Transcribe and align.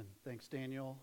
Amen. 0.00 0.12
Thanks, 0.24 0.48
Daniel. 0.48 0.96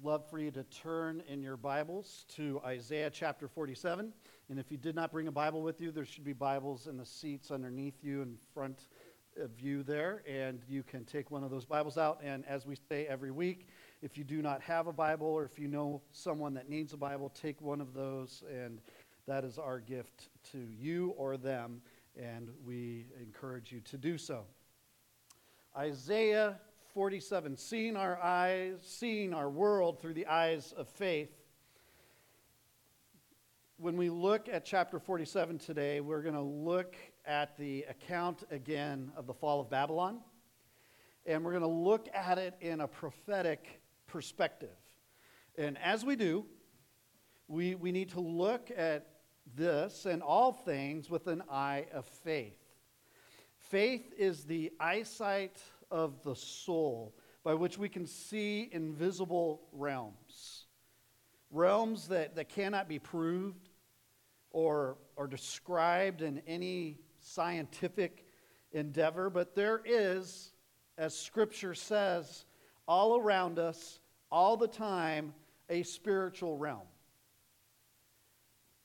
Love 0.00 0.24
for 0.30 0.38
you 0.38 0.52
to 0.52 0.62
turn 0.64 1.20
in 1.26 1.42
your 1.42 1.56
Bibles 1.56 2.24
to 2.36 2.60
Isaiah 2.64 3.10
chapter 3.10 3.48
47. 3.48 4.12
And 4.50 4.58
if 4.60 4.70
you 4.70 4.76
did 4.76 4.94
not 4.94 5.10
bring 5.10 5.26
a 5.26 5.32
Bible 5.32 5.62
with 5.62 5.80
you, 5.80 5.90
there 5.90 6.04
should 6.04 6.22
be 6.22 6.32
Bibles 6.32 6.86
in 6.86 6.96
the 6.96 7.04
seats 7.04 7.50
underneath 7.50 8.04
you 8.04 8.22
in 8.22 8.36
front 8.52 8.86
of 9.42 9.60
you 9.60 9.82
there. 9.82 10.22
And 10.28 10.62
you 10.68 10.84
can 10.84 11.04
take 11.04 11.32
one 11.32 11.42
of 11.42 11.50
those 11.50 11.64
Bibles 11.64 11.98
out. 11.98 12.20
And 12.22 12.44
as 12.46 12.66
we 12.66 12.76
say 12.88 13.04
every 13.08 13.32
week, 13.32 13.66
if 14.00 14.16
you 14.16 14.22
do 14.22 14.42
not 14.42 14.62
have 14.62 14.86
a 14.86 14.92
Bible 14.92 15.26
or 15.26 15.44
if 15.44 15.58
you 15.58 15.66
know 15.66 16.00
someone 16.12 16.54
that 16.54 16.68
needs 16.68 16.92
a 16.92 16.96
Bible, 16.96 17.30
take 17.30 17.60
one 17.60 17.80
of 17.80 17.94
those. 17.94 18.44
And 18.48 18.80
that 19.26 19.42
is 19.42 19.58
our 19.58 19.80
gift 19.80 20.28
to 20.52 20.58
you 20.58 21.14
or 21.16 21.36
them. 21.36 21.80
And 22.16 22.48
we 22.64 23.06
encourage 23.20 23.72
you 23.72 23.80
to 23.80 23.98
do 23.98 24.18
so. 24.18 24.44
Isaiah 25.76 26.60
47, 26.94 27.56
seeing 27.56 27.96
our 27.96 28.16
eyes, 28.22 28.78
seeing 28.80 29.34
our 29.34 29.50
world 29.50 30.00
through 30.00 30.14
the 30.14 30.26
eyes 30.26 30.72
of 30.76 30.88
faith. 30.88 31.32
When 33.78 33.96
we 33.96 34.08
look 34.10 34.48
at 34.48 34.64
chapter 34.64 35.00
47 35.00 35.58
today, 35.58 36.00
we're 36.00 36.22
going 36.22 36.36
to 36.36 36.40
look 36.40 36.94
at 37.26 37.58
the 37.58 37.84
account 37.90 38.44
again 38.52 39.10
of 39.16 39.26
the 39.26 39.34
fall 39.34 39.58
of 39.60 39.68
Babylon. 39.68 40.20
And 41.26 41.44
we're 41.44 41.50
going 41.50 41.62
to 41.62 41.68
look 41.68 42.08
at 42.14 42.38
it 42.38 42.54
in 42.60 42.80
a 42.80 42.86
prophetic 42.86 43.82
perspective. 44.06 44.76
And 45.58 45.76
as 45.78 46.04
we 46.04 46.14
do, 46.14 46.46
we, 47.48 47.74
we 47.74 47.90
need 47.90 48.10
to 48.10 48.20
look 48.20 48.70
at 48.76 49.08
this 49.56 50.06
and 50.06 50.22
all 50.22 50.52
things 50.52 51.10
with 51.10 51.26
an 51.26 51.42
eye 51.50 51.86
of 51.92 52.06
faith. 52.06 52.64
Faith 53.58 54.12
is 54.16 54.44
the 54.44 54.70
eyesight 54.78 55.58
of 55.94 56.20
the 56.24 56.34
soul 56.34 57.14
by 57.44 57.54
which 57.54 57.78
we 57.78 57.88
can 57.88 58.04
see 58.04 58.68
invisible 58.72 59.62
realms. 59.70 60.66
Realms 61.52 62.08
that, 62.08 62.34
that 62.34 62.48
cannot 62.48 62.88
be 62.88 62.98
proved 62.98 63.68
or, 64.50 64.98
or 65.14 65.28
described 65.28 66.20
in 66.20 66.42
any 66.48 66.98
scientific 67.20 68.26
endeavor, 68.72 69.30
but 69.30 69.54
there 69.54 69.80
is, 69.84 70.50
as 70.98 71.16
Scripture 71.16 71.74
says, 71.74 72.44
all 72.88 73.16
around 73.16 73.60
us, 73.60 74.00
all 74.32 74.56
the 74.56 74.66
time, 74.66 75.32
a 75.70 75.84
spiritual 75.84 76.56
realm 76.56 76.88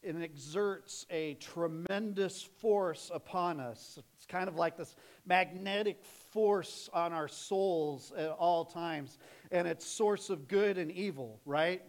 it 0.02 0.16
exerts 0.22 1.06
a 1.10 1.34
tremendous 1.36 2.42
force 2.42 3.12
upon 3.14 3.60
us. 3.60 4.00
It's 4.16 4.26
kind 4.26 4.48
of 4.48 4.56
like 4.56 4.78
this 4.78 4.96
magnetic 5.26 6.04
force 6.32 6.90
on 6.94 7.14
our 7.14 7.28
souls 7.28 8.12
at 8.18 8.30
all 8.30 8.66
times. 8.66 9.18
And 9.52 9.68
it's 9.68 9.86
source 9.86 10.30
of 10.30 10.48
good 10.48 10.78
and 10.78 10.92
evil, 10.92 11.40
right? 11.46 11.82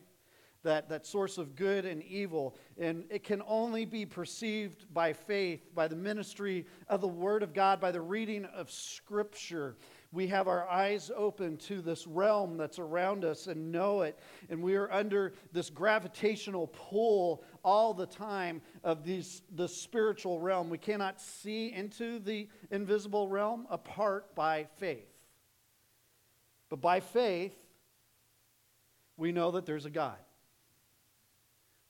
That, 0.62 0.88
that 0.90 1.06
source 1.06 1.38
of 1.38 1.56
good 1.56 1.84
and 1.84 2.02
evil. 2.02 2.56
And 2.78 3.04
it 3.10 3.24
can 3.24 3.42
only 3.46 3.84
be 3.84 4.04
perceived 4.04 4.92
by 4.92 5.12
faith, 5.12 5.74
by 5.74 5.88
the 5.88 5.96
ministry 5.96 6.66
of 6.88 7.00
the 7.00 7.08
Word 7.08 7.42
of 7.42 7.54
God, 7.54 7.80
by 7.80 7.92
the 7.92 8.00
reading 8.00 8.44
of 8.44 8.70
Scripture 8.70 9.76
we 10.12 10.26
have 10.26 10.48
our 10.48 10.68
eyes 10.68 11.10
open 11.16 11.56
to 11.56 11.80
this 11.80 12.06
realm 12.06 12.56
that's 12.56 12.80
around 12.80 13.24
us 13.24 13.46
and 13.46 13.70
know 13.70 14.02
it. 14.02 14.18
And 14.48 14.60
we 14.60 14.74
are 14.74 14.90
under 14.92 15.34
this 15.52 15.70
gravitational 15.70 16.66
pull 16.66 17.44
all 17.64 17.94
the 17.94 18.06
time 18.06 18.60
of 18.82 19.04
these, 19.04 19.42
the 19.54 19.68
spiritual 19.68 20.40
realm. 20.40 20.68
We 20.68 20.78
cannot 20.78 21.20
see 21.20 21.72
into 21.72 22.18
the 22.18 22.48
invisible 22.72 23.28
realm 23.28 23.68
apart 23.70 24.34
by 24.34 24.66
faith. 24.78 25.06
But 26.70 26.80
by 26.80 26.98
faith, 27.00 27.54
we 29.16 29.30
know 29.30 29.52
that 29.52 29.64
there's 29.64 29.86
a 29.86 29.90
God. 29.90 30.18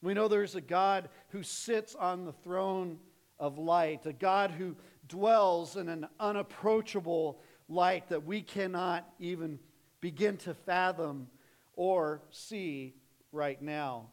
We 0.03 0.13
know 0.13 0.29
there's 0.29 0.57
a 0.57 0.61
God 0.61 1.09
who 1.29 1.43
sits 1.43 1.95
on 1.95 2.25
the 2.27 2.33
throne 2.33 2.99
of 3.39 3.59
light, 3.59 4.05
a 4.05 4.13
God 4.13 4.51
who 4.51 4.77
dwells 5.09 5.77
in 5.77 5.89
an 5.89 6.07
unapproachable 6.19 7.41
light 7.71 8.09
that 8.09 8.27
we 8.27 8.43
cannot 8.43 9.09
even 9.19 9.59
begin 10.01 10.37
to 10.39 10.53
fathom 10.53 11.29
or 11.75 12.21
see 12.31 12.95
right 13.33 13.63
now. 13.63 14.09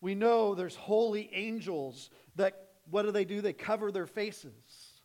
We 0.00 0.14
know 0.14 0.54
there's 0.54 0.76
holy 0.76 1.28
angels 1.32 2.08
that, 2.36 2.68
what 2.90 3.02
do 3.02 3.10
they 3.10 3.24
do? 3.24 3.40
They 3.40 3.52
cover 3.52 3.92
their 3.92 4.06
faces 4.06 5.02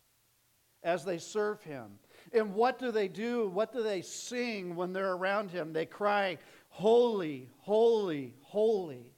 as 0.82 1.04
they 1.04 1.18
serve 1.18 1.62
him. 1.62 1.98
And 2.32 2.54
what 2.54 2.78
do 2.78 2.90
they 2.90 3.08
do? 3.08 3.48
What 3.48 3.72
do 3.72 3.82
they 3.82 4.02
sing 4.02 4.76
when 4.76 4.92
they're 4.92 5.12
around 5.12 5.50
him? 5.50 5.72
They 5.72 5.86
cry, 5.86 6.38
Holy, 6.68 7.48
holy, 7.60 8.34
holy. 8.42 9.12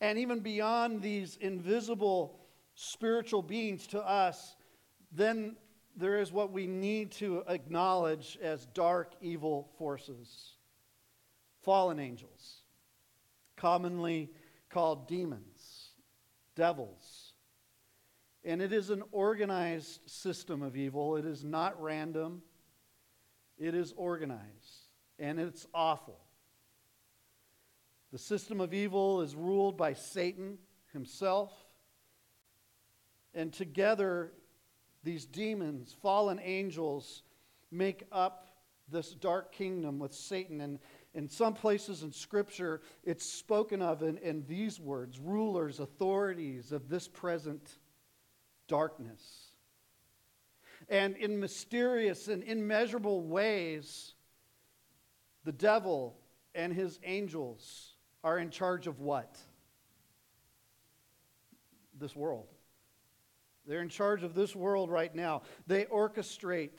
And 0.00 0.18
even 0.18 0.40
beyond 0.40 1.02
these 1.02 1.36
invisible 1.40 2.38
spiritual 2.74 3.42
beings 3.42 3.86
to 3.88 4.00
us, 4.00 4.56
then 5.12 5.56
there 5.98 6.20
is 6.20 6.32
what 6.32 6.52
we 6.52 6.66
need 6.66 7.10
to 7.12 7.42
acknowledge 7.48 8.38
as 8.40 8.66
dark, 8.66 9.12
evil 9.20 9.68
forces 9.78 10.54
fallen 11.62 11.98
angels, 11.98 12.62
commonly 13.56 14.30
called 14.70 15.06
demons, 15.06 15.90
devils. 16.54 17.34
And 18.44 18.62
it 18.62 18.72
is 18.72 18.88
an 18.88 19.02
organized 19.12 20.08
system 20.08 20.62
of 20.62 20.76
evil. 20.76 21.16
It 21.16 21.26
is 21.26 21.44
not 21.44 21.82
random, 21.82 22.42
it 23.58 23.74
is 23.74 23.92
organized, 23.96 24.88
and 25.18 25.38
it's 25.38 25.66
awful. 25.74 26.20
The 28.12 28.18
system 28.18 28.60
of 28.60 28.72
evil 28.72 29.20
is 29.20 29.34
ruled 29.34 29.76
by 29.76 29.92
Satan 29.92 30.56
himself. 30.92 31.52
And 33.34 33.52
together, 33.52 34.32
these 35.08 35.24
demons, 35.24 35.96
fallen 36.02 36.38
angels, 36.44 37.22
make 37.70 38.04
up 38.12 38.46
this 38.90 39.14
dark 39.14 39.52
kingdom 39.52 39.98
with 39.98 40.12
Satan. 40.12 40.60
And 40.60 40.78
in 41.14 41.30
some 41.30 41.54
places 41.54 42.02
in 42.02 42.12
Scripture, 42.12 42.82
it's 43.04 43.24
spoken 43.24 43.80
of 43.80 44.02
in, 44.02 44.18
in 44.18 44.44
these 44.46 44.78
words 44.78 45.18
rulers, 45.18 45.80
authorities 45.80 46.72
of 46.72 46.90
this 46.90 47.08
present 47.08 47.78
darkness. 48.66 49.52
And 50.90 51.16
in 51.16 51.40
mysterious 51.40 52.28
and 52.28 52.42
immeasurable 52.44 53.22
ways, 53.22 54.12
the 55.44 55.52
devil 55.52 56.18
and 56.54 56.70
his 56.70 57.00
angels 57.02 57.94
are 58.22 58.38
in 58.38 58.50
charge 58.50 58.86
of 58.86 59.00
what? 59.00 59.38
This 61.98 62.14
world. 62.14 62.48
They're 63.68 63.82
in 63.82 63.90
charge 63.90 64.22
of 64.22 64.34
this 64.34 64.56
world 64.56 64.90
right 64.90 65.14
now. 65.14 65.42
They 65.66 65.84
orchestrate 65.84 66.70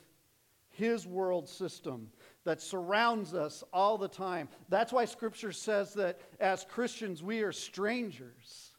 his 0.70 1.06
world 1.06 1.48
system 1.48 2.08
that 2.44 2.60
surrounds 2.60 3.32
us 3.32 3.62
all 3.72 3.96
the 3.96 4.08
time. 4.08 4.48
That's 4.68 4.92
why 4.92 5.04
Scripture 5.04 5.52
says 5.52 5.94
that 5.94 6.20
as 6.40 6.66
Christians, 6.68 7.22
we 7.22 7.42
are 7.42 7.52
strangers, 7.52 8.72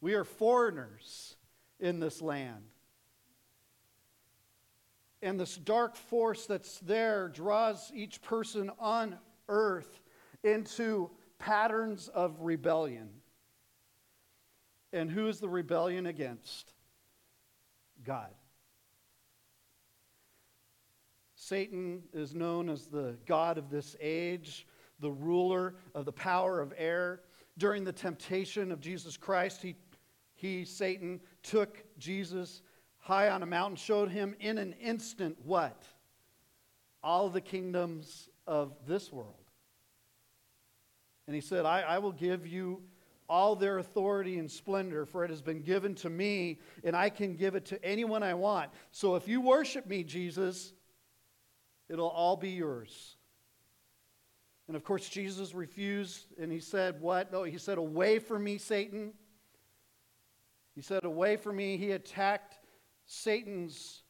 we 0.00 0.14
are 0.14 0.24
foreigners 0.24 1.36
in 1.78 2.00
this 2.00 2.22
land. 2.22 2.64
And 5.20 5.38
this 5.38 5.56
dark 5.56 5.96
force 5.96 6.46
that's 6.46 6.78
there 6.78 7.28
draws 7.28 7.90
each 7.94 8.22
person 8.22 8.70
on 8.78 9.18
earth 9.48 10.00
into 10.44 11.10
patterns 11.38 12.08
of 12.08 12.40
rebellion. 12.40 13.10
And 14.92 15.10
who 15.10 15.26
is 15.26 15.40
the 15.40 15.48
rebellion 15.48 16.06
against? 16.06 16.72
God. 18.08 18.30
Satan 21.34 22.04
is 22.14 22.34
known 22.34 22.70
as 22.70 22.86
the 22.86 23.18
God 23.26 23.58
of 23.58 23.68
this 23.68 23.96
age, 24.00 24.66
the 24.98 25.10
ruler 25.10 25.74
of 25.94 26.06
the 26.06 26.12
power 26.12 26.58
of 26.58 26.72
air. 26.78 27.20
During 27.58 27.84
the 27.84 27.92
temptation 27.92 28.72
of 28.72 28.80
Jesus 28.80 29.18
Christ, 29.18 29.60
he, 29.60 29.76
he, 30.34 30.64
Satan, 30.64 31.20
took 31.42 31.84
Jesus 31.98 32.62
high 32.96 33.28
on 33.28 33.42
a 33.42 33.46
mountain, 33.46 33.76
showed 33.76 34.10
him 34.10 34.34
in 34.40 34.56
an 34.56 34.72
instant 34.80 35.36
what? 35.44 35.84
All 37.02 37.28
the 37.28 37.42
kingdoms 37.42 38.30
of 38.46 38.72
this 38.86 39.12
world. 39.12 39.34
And 41.26 41.34
he 41.34 41.42
said, 41.42 41.66
I, 41.66 41.82
I 41.82 41.98
will 41.98 42.12
give 42.12 42.46
you 42.46 42.80
all 43.28 43.54
their 43.54 43.78
authority 43.78 44.38
and 44.38 44.50
splendor, 44.50 45.04
for 45.04 45.24
it 45.24 45.30
has 45.30 45.42
been 45.42 45.60
given 45.60 45.94
to 45.96 46.10
me, 46.10 46.58
and 46.82 46.96
I 46.96 47.10
can 47.10 47.34
give 47.34 47.54
it 47.54 47.66
to 47.66 47.84
anyone 47.84 48.22
I 48.22 48.34
want. 48.34 48.70
So 48.90 49.16
if 49.16 49.28
you 49.28 49.40
worship 49.40 49.86
me, 49.86 50.02
Jesus, 50.02 50.72
it'll 51.88 52.08
all 52.08 52.36
be 52.36 52.50
yours. 52.50 53.16
And 54.66 54.76
of 54.76 54.84
course, 54.84 55.08
Jesus 55.08 55.54
refused, 55.54 56.26
and 56.38 56.52
he 56.52 56.60
said, 56.60 57.00
What? 57.00 57.32
No, 57.32 57.42
he 57.42 57.58
said, 57.58 57.78
Away 57.78 58.18
from 58.18 58.44
me, 58.44 58.58
Satan. 58.58 59.12
He 60.74 60.82
said, 60.82 61.04
Away 61.04 61.36
from 61.36 61.56
me. 61.56 61.76
He 61.76 61.92
attacked 61.92 62.58
Satan's 63.06 64.02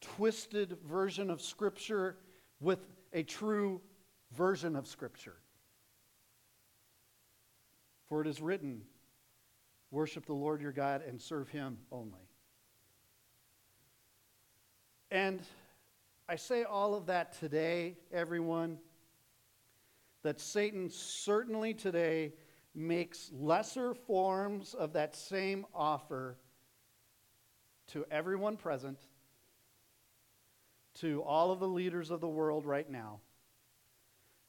twisted 0.00 0.78
version 0.88 1.28
of 1.28 1.42
Scripture 1.42 2.16
with 2.60 2.78
a 3.12 3.24
true 3.24 3.80
version 4.32 4.76
of 4.76 4.86
Scripture. 4.86 5.36
For 8.10 8.20
it 8.20 8.26
is 8.26 8.42
written, 8.42 8.82
Worship 9.92 10.26
the 10.26 10.34
Lord 10.34 10.60
your 10.60 10.72
God 10.72 11.02
and 11.06 11.20
serve 11.20 11.48
him 11.48 11.78
only. 11.92 12.28
And 15.12 15.40
I 16.28 16.34
say 16.34 16.64
all 16.64 16.94
of 16.94 17.06
that 17.06 17.38
today, 17.38 17.96
everyone, 18.12 18.78
that 20.22 20.40
Satan 20.40 20.90
certainly 20.90 21.72
today 21.72 22.32
makes 22.74 23.30
lesser 23.32 23.94
forms 23.94 24.74
of 24.74 24.92
that 24.94 25.14
same 25.14 25.64
offer 25.72 26.36
to 27.88 28.04
everyone 28.10 28.56
present, 28.56 28.98
to 30.94 31.22
all 31.22 31.52
of 31.52 31.60
the 31.60 31.68
leaders 31.68 32.10
of 32.10 32.20
the 32.20 32.28
world 32.28 32.66
right 32.66 32.90
now, 32.90 33.20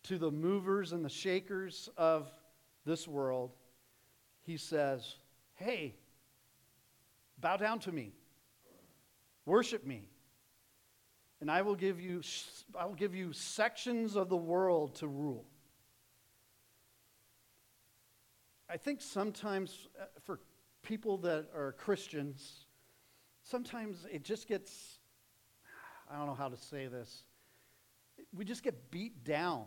to 0.04 0.18
the 0.18 0.32
movers 0.32 0.94
and 0.94 1.06
the 1.06 1.10
shakers 1.10 1.90
of 1.96 2.32
this 2.86 3.08
world. 3.08 3.52
He 4.42 4.58
says, 4.58 5.16
Hey, 5.56 5.96
bow 7.40 7.58
down 7.58 7.80
to 7.82 7.92
me, 7.92 8.14
worship 9.46 9.86
me, 9.86 10.10
and 11.40 11.50
I 11.50 11.62
will 11.62 11.76
give 11.76 12.00
you, 12.00 12.22
I 12.78 12.86
will 12.86 12.96
give 12.96 13.16
you 13.16 13.34
sections 13.34 14.16
of 14.16 14.30
the 14.30 14.38
world 14.38 14.96
to 14.96 15.08
rule. 15.08 15.46
I 18.70 18.78
think 18.78 19.02
sometimes 19.02 19.90
uh, 20.00 20.06
for 20.24 20.40
people 20.82 21.18
that 21.18 21.48
are 21.54 21.74
Christians, 21.74 22.66
sometimes 23.44 24.06
it 24.12 24.24
just 24.24 24.48
gets, 24.48 25.00
I 26.10 26.18
don't 26.18 26.28
know 26.28 26.36
how 26.36 26.48
to 26.48 26.58
say 26.58 26.88
this, 26.88 27.24
we 28.34 28.46
just 28.46 28.64
get 28.64 28.90
beat 28.90 29.24
down 29.24 29.66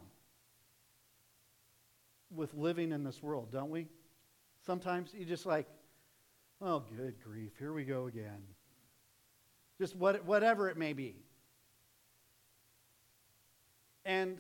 with 2.35 2.55
living 2.55 2.93
in 2.93 3.05
this 3.05 3.23
world, 3.23 3.51
don't 3.53 3.71
we? 3.71 3.89
Sometimes 4.65 5.13
you 5.15 5.25
just 5.25 5.47
like, 5.47 5.67
oh, 6.61 6.83
good 6.97 7.15
grief, 7.23 7.53
here 7.59 7.73
we 7.73 7.85
go 7.85 8.07
again. 8.07 8.43
Just 9.79 9.97
what, 9.97 10.25
whatever 10.25 10.69
it 10.69 10.77
may 10.77 10.93
be. 10.93 11.17
And 14.05 14.39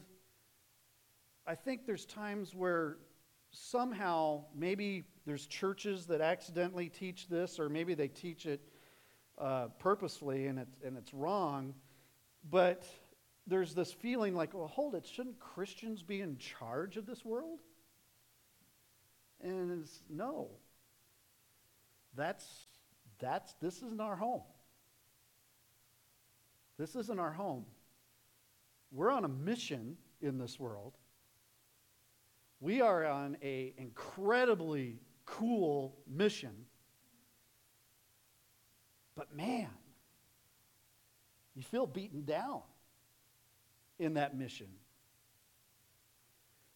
I 1.46 1.55
think 1.55 1.87
there's 1.87 2.05
times 2.05 2.55
where 2.55 2.99
somehow 3.50 4.44
maybe 4.55 5.05
there's 5.26 5.46
churches 5.46 6.06
that 6.06 6.20
accidentally 6.20 6.88
teach 6.88 7.29
this, 7.29 7.58
or 7.58 7.69
maybe 7.69 7.94
they 7.94 8.08
teach 8.08 8.46
it 8.46 8.61
uh, 9.38 9.69
purposefully 9.79 10.46
and, 10.46 10.58
it, 10.58 10.69
and 10.85 10.96
it's 10.96 11.12
wrong. 11.14 11.75
But 12.50 12.85
there's 13.46 13.75
this 13.75 13.93
feeling 13.93 14.35
like, 14.35 14.55
well, 14.55 14.69
hold 14.69 14.94
it, 14.94 15.06
shouldn't 15.06 15.38
Christians 15.38 16.02
be 16.02 16.20
in 16.20 16.38
charge 16.38 16.96
of 16.96 17.06
this 17.06 17.25
world? 17.25 17.61
And 19.44 19.82
it's 19.82 20.02
no. 20.08 20.49
That's, 22.17 22.46
that's, 23.20 23.55
this 23.61 23.76
isn't 23.76 24.00
our 24.00 24.17
home. 24.17 24.43
This 26.79 26.96
isn't 26.96 27.20
our 27.20 27.32
home. 27.32 27.67
We're 28.91 29.11
on 29.11 29.25
a 29.25 29.29
mission 29.29 29.96
in 30.20 30.38
this 30.38 30.58
world. 30.58 30.94
We 32.61 32.81
are 32.81 33.05
on 33.05 33.37
an 33.43 33.73
incredibly 33.76 34.99
cool 35.26 35.99
mission. 36.08 36.55
But 39.14 39.37
man, 39.37 39.69
you 41.55 41.62
feel 41.62 41.87
beaten 41.87 42.25
down 42.25 42.62
in 43.99 44.14
that 44.14 44.37
mission. 44.37 44.69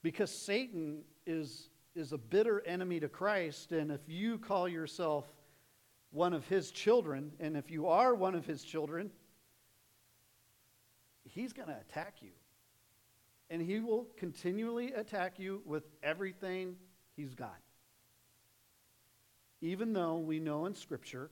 Because 0.03 0.31
Satan 0.31 1.03
is, 1.27 1.71
is 1.99 2.13
a 2.13 2.19
bitter 2.19 2.63
enemy 2.65 3.01
to 3.01 3.09
Christ, 3.09 3.73
and 3.73 3.91
if 3.91 4.01
you 4.07 4.39
call 4.39 4.69
yourself 4.69 5.25
one 6.11 6.33
of 6.33 6.47
his 6.47 6.71
children, 6.71 7.33
and 7.41 7.57
if 7.57 7.71
you 7.71 7.89
are 7.89 8.15
one 8.15 8.35
of 8.35 8.47
his 8.47 8.63
children, 8.63 9.11
he's 11.25 11.53
going 11.53 11.69
to 11.69 11.77
attack 11.77 12.15
you. 12.21 12.31
And 13.51 13.61
he 13.61 13.81
will 13.81 14.07
continually 14.17 14.93
attack 14.93 15.39
you 15.39 15.61
with 15.65 15.83
everything 16.03 16.77
he's 17.17 17.35
got. 17.35 17.59
Even 19.61 19.93
though 19.93 20.19
we 20.19 20.39
know 20.39 20.67
in 20.67 20.75
Scripture 20.75 21.31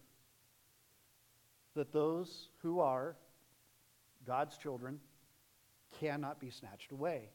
that 1.74 1.92
those 1.92 2.48
who 2.62 2.80
are 2.80 3.16
God's 4.26 4.56
children 4.56 4.98
cannot 6.00 6.40
be 6.40 6.50
snatched 6.50 6.90
away. 6.90 7.30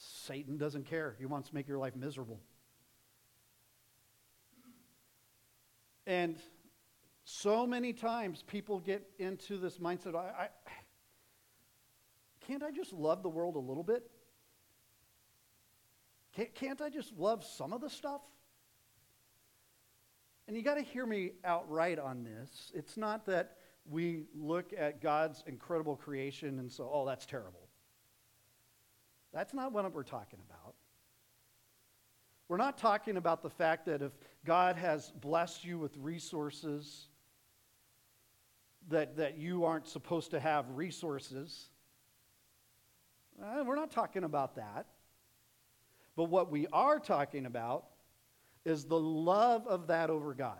Satan 0.00 0.56
doesn't 0.56 0.86
care. 0.86 1.14
He 1.18 1.26
wants 1.26 1.50
to 1.50 1.54
make 1.54 1.68
your 1.68 1.76
life 1.76 1.94
miserable. 1.94 2.40
And 6.06 6.38
so 7.24 7.66
many 7.66 7.92
times 7.92 8.42
people 8.46 8.80
get 8.80 9.06
into 9.18 9.58
this 9.58 9.78
mindset 9.78 10.14
I, 10.14 10.44
I, 10.44 10.48
can't 12.46 12.62
I 12.62 12.70
just 12.70 12.94
love 12.94 13.22
the 13.22 13.28
world 13.28 13.56
a 13.56 13.60
little 13.60 13.84
bit? 13.84 14.10
Can't, 16.34 16.54
can't 16.54 16.80
I 16.80 16.88
just 16.88 17.12
love 17.18 17.44
some 17.44 17.74
of 17.74 17.82
the 17.82 17.90
stuff? 17.90 18.22
And 20.48 20.56
you 20.56 20.62
got 20.62 20.76
to 20.76 20.82
hear 20.82 21.04
me 21.04 21.32
outright 21.44 21.98
on 21.98 22.24
this. 22.24 22.72
It's 22.74 22.96
not 22.96 23.26
that 23.26 23.58
we 23.84 24.24
look 24.34 24.72
at 24.76 25.02
God's 25.02 25.44
incredible 25.46 25.94
creation 25.94 26.58
and 26.58 26.72
so, 26.72 26.90
oh, 26.90 27.04
that's 27.06 27.26
terrible. 27.26 27.69
That's 29.32 29.54
not 29.54 29.72
what 29.72 29.92
we're 29.92 30.02
talking 30.02 30.40
about. 30.48 30.74
We're 32.48 32.56
not 32.56 32.78
talking 32.78 33.16
about 33.16 33.42
the 33.42 33.50
fact 33.50 33.86
that 33.86 34.02
if 34.02 34.12
God 34.44 34.76
has 34.76 35.12
blessed 35.20 35.64
you 35.64 35.78
with 35.78 35.96
resources, 35.96 37.06
that, 38.88 39.16
that 39.18 39.38
you 39.38 39.64
aren't 39.64 39.86
supposed 39.86 40.32
to 40.32 40.40
have 40.40 40.64
resources. 40.70 41.68
Uh, 43.40 43.62
we're 43.64 43.76
not 43.76 43.92
talking 43.92 44.24
about 44.24 44.56
that. 44.56 44.86
But 46.16 46.24
what 46.24 46.50
we 46.50 46.66
are 46.72 46.98
talking 46.98 47.46
about 47.46 47.84
is 48.64 48.84
the 48.84 48.98
love 48.98 49.66
of 49.68 49.86
that 49.86 50.10
over 50.10 50.34
God. 50.34 50.58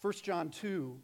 1 0.00 0.12
John 0.22 0.48
2, 0.48 0.98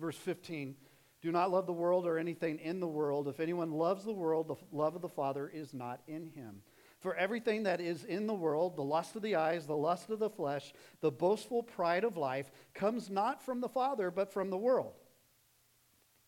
verse 0.00 0.16
15 0.16 0.74
Do 1.22 1.30
not 1.30 1.50
love 1.50 1.66
the 1.66 1.72
world 1.72 2.06
or 2.06 2.18
anything 2.18 2.58
in 2.58 2.80
the 2.80 2.88
world. 2.88 3.28
If 3.28 3.40
anyone 3.40 3.72
loves 3.72 4.04
the 4.04 4.12
world, 4.12 4.48
the 4.48 4.56
love 4.76 4.94
of 4.94 5.02
the 5.02 5.08
Father 5.08 5.50
is 5.52 5.74
not 5.74 6.00
in 6.06 6.26
him. 6.26 6.62
For 7.00 7.14
everything 7.14 7.64
that 7.64 7.80
is 7.80 8.04
in 8.04 8.26
the 8.26 8.34
world, 8.34 8.76
the 8.76 8.82
lust 8.82 9.16
of 9.16 9.22
the 9.22 9.36
eyes, 9.36 9.66
the 9.66 9.76
lust 9.76 10.10
of 10.10 10.18
the 10.18 10.30
flesh, 10.30 10.72
the 11.00 11.10
boastful 11.10 11.62
pride 11.62 12.04
of 12.04 12.16
life, 12.16 12.50
comes 12.74 13.10
not 13.10 13.42
from 13.42 13.60
the 13.60 13.68
Father, 13.68 14.10
but 14.10 14.32
from 14.32 14.50
the 14.50 14.58
world. 14.58 14.94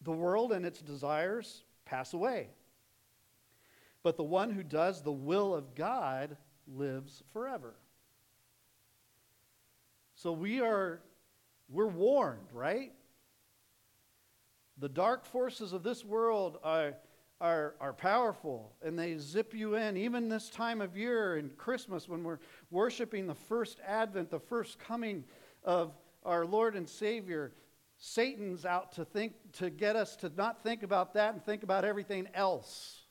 The 0.02 0.12
world 0.12 0.52
and 0.52 0.66
its 0.66 0.81
desires 0.81 1.64
pass 1.85 2.12
away. 2.12 2.49
But 4.02 4.16
the 4.16 4.25
one 4.25 4.50
who 4.50 4.62
does 4.62 5.02
the 5.02 5.12
will 5.12 5.55
of 5.55 5.75
God 5.75 6.37
lives 6.66 7.23
forever. 7.33 7.75
So 10.14 10.33
we 10.33 10.61
are 10.61 11.00
we're 11.69 11.87
warned, 11.87 12.49
right? 12.52 12.93
The 14.79 14.88
dark 14.88 15.25
forces 15.25 15.73
of 15.73 15.83
this 15.83 16.05
world 16.05 16.59
are, 16.64 16.95
are, 17.41 17.75
are 17.81 17.93
powerful 17.93 18.73
and 18.83 18.99
they 18.99 19.17
zip 19.19 19.55
you 19.55 19.76
in. 19.76 19.97
Even 19.97 20.29
this 20.29 20.49
time 20.49 20.81
of 20.81 20.97
year 20.97 21.37
in 21.37 21.50
Christmas, 21.50 22.09
when 22.09 22.25
we're 22.25 22.41
worshiping 22.71 23.26
the 23.26 23.35
first 23.35 23.79
advent, 23.87 24.31
the 24.31 24.41
first 24.41 24.79
coming 24.79 25.25
of 25.64 25.93
our 26.25 26.47
Lord 26.47 26.75
and 26.75 26.88
Savior, 26.88 27.52
Satan's 27.99 28.64
out 28.64 28.93
to 28.93 29.05
think 29.05 29.35
to 29.55 29.71
get 29.71 29.95
us 29.95 30.17
to 30.17 30.33
not 30.37 30.62
think 30.62 30.83
about 30.83 31.14
that 31.14 31.35
and 31.35 31.45
think 31.45 31.62
about 31.62 31.85
everything 31.85 32.29
else. 32.35 33.02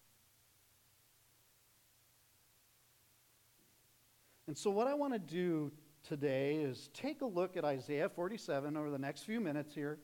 And 4.47 4.57
so 4.57 4.69
what 4.69 4.87
I 4.87 4.93
want 4.95 5.13
to 5.13 5.19
do 5.19 5.71
today 6.03 6.55
is 6.55 6.89
take 6.93 7.21
a 7.21 7.25
look 7.25 7.55
at 7.55 7.63
Isaiah 7.63 8.09
47 8.09 8.75
over 8.75 8.89
the 8.89 8.99
next 8.99 9.23
few 9.23 9.39
minutes 9.39 9.73
here. 9.73 9.97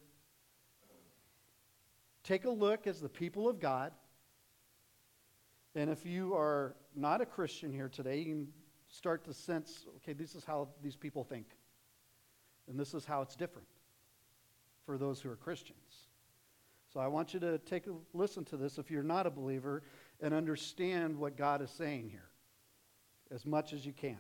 Take 2.27 2.43
a 2.43 2.50
look 2.50 2.88
as 2.88 3.00
the 3.00 3.07
people 3.07 3.48
of 3.48 3.62
God. 3.62 3.93
And 5.75 5.89
if 5.89 6.05
you 6.05 6.34
are 6.36 6.75
not 6.93 7.22
a 7.22 7.25
Christian 7.25 7.72
here 7.72 7.88
today, 7.88 8.17
you 8.17 8.25
can 8.25 8.48
start 8.89 9.24
to 9.25 9.34
sense 9.34 9.86
okay, 9.98 10.12
this 10.12 10.36
is 10.36 10.43
how 10.43 10.67
these 10.84 10.98
people 10.98 11.24
think. 11.24 11.46
And 12.67 12.77
this 12.77 12.93
is 12.93 13.05
how 13.05 13.22
it's 13.22 13.38
different 13.38 13.69
for 14.86 14.98
those 14.98 15.22
who 15.22 15.29
are 15.29 15.38
Christians. 15.38 16.10
So 16.93 17.00
I 17.00 17.07
want 17.07 17.34
you 17.34 17.39
to 17.39 17.60
take 17.60 17.88
a 17.88 17.91
listen 18.13 18.43
to 18.46 18.57
this 18.57 18.77
if 18.77 18.91
you're 18.91 19.03
not 19.03 19.25
a 19.25 19.29
believer 19.29 19.84
and 20.19 20.34
understand 20.34 21.17
what 21.17 21.38
God 21.38 21.62
is 21.62 21.69
saying 21.69 22.10
here 22.10 22.29
as 23.31 23.46
much 23.46 23.72
as 23.72 23.86
you 23.86 23.93
can. 23.93 24.19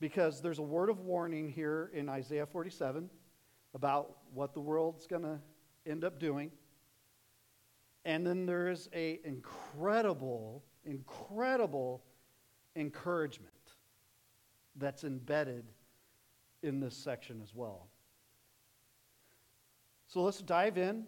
Because 0.00 0.42
there's 0.42 0.58
a 0.58 0.62
word 0.62 0.90
of 0.90 1.00
warning 1.00 1.48
here 1.48 1.90
in 1.94 2.10
Isaiah 2.10 2.44
47 2.44 3.08
about 3.76 4.16
what 4.32 4.54
the 4.54 4.60
world's 4.60 5.06
going 5.06 5.22
to 5.22 5.38
end 5.84 6.02
up 6.02 6.18
doing. 6.18 6.50
And 8.06 8.26
then 8.26 8.46
there 8.46 8.68
is 8.68 8.88
a 8.94 9.20
incredible, 9.22 10.64
incredible 10.84 12.02
encouragement 12.74 13.52
that's 14.76 15.04
embedded 15.04 15.66
in 16.62 16.80
this 16.80 16.96
section 16.96 17.40
as 17.42 17.54
well. 17.54 17.88
So 20.08 20.22
let's 20.22 20.40
dive 20.40 20.78
in. 20.78 21.04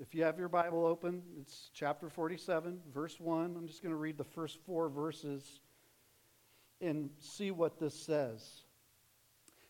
If 0.00 0.14
you 0.14 0.22
have 0.22 0.38
your 0.38 0.48
Bible 0.48 0.86
open, 0.86 1.22
it's 1.40 1.70
chapter 1.74 2.08
47, 2.08 2.78
verse 2.94 3.18
1. 3.18 3.56
I'm 3.58 3.66
just 3.66 3.82
going 3.82 3.92
to 3.92 3.98
read 3.98 4.16
the 4.16 4.22
first 4.22 4.60
four 4.64 4.88
verses 4.88 5.60
and 6.80 7.10
see 7.18 7.50
what 7.50 7.80
this 7.80 7.94
says. 7.94 8.62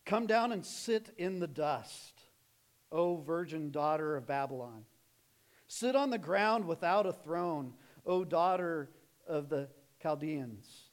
Come 0.08 0.26
down 0.26 0.52
and 0.52 0.64
sit 0.64 1.11
in 1.18 1.38
the 1.38 1.47
dust, 1.47 2.17
O 2.90 3.16
virgin 3.16 3.71
daughter 3.71 4.16
of 4.16 4.26
Babylon. 4.26 4.85
Sit 5.66 5.95
on 5.95 6.11
the 6.11 6.18
ground 6.18 6.66
without 6.66 7.07
a 7.07 7.12
throne, 7.12 7.75
O 8.07 8.25
daughter 8.25 8.90
of 9.26 9.49
the 9.49 9.68
Chaldeans. 10.02 10.88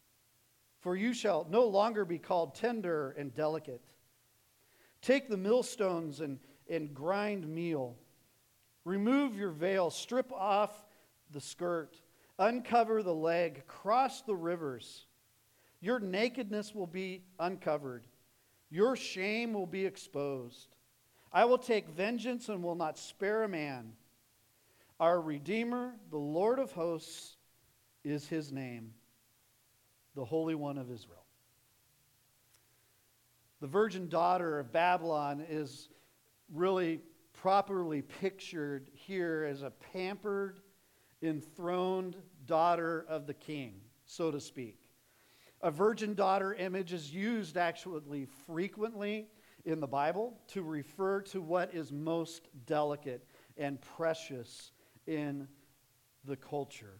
For 0.79 0.95
you 0.95 1.13
shall 1.13 1.47
no 1.49 1.65
longer 1.65 2.05
be 2.05 2.19
called 2.19 2.55
tender 2.55 3.15
and 3.17 3.33
delicate. 3.33 3.81
Take 5.01 5.29
the 5.29 5.37
millstones 5.37 6.19
and, 6.19 6.39
and 6.69 6.93
grind 6.93 7.47
meal. 7.47 7.97
Remove 8.83 9.35
your 9.35 9.49
veil, 9.49 9.89
strip 9.89 10.31
off 10.31 10.85
the 11.31 11.41
skirt, 11.41 11.97
uncover 12.37 13.01
the 13.01 13.13
leg, 13.13 13.65
cross 13.67 14.21
the 14.21 14.35
rivers. 14.35 15.05
Your 15.79 15.99
nakedness 15.99 16.75
will 16.75 16.87
be 16.87 17.23
uncovered, 17.39 18.07
your 18.69 18.95
shame 18.95 19.53
will 19.53 19.67
be 19.67 19.85
exposed. 19.85 20.74
I 21.35 21.43
will 21.43 21.57
take 21.57 21.89
vengeance 21.89 22.47
and 22.47 22.63
will 22.63 22.75
not 22.75 22.97
spare 22.97 23.43
a 23.43 23.49
man. 23.49 23.91
Our 25.01 25.19
Redeemer, 25.19 25.91
the 26.09 26.17
Lord 26.17 26.59
of 26.59 26.71
hosts, 26.71 27.35
is 28.05 28.25
his 28.25 28.53
name, 28.53 28.93
the 30.15 30.23
Holy 30.23 30.55
One 30.55 30.77
of 30.77 30.89
Israel. 30.89 31.25
The 33.59 33.67
virgin 33.67 34.07
daughter 34.07 34.59
of 34.59 34.71
Babylon 34.71 35.45
is 35.49 35.89
really 36.53 37.01
properly 37.33 38.01
pictured 38.01 38.89
here 38.93 39.45
as 39.49 39.61
a 39.61 39.71
pampered, 39.91 40.61
enthroned 41.21 42.15
daughter 42.45 43.05
of 43.09 43.27
the 43.27 43.33
king, 43.33 43.81
so 44.05 44.31
to 44.31 44.39
speak. 44.39 44.79
A 45.61 45.69
virgin 45.69 46.13
daughter 46.13 46.53
image 46.53 46.93
is 46.93 47.13
used 47.13 47.57
actually 47.57 48.25
frequently 48.45 49.27
in 49.65 49.79
the 49.79 49.87
Bible 49.87 50.33
to 50.49 50.61
refer 50.61 51.21
to 51.21 51.41
what 51.41 51.73
is 51.73 51.91
most 51.91 52.47
delicate 52.65 53.27
and 53.57 53.81
precious 53.81 54.71
in 55.07 55.47
the 56.23 56.35
culture 56.35 56.99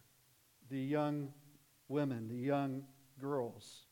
the 0.69 0.79
young 0.79 1.31
women, 1.89 2.27
the 2.27 2.35
young 2.35 2.83
girls. 3.19 3.85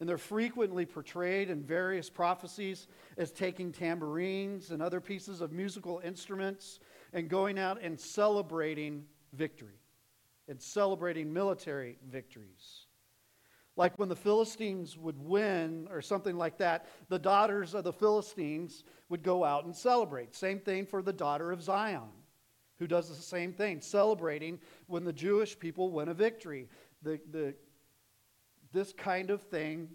And 0.00 0.08
they're 0.08 0.18
frequently 0.18 0.84
portrayed 0.84 1.48
in 1.48 1.62
various 1.62 2.10
prophecies 2.10 2.88
as 3.16 3.30
taking 3.30 3.72
tambourines 3.72 4.72
and 4.72 4.82
other 4.82 5.00
pieces 5.00 5.40
of 5.40 5.52
musical 5.52 6.02
instruments 6.04 6.80
and 7.12 7.28
going 7.28 7.58
out 7.58 7.80
and 7.80 7.98
celebrating 7.98 9.04
victory 9.32 9.80
and 10.48 10.60
celebrating 10.60 11.32
military 11.32 11.98
victories. 12.10 12.85
Like 13.76 13.98
when 13.98 14.08
the 14.08 14.16
Philistines 14.16 14.96
would 14.96 15.18
win 15.18 15.86
or 15.90 16.00
something 16.00 16.36
like 16.36 16.58
that, 16.58 16.86
the 17.08 17.18
daughters 17.18 17.74
of 17.74 17.84
the 17.84 17.92
Philistines 17.92 18.84
would 19.10 19.22
go 19.22 19.44
out 19.44 19.66
and 19.66 19.76
celebrate. 19.76 20.34
Same 20.34 20.58
thing 20.58 20.86
for 20.86 21.02
the 21.02 21.12
daughter 21.12 21.52
of 21.52 21.62
Zion, 21.62 22.08
who 22.78 22.86
does 22.86 23.08
the 23.08 23.14
same 23.14 23.52
thing, 23.52 23.82
celebrating 23.82 24.58
when 24.86 25.04
the 25.04 25.12
Jewish 25.12 25.58
people 25.58 25.90
win 25.90 26.08
a 26.08 26.14
victory. 26.14 26.68
The, 27.02 27.20
the 27.30 27.54
this 28.72 28.92
kind 28.92 29.30
of 29.30 29.42
thing 29.42 29.88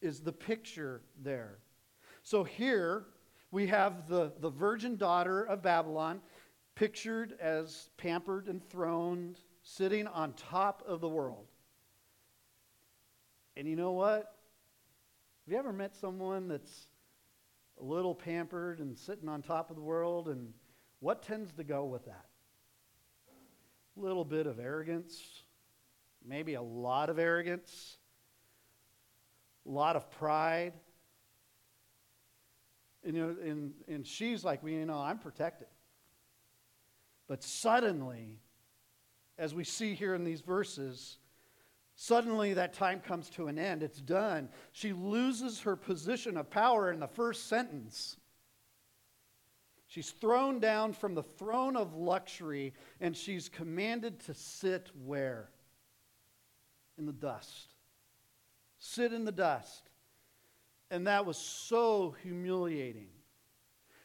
is 0.00 0.20
the 0.20 0.32
picture 0.32 1.02
there. 1.22 1.58
So 2.22 2.42
here 2.42 3.06
we 3.50 3.66
have 3.68 4.08
the, 4.08 4.32
the 4.40 4.50
virgin 4.50 4.96
daughter 4.96 5.44
of 5.44 5.62
Babylon 5.62 6.20
pictured 6.74 7.34
as 7.40 7.90
pampered 7.96 8.48
and 8.48 8.62
throned, 8.68 9.40
sitting 9.62 10.06
on 10.06 10.32
top 10.34 10.82
of 10.86 11.00
the 11.00 11.08
world. 11.08 11.46
And 13.56 13.68
you 13.68 13.76
know 13.76 13.92
what? 13.92 14.34
Have 15.44 15.52
you 15.52 15.58
ever 15.58 15.72
met 15.72 15.94
someone 15.94 16.48
that's 16.48 16.88
a 17.80 17.84
little 17.84 18.14
pampered 18.14 18.80
and 18.80 18.98
sitting 18.98 19.28
on 19.28 19.42
top 19.42 19.70
of 19.70 19.76
the 19.76 19.82
world? 19.82 20.28
And 20.28 20.52
what 21.00 21.22
tends 21.22 21.52
to 21.54 21.64
go 21.64 21.84
with 21.84 22.04
that? 22.06 22.26
A 23.96 24.00
little 24.00 24.24
bit 24.24 24.46
of 24.46 24.58
arrogance, 24.58 25.42
maybe 26.24 26.54
a 26.54 26.62
lot 26.62 27.08
of 27.08 27.18
arrogance 27.18 27.96
a 29.66 29.70
lot 29.70 29.96
of 29.96 30.10
pride. 30.12 30.72
And, 33.04 33.16
you 33.16 33.22
know, 33.22 33.36
and, 33.42 33.72
and 33.88 34.06
she's 34.06 34.44
like, 34.44 34.62
well, 34.62 34.72
you 34.72 34.84
know, 34.84 34.98
I'm 34.98 35.18
protected. 35.18 35.68
But 37.28 37.42
suddenly, 37.42 38.38
as 39.38 39.54
we 39.54 39.64
see 39.64 39.94
here 39.94 40.14
in 40.14 40.24
these 40.24 40.40
verses, 40.40 41.18
suddenly 41.96 42.54
that 42.54 42.72
time 42.72 43.00
comes 43.00 43.28
to 43.30 43.48
an 43.48 43.58
end. 43.58 43.82
It's 43.82 44.00
done. 44.00 44.48
She 44.70 44.92
loses 44.92 45.60
her 45.62 45.74
position 45.74 46.36
of 46.36 46.48
power 46.48 46.92
in 46.92 47.00
the 47.00 47.08
first 47.08 47.48
sentence. 47.48 48.16
She's 49.88 50.10
thrown 50.10 50.60
down 50.60 50.92
from 50.92 51.14
the 51.14 51.22
throne 51.24 51.76
of 51.76 51.94
luxury 51.94 52.74
and 53.00 53.16
she's 53.16 53.48
commanded 53.48 54.20
to 54.26 54.34
sit 54.34 54.90
where? 55.04 55.50
In 56.96 57.06
the 57.06 57.12
dust 57.12 57.74
sit 58.78 59.12
in 59.12 59.24
the 59.24 59.32
dust. 59.32 59.90
And 60.90 61.06
that 61.06 61.26
was 61.26 61.36
so 61.36 62.14
humiliating. 62.22 63.08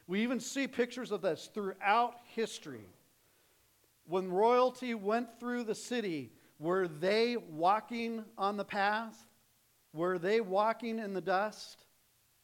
We 0.08 0.24
even 0.24 0.40
see 0.40 0.68
pictures 0.68 1.12
of 1.12 1.22
this 1.22 1.50
throughout 1.54 2.16
history. 2.34 2.90
When 4.06 4.32
royalty 4.32 4.94
went 4.96 5.40
through 5.40 5.66
the 5.66 5.76
city, 5.76 6.34
were 6.62 6.88
they 6.88 7.36
walking 7.36 8.24
on 8.38 8.56
the 8.56 8.64
path? 8.64 9.18
Were 9.92 10.18
they 10.18 10.40
walking 10.40 11.00
in 11.00 11.14
the 11.14 11.22
dust? 11.22 11.84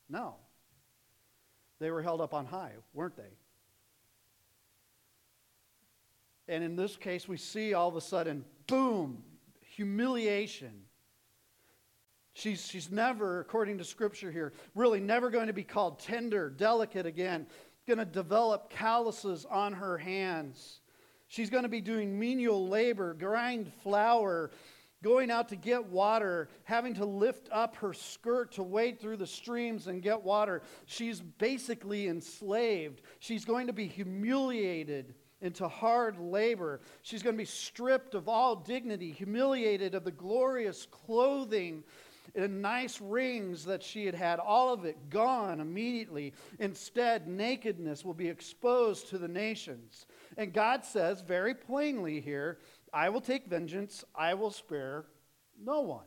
No. 0.09 0.35
They 1.79 1.91
were 1.91 2.01
held 2.01 2.19
up 2.19 2.33
on 2.33 2.45
high, 2.45 2.73
weren't 2.93 3.15
they? 3.15 3.23
And 6.49 6.63
in 6.63 6.75
this 6.75 6.97
case, 6.97 7.27
we 7.27 7.37
see 7.37 7.73
all 7.73 7.87
of 7.87 7.95
a 7.95 8.01
sudden, 8.01 8.43
boom, 8.67 9.23
humiliation 9.61 10.87
She's, 12.37 12.67
she's 12.67 12.91
never, 12.91 13.39
according 13.39 13.79
to 13.79 13.83
scripture 13.83 14.31
here, 14.31 14.53
really 14.75 14.99
never 14.99 15.31
going 15.31 15.47
to 15.47 15.53
be 15.53 15.63
called 15.63 15.99
tender, 15.99 16.51
delicate 16.51 17.07
again. 17.07 17.47
Going 17.87 17.97
to 17.97 18.05
develop 18.05 18.69
calluses 18.69 19.43
on 19.43 19.73
her 19.73 19.97
hands. 19.97 20.81
She's 21.27 21.49
going 21.49 21.63
to 21.63 21.69
be 21.69 21.81
doing 21.81 22.17
menial 22.17 22.67
labor, 22.67 23.13
grind 23.13 23.71
flour, 23.83 24.51
going 25.03 25.29
out 25.29 25.49
to 25.49 25.55
get 25.55 25.85
water, 25.85 26.49
having 26.63 26.95
to 26.95 27.05
lift 27.05 27.49
up 27.51 27.75
her 27.77 27.93
skirt 27.93 28.53
to 28.53 28.63
wade 28.63 28.99
through 28.99 29.17
the 29.17 29.27
streams 29.27 29.87
and 29.87 30.01
get 30.01 30.23
water. 30.23 30.61
She's 30.85 31.21
basically 31.21 32.07
enslaved. 32.07 33.01
She's 33.19 33.45
going 33.45 33.67
to 33.67 33.73
be 33.73 33.87
humiliated 33.87 35.13
into 35.41 35.67
hard 35.67 36.17
labor. 36.17 36.81
She's 37.03 37.21
going 37.21 37.35
to 37.35 37.41
be 37.41 37.45
stripped 37.45 38.15
of 38.15 38.27
all 38.27 38.55
dignity, 38.55 39.11
humiliated 39.11 39.93
of 39.93 40.03
the 40.03 40.11
glorious 40.11 40.87
clothing 40.89 41.83
and 42.35 42.61
nice 42.61 42.99
rings 42.99 43.65
that 43.65 43.81
she 43.81 44.05
had 44.05 44.15
had, 44.15 44.39
all 44.39 44.73
of 44.73 44.85
it 44.85 45.09
gone 45.09 45.59
immediately. 45.59 46.33
Instead, 46.59 47.27
nakedness 47.27 48.03
will 48.03 48.13
be 48.13 48.27
exposed 48.27 49.09
to 49.09 49.17
the 49.17 49.27
nations. 49.27 50.05
And 50.37 50.53
God 50.53 50.85
says 50.85 51.21
very 51.21 51.55
plainly 51.55 52.21
here, 52.21 52.59
I 52.93 53.09
will 53.09 53.21
take 53.21 53.47
vengeance, 53.47 54.05
I 54.15 54.35
will 54.35 54.51
spare 54.51 55.05
no 55.59 55.81
one. 55.81 56.05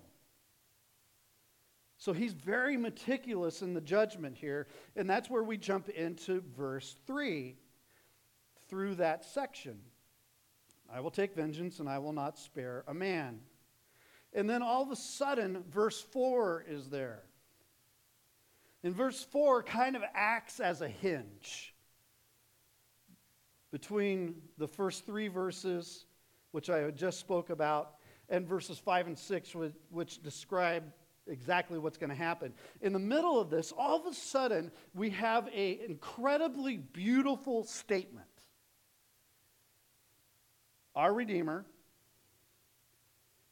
So 1.98 2.12
he's 2.14 2.32
very 2.32 2.76
meticulous 2.76 3.60
in 3.60 3.74
the 3.74 3.80
judgment 3.80 4.38
here, 4.38 4.68
and 4.96 5.10
that's 5.10 5.28
where 5.28 5.42
we 5.42 5.58
jump 5.58 5.88
into 5.90 6.42
verse 6.56 6.96
3 7.06 7.56
through 8.68 8.94
that 8.94 9.24
section. 9.24 9.80
I 10.92 11.00
will 11.00 11.10
take 11.10 11.34
vengeance 11.34 11.80
and 11.80 11.88
I 11.88 11.98
will 11.98 12.12
not 12.12 12.38
spare 12.38 12.84
a 12.88 12.94
man. 12.94 13.40
And 14.32 14.48
then 14.48 14.62
all 14.62 14.82
of 14.82 14.90
a 14.90 14.96
sudden, 14.96 15.64
verse 15.70 16.00
4 16.00 16.64
is 16.68 16.88
there. 16.88 17.24
And 18.82 18.94
verse 18.94 19.22
4 19.22 19.64
kind 19.64 19.96
of 19.96 20.02
acts 20.14 20.60
as 20.60 20.80
a 20.80 20.88
hinge 20.88 21.69
between 23.70 24.34
the 24.58 24.66
first 24.66 25.06
three 25.06 25.28
verses, 25.28 26.06
which 26.52 26.70
I 26.70 26.90
just 26.90 27.20
spoke 27.20 27.50
about, 27.50 27.94
and 28.28 28.46
verses 28.46 28.78
5 28.78 29.08
and 29.08 29.18
6, 29.18 29.54
which 29.90 30.22
describe 30.22 30.84
exactly 31.26 31.78
what's 31.78 31.98
going 31.98 32.10
to 32.10 32.16
happen. 32.16 32.52
In 32.80 32.92
the 32.92 32.98
middle 32.98 33.40
of 33.40 33.50
this, 33.50 33.72
all 33.76 34.00
of 34.00 34.06
a 34.06 34.14
sudden, 34.14 34.70
we 34.94 35.10
have 35.10 35.46
an 35.48 35.78
incredibly 35.86 36.76
beautiful 36.76 37.64
statement. 37.64 38.26
our 40.96 41.14
Redeemer, 41.14 41.64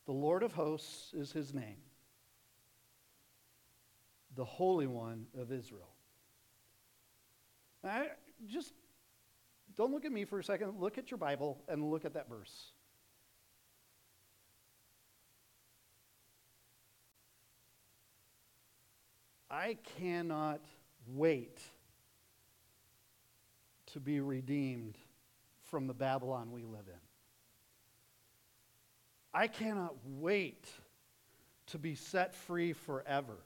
the 0.06 0.12
Lord 0.12 0.42
of 0.42 0.52
hosts 0.52 1.14
is 1.14 1.32
his 1.32 1.54
name, 1.54 1.76
the 4.34 4.44
Holy 4.44 4.86
One 4.86 5.26
of 5.38 5.52
Israel. 5.52 5.94
I 7.84 8.08
just 8.46 8.72
don't 9.78 9.92
look 9.92 10.04
at 10.04 10.10
me 10.10 10.24
for 10.24 10.40
a 10.40 10.44
second. 10.44 10.80
Look 10.80 10.98
at 10.98 11.12
your 11.12 11.18
Bible 11.18 11.62
and 11.68 11.88
look 11.88 12.04
at 12.04 12.14
that 12.14 12.28
verse. 12.28 12.72
I 19.48 19.78
cannot 19.98 20.60
wait 21.06 21.60
to 23.92 24.00
be 24.00 24.20
redeemed 24.20 24.98
from 25.62 25.86
the 25.86 25.94
Babylon 25.94 26.50
we 26.50 26.64
live 26.64 26.88
in. 26.88 27.00
I 29.32 29.46
cannot 29.46 29.94
wait 30.04 30.66
to 31.68 31.78
be 31.78 31.94
set 31.94 32.34
free 32.34 32.72
forever 32.72 33.36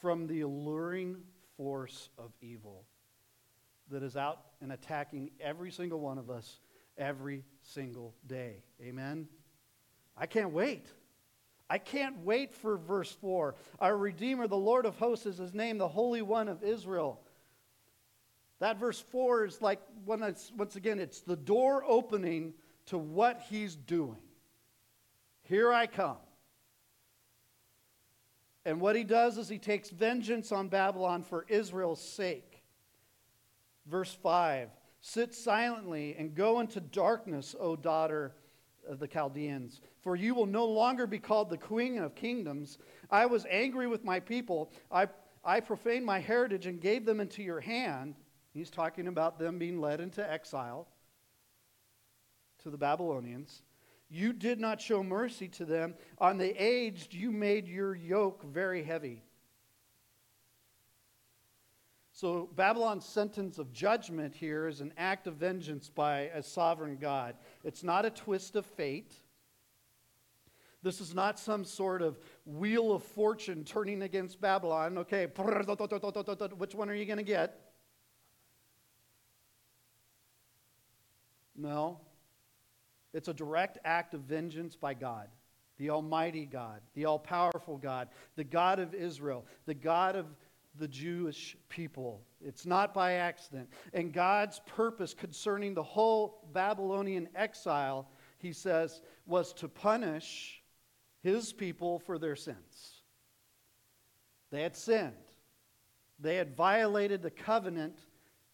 from 0.00 0.28
the 0.28 0.42
alluring 0.42 1.16
force 1.56 2.08
of 2.18 2.30
evil 2.40 2.84
that 3.90 4.02
is 4.02 4.16
out 4.16 4.40
and 4.60 4.72
attacking 4.72 5.30
every 5.40 5.70
single 5.70 6.00
one 6.00 6.18
of 6.18 6.30
us 6.30 6.60
every 6.98 7.44
single 7.62 8.14
day. 8.26 8.62
Amen? 8.82 9.28
I 10.16 10.26
can't 10.26 10.52
wait. 10.52 10.86
I 11.68 11.78
can't 11.78 12.24
wait 12.24 12.54
for 12.54 12.76
verse 12.76 13.12
4. 13.20 13.54
Our 13.80 13.96
Redeemer, 13.96 14.46
the 14.46 14.56
Lord 14.56 14.86
of 14.86 14.96
hosts, 14.96 15.26
is 15.26 15.38
his 15.38 15.52
name, 15.52 15.78
the 15.78 15.88
Holy 15.88 16.22
One 16.22 16.48
of 16.48 16.62
Israel. 16.62 17.20
That 18.60 18.78
verse 18.78 19.00
4 19.00 19.44
is 19.46 19.60
like, 19.60 19.80
once 20.06 20.76
again, 20.76 20.98
it's 20.98 21.20
the 21.20 21.36
door 21.36 21.84
opening 21.86 22.54
to 22.86 22.96
what 22.96 23.42
he's 23.50 23.76
doing. 23.76 24.22
Here 25.42 25.72
I 25.72 25.86
come. 25.86 26.16
And 28.64 28.80
what 28.80 28.96
he 28.96 29.04
does 29.04 29.36
is 29.36 29.48
he 29.48 29.58
takes 29.58 29.90
vengeance 29.90 30.50
on 30.52 30.68
Babylon 30.68 31.22
for 31.22 31.44
Israel's 31.48 32.00
sake. 32.00 32.55
Verse 33.86 34.12
5 34.12 34.70
Sit 35.00 35.34
silently 35.34 36.16
and 36.18 36.34
go 36.34 36.60
into 36.60 36.80
darkness, 36.80 37.54
O 37.58 37.76
daughter 37.76 38.34
of 38.88 38.98
the 38.98 39.06
Chaldeans, 39.06 39.80
for 40.00 40.16
you 40.16 40.34
will 40.34 40.46
no 40.46 40.64
longer 40.64 41.06
be 41.06 41.18
called 41.18 41.50
the 41.50 41.58
queen 41.58 41.98
of 41.98 42.14
kingdoms. 42.14 42.78
I 43.10 43.26
was 43.26 43.46
angry 43.48 43.86
with 43.86 44.04
my 44.04 44.20
people. 44.20 44.72
I, 44.90 45.08
I 45.44 45.60
profaned 45.60 46.04
my 46.04 46.18
heritage 46.18 46.66
and 46.66 46.80
gave 46.80 47.04
them 47.04 47.20
into 47.20 47.42
your 47.42 47.60
hand. 47.60 48.14
He's 48.52 48.70
talking 48.70 49.06
about 49.06 49.38
them 49.38 49.58
being 49.58 49.80
led 49.80 50.00
into 50.00 50.28
exile 50.28 50.88
to 52.62 52.70
the 52.70 52.78
Babylonians. 52.78 53.62
You 54.08 54.32
did 54.32 54.60
not 54.60 54.80
show 54.80 55.02
mercy 55.02 55.48
to 55.48 55.64
them. 55.64 55.94
On 56.18 56.38
the 56.38 56.54
aged, 56.62 57.12
you 57.12 57.30
made 57.32 57.68
your 57.68 57.94
yoke 57.94 58.44
very 58.44 58.82
heavy. 58.82 59.22
So, 62.16 62.48
Babylon's 62.56 63.04
sentence 63.04 63.58
of 63.58 63.74
judgment 63.74 64.34
here 64.34 64.68
is 64.68 64.80
an 64.80 64.94
act 64.96 65.26
of 65.26 65.34
vengeance 65.34 65.90
by 65.90 66.30
a 66.32 66.42
sovereign 66.42 66.96
God. 66.98 67.34
It's 67.62 67.82
not 67.82 68.06
a 68.06 68.10
twist 68.10 68.56
of 68.56 68.64
fate. 68.64 69.12
This 70.82 71.02
is 71.02 71.14
not 71.14 71.38
some 71.38 71.62
sort 71.62 72.00
of 72.00 72.18
wheel 72.46 72.92
of 72.92 73.02
fortune 73.02 73.64
turning 73.64 74.00
against 74.00 74.40
Babylon. 74.40 74.96
Okay, 74.96 75.26
which 76.56 76.74
one 76.74 76.88
are 76.88 76.94
you 76.94 77.04
going 77.04 77.18
to 77.18 77.22
get? 77.22 77.60
No. 81.54 82.00
It's 83.12 83.28
a 83.28 83.34
direct 83.34 83.76
act 83.84 84.14
of 84.14 84.22
vengeance 84.22 84.74
by 84.74 84.94
God, 84.94 85.28
the 85.76 85.90
Almighty 85.90 86.46
God, 86.46 86.80
the 86.94 87.04
all 87.04 87.18
powerful 87.18 87.76
God, 87.76 88.08
the 88.36 88.44
God 88.44 88.78
of 88.78 88.94
Israel, 88.94 89.44
the 89.66 89.74
God 89.74 90.16
of 90.16 90.24
the 90.78 90.88
Jewish 90.88 91.56
people. 91.68 92.22
It's 92.44 92.66
not 92.66 92.94
by 92.94 93.14
accident. 93.14 93.68
And 93.92 94.12
God's 94.12 94.60
purpose 94.66 95.14
concerning 95.14 95.74
the 95.74 95.82
whole 95.82 96.48
Babylonian 96.52 97.28
exile, 97.34 98.08
he 98.38 98.52
says, 98.52 99.00
was 99.26 99.52
to 99.54 99.68
punish 99.68 100.62
his 101.22 101.52
people 101.52 101.98
for 101.98 102.18
their 102.18 102.36
sins. 102.36 103.02
They 104.50 104.62
had 104.62 104.76
sinned, 104.76 105.12
they 106.20 106.36
had 106.36 106.56
violated 106.56 107.22
the 107.22 107.30
covenant 107.30 107.98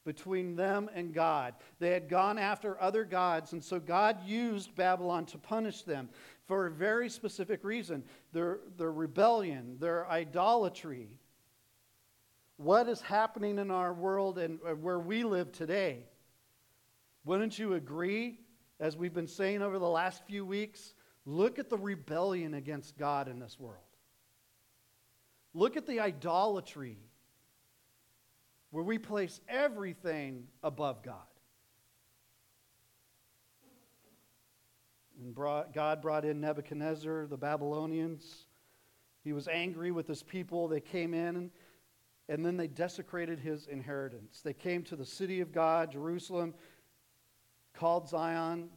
between 0.05 0.57
them 0.57 0.91
and 0.95 1.15
God. 1.15 1.55
They 1.79 1.91
had 1.91 2.09
gone 2.09 2.39
after 2.39 2.81
other 2.81 3.05
gods, 3.05 3.53
and 3.53 3.63
so 3.63 3.79
God 3.79 4.25
used 4.27 4.75
Babylon 4.75 5.27
to 5.27 5.39
punish 5.39 5.83
them 5.83 6.09
for 6.47 6.67
a 6.67 6.71
very 6.71 7.09
specific 7.09 7.63
reason 7.63 8.03
their, 8.33 8.59
their 8.77 8.93
rebellion, 8.93 9.77
their 9.79 10.09
idolatry. 10.09 11.21
What 12.63 12.89
is 12.89 13.01
happening 13.01 13.59
in 13.59 13.73
our 13.73 13.93
world 13.93 14.39
and 14.39 14.61
uh, 14.65 14.75
where 14.77 15.01
we 15.01 15.25
live 15.25 15.51
today? 15.51 16.05
Wouldn't 17.25 17.59
you 17.59 17.75
agree, 17.75 18.39
as 18.79 18.97
we've 18.97 19.13
been 19.13 19.27
saying 19.27 19.63
over 19.63 19.81
the 19.81 19.89
last 19.89 20.25
few 20.27 20.47
weeks? 20.47 20.95
Look 21.27 21.59
at 21.59 21.69
the 21.69 21.77
rebellion 21.77 22.55
against 22.55 22.97
God 22.97 23.27
in 23.27 23.41
this 23.41 23.59
world. 23.59 23.83
Look 25.55 25.77
at 25.77 25.89
the 25.89 25.99
idolatry 25.99 26.99
where 28.71 28.85
we 28.85 28.97
place 28.97 29.41
everything 29.49 30.45
above 30.63 31.03
God. 31.03 31.17
And 35.21 35.35
brought, 35.35 35.75
God 35.75 36.01
brought 36.01 36.25
in 36.25 36.41
Nebuchadnezzar, 36.41 37.27
the 37.27 37.37
Babylonians. 37.37 38.47
He 39.25 39.33
was 39.33 39.49
angry 39.49 39.91
with 39.91 40.07
his 40.07 40.23
people. 40.23 40.69
They 40.69 40.81
came 40.81 41.13
in 41.13 41.51
and 42.33 42.43
then 42.47 42.57
they 42.57 42.67
desecrated 42.67 43.39
his 43.39 43.67
inheritance. 43.67 44.41
They 44.43 44.55
came 44.55 44.85
to 44.85 44.97
the 44.97 45.05
city 45.05 45.43
of 45.43 45.53
God, 45.53 45.93
Jerusalem, 45.93 46.55
called 47.75 48.09
Zion 48.09 48.71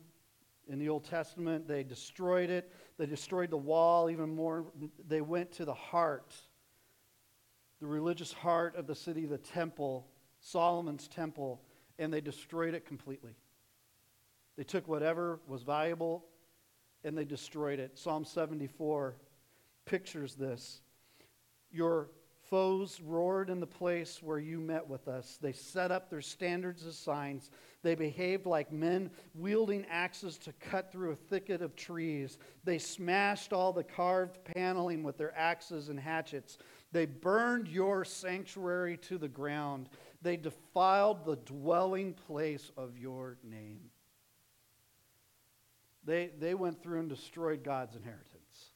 in 0.68 0.78
the 0.78 0.90
Old 0.90 1.06
Testament. 1.06 1.66
They 1.66 1.82
destroyed 1.82 2.50
it. 2.50 2.70
They 2.98 3.06
destroyed 3.06 3.50
the 3.50 3.58
wall 3.58 4.10
even 4.10 4.36
more. 4.36 4.66
They 5.08 5.22
went 5.22 5.54
to 5.54 5.64
the 5.64 5.74
heart 5.74 6.36
the 7.80 7.88
religious 7.88 8.34
heart 8.34 8.76
of 8.76 8.88
the 8.88 8.96
city, 8.96 9.26
the 9.26 9.38
temple, 9.38 10.08
Solomon's 10.42 11.08
temple, 11.08 11.62
and 11.98 12.12
they 12.12 12.22
destroyed 12.22 12.74
it 12.74 12.86
completely. 12.86 13.36
They 14.58 14.64
took 14.64 14.88
whatever 14.88 15.40
was 15.48 15.64
valuable 15.64 16.26
and 17.06 17.18
they 17.18 17.26
destroyed 17.26 17.80
it. 17.80 17.98
Psalm 17.98 18.26
74 18.26 19.16
pictures 19.86 20.36
this. 20.36 20.82
Your 21.72 22.10
foes 22.50 23.02
roared 23.02 23.50
in 23.50 23.60
the 23.60 23.68
place 23.68 24.22
where 24.22 24.40
you 24.40 24.60
met 24.60 24.88
with 24.88 25.08
us. 25.08 25.38
They 25.42 25.52
set 25.52 25.92
up 25.92 26.10
their 26.10 26.22
standards 26.22 26.86
as 26.86 26.98
signs. 26.98 27.50
They 27.82 27.96
behaved 27.96 28.46
like 28.46 28.72
men 28.72 29.12
wielding 29.34 29.86
axes 29.90 30.38
to 30.40 30.54
cut 30.54 30.92
through 30.92 31.12
a 31.12 31.16
thicket 31.16 31.62
of 31.62 31.76
trees. 31.76 32.38
They 32.64 32.78
smashed 32.78 33.54
all 33.54 33.74
the 33.74 33.84
carved 33.84 34.40
paneling 34.44 35.04
with 35.04 35.18
their 35.18 35.38
axes 35.38 35.90
and 35.90 36.00
hatchets. 36.00 36.58
They 36.92 37.06
burned 37.06 37.68
your 37.68 38.06
sanctuary 38.06 38.98
to 38.98 39.18
the 39.18 39.28
ground. 39.28 39.90
They 40.22 40.38
defiled 40.38 41.26
the 41.26 41.36
dwelling 41.38 42.14
place 42.14 42.72
of 42.78 42.98
your 42.98 43.38
name. 43.44 43.82
They, 46.06 46.32
they 46.40 46.54
went 46.54 46.82
through 46.82 47.00
and 47.00 47.10
destroyed 47.10 47.64
God's 47.64 47.96
inheritance, 47.96 48.72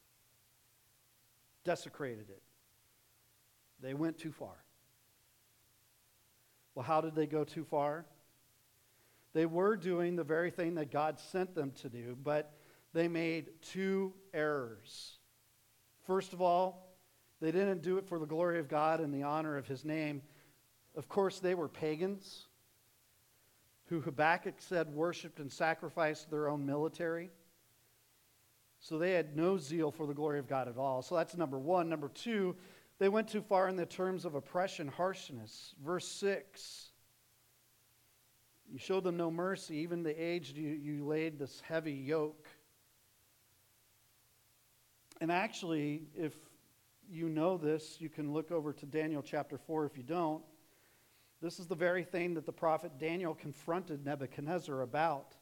desecrated 1.64 2.30
it. 2.30 2.42
They 3.82 3.94
went 3.94 4.18
too 4.18 4.32
far. 4.32 4.64
Well, 6.76 6.86
how 6.86 7.02
did 7.02 7.16
they 7.16 7.28
go 7.28 7.44
too 7.44 7.64
far? 7.64 8.06
They 9.34 9.46
were 9.46 9.76
doing 9.76 10.16
the 10.16 10.24
very 10.24 10.52
thing 10.52 10.76
that 10.76 10.92
God 10.92 11.20
sent 11.20 11.54
them 11.54 11.72
to 11.82 11.90
do, 11.90 12.18
but 12.24 12.54
they 12.94 13.08
made 13.08 13.50
two 13.62 14.14
errors. 14.34 15.18
First 16.06 16.34
of 16.34 16.42
all, 16.42 16.96
they 17.40 17.52
didn't 17.52 17.82
do 17.82 17.98
it 17.98 18.08
for 18.08 18.20
the 18.20 18.26
glory 18.26 18.60
of 18.60 18.68
God 18.68 19.00
and 19.00 19.14
the 19.14 19.24
honor 19.24 19.58
of 19.58 19.68
his 19.68 19.86
name. 19.86 20.22
Of 20.96 21.08
course, 21.08 21.40
they 21.40 21.56
were 21.56 21.68
pagans 21.68 22.48
who 23.86 24.02
Habakkuk 24.02 24.56
said 24.60 24.94
worshiped 24.94 25.40
and 25.40 25.52
sacrificed 25.52 26.30
their 26.30 26.48
own 26.48 26.66
military. 26.66 27.30
So 28.80 28.98
they 28.98 29.12
had 29.12 29.36
no 29.36 29.58
zeal 29.58 29.92
for 29.92 30.06
the 30.06 30.14
glory 30.14 30.40
of 30.40 30.48
God 30.48 30.68
at 30.68 30.78
all. 30.78 31.02
So 31.02 31.16
that's 31.16 31.36
number 31.36 31.58
one. 31.60 31.90
Number 31.90 32.10
two, 32.10 32.56
they 33.00 33.10
went 33.10 33.28
too 33.28 33.42
far 33.42 33.68
in 33.68 33.76
the 33.76 33.86
terms 33.86 34.26
of 34.26 34.36
oppression, 34.36 34.88
harshness. 34.88 35.74
Verse 35.84 36.08
6 36.08 36.92
You 38.72 38.78
showed 38.78 39.04
them 39.04 39.18
no 39.18 39.32
mercy, 39.32 39.78
even 39.78 40.04
the 40.04 40.22
aged, 40.22 40.58
you, 40.58 40.70
you 40.70 41.06
laid 41.06 41.40
this 41.40 41.62
heavy 41.62 41.94
yoke. 41.94 42.48
And 45.22 45.32
actually, 45.32 46.04
if 46.16 46.34
you 47.10 47.28
know 47.28 47.58
this. 47.58 47.98
You 48.00 48.10
can 48.10 48.34
look 48.34 48.52
over 48.52 48.72
to 48.72 48.86
Daniel 48.86 49.22
chapter 49.22 49.58
4 49.58 49.86
if 49.86 49.98
you 49.98 50.04
don't. 50.04 50.44
This 51.42 51.60
is 51.60 51.68
the 51.68 51.76
very 51.76 52.04
thing 52.04 52.34
that 52.36 52.46
the 52.46 52.52
prophet 52.52 53.00
Daniel 53.00 53.34
confronted 53.34 54.06
Nebuchadnezzar 54.06 54.82
about. 54.82 55.36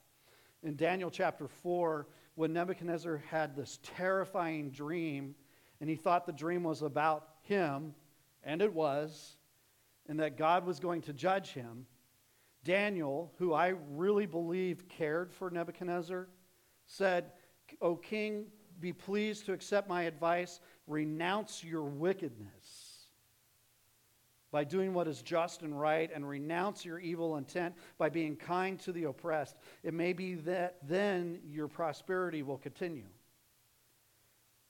in 0.64 0.76
Daniel 0.76 1.12
chapter 1.12 1.48
4 1.48 2.08
when 2.36 2.54
Nebuchadnezzar 2.54 3.18
had 3.30 3.56
this 3.56 3.80
terrifying 3.84 4.70
dream 4.70 5.36
and 5.82 5.90
he 5.90 5.96
thought 5.96 6.26
the 6.26 6.32
dream 6.32 6.64
was 6.64 6.82
about 6.82 7.37
him, 7.48 7.94
and 8.44 8.62
it 8.62 8.74
was, 8.74 9.38
and 10.08 10.20
that 10.20 10.38
God 10.38 10.66
was 10.66 10.80
going 10.80 11.02
to 11.04 11.14
judge 11.14 11.52
him. 11.52 11.86
Daniel, 12.64 13.32
who 13.38 13.54
I 13.54 13.74
really 13.92 14.26
believe 14.26 14.88
cared 14.90 15.32
for 15.32 15.50
Nebuchadnezzar, 15.50 16.28
said, 16.86 17.32
O 17.82 17.96
king, 17.96 18.46
be 18.80 18.94
pleased 18.94 19.46
to 19.46 19.54
accept 19.54 19.90
my 19.90 20.04
advice, 20.04 20.60
renounce 20.86 21.64
your 21.64 21.84
wickedness 21.84 22.98
by 24.52 24.64
doing 24.64 24.94
what 24.94 25.08
is 25.08 25.22
just 25.22 25.62
and 25.62 25.80
right, 25.80 26.10
and 26.14 26.28
renounce 26.28 26.86
your 26.86 27.00
evil 27.00 27.38
intent 27.38 27.76
by 27.98 28.10
being 28.10 28.36
kind 28.36 28.80
to 28.80 28.92
the 28.92 29.04
oppressed. 29.06 29.58
It 29.84 29.94
may 29.94 30.14
be 30.14 30.36
that 30.36 30.78
then 30.88 31.40
your 31.46 31.68
prosperity 31.68 32.44
will 32.44 32.58
continue. 32.58 33.08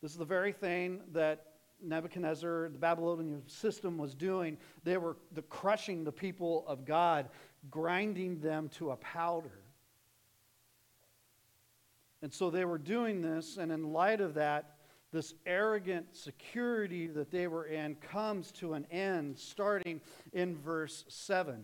This 0.01 0.11
is 0.11 0.17
the 0.17 0.25
very 0.25 0.51
thing 0.51 1.01
that 1.11 1.56
Nebuchadnezzar, 1.83 2.69
the 2.69 2.77
Babylonian 2.77 3.41
system, 3.47 3.97
was 3.97 4.15
doing. 4.15 4.57
They 4.83 4.97
were 4.97 5.17
the 5.33 5.43
crushing 5.43 6.03
the 6.03 6.11
people 6.11 6.65
of 6.67 6.85
God, 6.85 7.29
grinding 7.69 8.39
them 8.39 8.69
to 8.69 8.91
a 8.91 8.95
powder. 8.97 9.59
And 12.21 12.33
so 12.33 12.49
they 12.49 12.65
were 12.65 12.79
doing 12.79 13.21
this, 13.21 13.57
and 13.57 13.71
in 13.71 13.93
light 13.93 14.21
of 14.21 14.33
that, 14.35 14.77
this 15.11 15.35
arrogant 15.45 16.15
security 16.15 17.07
that 17.07 17.31
they 17.31 17.47
were 17.47 17.65
in 17.65 17.95
comes 17.95 18.51
to 18.53 18.73
an 18.73 18.85
end 18.91 19.37
starting 19.37 20.01
in 20.33 20.55
verse 20.55 21.05
7. 21.07 21.63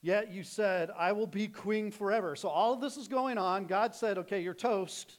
Yet 0.00 0.32
you 0.32 0.42
said, 0.42 0.90
I 0.96 1.12
will 1.12 1.26
be 1.26 1.48
queen 1.48 1.90
forever. 1.90 2.36
So 2.36 2.48
all 2.48 2.72
of 2.72 2.80
this 2.80 2.96
is 2.96 3.08
going 3.08 3.36
on. 3.36 3.66
God 3.66 3.94
said, 3.94 4.18
okay, 4.18 4.40
you're 4.40 4.54
toast. 4.54 5.18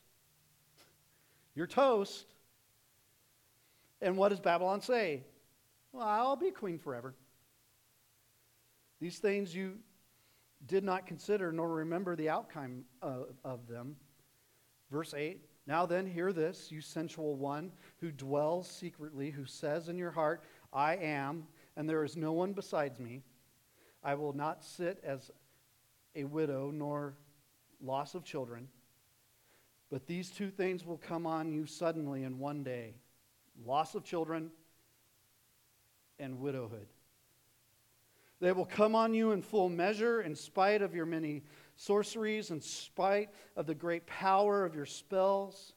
You're 1.53 1.67
toast. 1.67 2.25
And 4.01 4.17
what 4.17 4.29
does 4.29 4.39
Babylon 4.39 4.81
say? 4.81 5.23
Well, 5.91 6.07
I'll 6.07 6.35
be 6.35 6.51
queen 6.51 6.79
forever. 6.79 7.15
These 8.99 9.19
things 9.19 9.55
you 9.55 9.75
did 10.65 10.83
not 10.83 11.07
consider 11.07 11.51
nor 11.51 11.69
remember 11.69 12.15
the 12.15 12.29
outcome 12.29 12.83
of, 13.01 13.27
of 13.43 13.67
them. 13.67 13.95
Verse 14.91 15.13
8 15.13 15.41
now 15.69 15.85
then, 15.85 16.07
hear 16.07 16.33
this, 16.33 16.71
you 16.71 16.81
sensual 16.81 17.35
one 17.35 17.71
who 17.99 18.11
dwells 18.11 18.67
secretly, 18.67 19.29
who 19.29 19.45
says 19.45 19.87
in 19.87 19.99
your 19.99 20.09
heart, 20.09 20.43
I 20.73 20.95
am, 20.95 21.45
and 21.77 21.87
there 21.87 22.03
is 22.03 22.17
no 22.17 22.33
one 22.33 22.53
besides 22.53 22.99
me. 22.99 23.21
I 24.03 24.15
will 24.15 24.33
not 24.33 24.63
sit 24.63 24.99
as 25.03 25.29
a 26.15 26.23
widow, 26.23 26.71
nor 26.71 27.13
loss 27.79 28.15
of 28.15 28.23
children. 28.23 28.67
But 29.91 30.07
these 30.07 30.31
two 30.31 30.49
things 30.49 30.87
will 30.87 30.97
come 30.97 31.27
on 31.27 31.51
you 31.51 31.67
suddenly 31.67 32.23
in 32.23 32.39
one 32.39 32.63
day 32.63 32.95
loss 33.65 33.95
of 33.95 34.03
children 34.03 34.51
and 36.19 36.39
widowhood. 36.39 36.87
They 38.39 38.51
will 38.51 38.65
come 38.65 38.95
on 38.95 39.13
you 39.13 39.31
in 39.31 39.41
full 39.41 39.69
measure, 39.69 40.21
in 40.21 40.35
spite 40.35 40.81
of 40.81 40.95
your 40.95 41.05
many 41.05 41.43
sorceries, 41.75 42.51
in 42.51 42.61
spite 42.61 43.29
of 43.55 43.65
the 43.65 43.75
great 43.75 44.05
power 44.05 44.63
of 44.63 44.75
your 44.75 44.85
spells. 44.85 45.73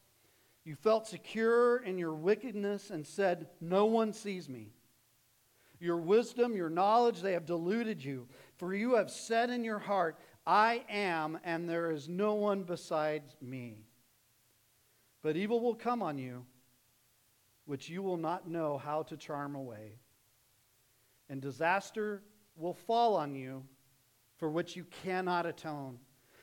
You 0.64 0.76
felt 0.76 1.08
secure 1.08 1.78
in 1.78 1.98
your 1.98 2.14
wickedness 2.14 2.90
and 2.90 3.04
said, 3.04 3.48
No 3.60 3.86
one 3.86 4.12
sees 4.12 4.48
me. 4.48 4.72
Your 5.80 5.96
wisdom, 5.96 6.54
your 6.54 6.70
knowledge, 6.70 7.20
they 7.20 7.32
have 7.32 7.46
deluded 7.46 8.04
you. 8.04 8.28
For 8.56 8.72
you 8.72 8.94
have 8.94 9.10
said 9.10 9.50
in 9.50 9.64
your 9.64 9.80
heart, 9.80 10.16
I 10.46 10.84
am, 10.88 11.40
and 11.42 11.68
there 11.68 11.90
is 11.90 12.08
no 12.08 12.34
one 12.34 12.62
besides 12.62 13.36
me. 13.40 13.86
But 15.22 15.36
evil 15.36 15.60
will 15.60 15.74
come 15.74 16.00
on 16.00 16.18
you, 16.18 16.44
which 17.64 17.88
you 17.88 18.02
will 18.02 18.16
not 18.16 18.48
know 18.48 18.78
how 18.78 19.02
to 19.04 19.16
charm 19.16 19.54
away. 19.54 19.98
And 21.28 21.40
disaster 21.40 22.22
will 22.56 22.74
fall 22.74 23.16
on 23.16 23.34
you 23.34 23.64
for 24.36 24.50
which 24.50 24.74
you 24.76 24.84
cannot 25.04 25.46
atone, 25.46 25.98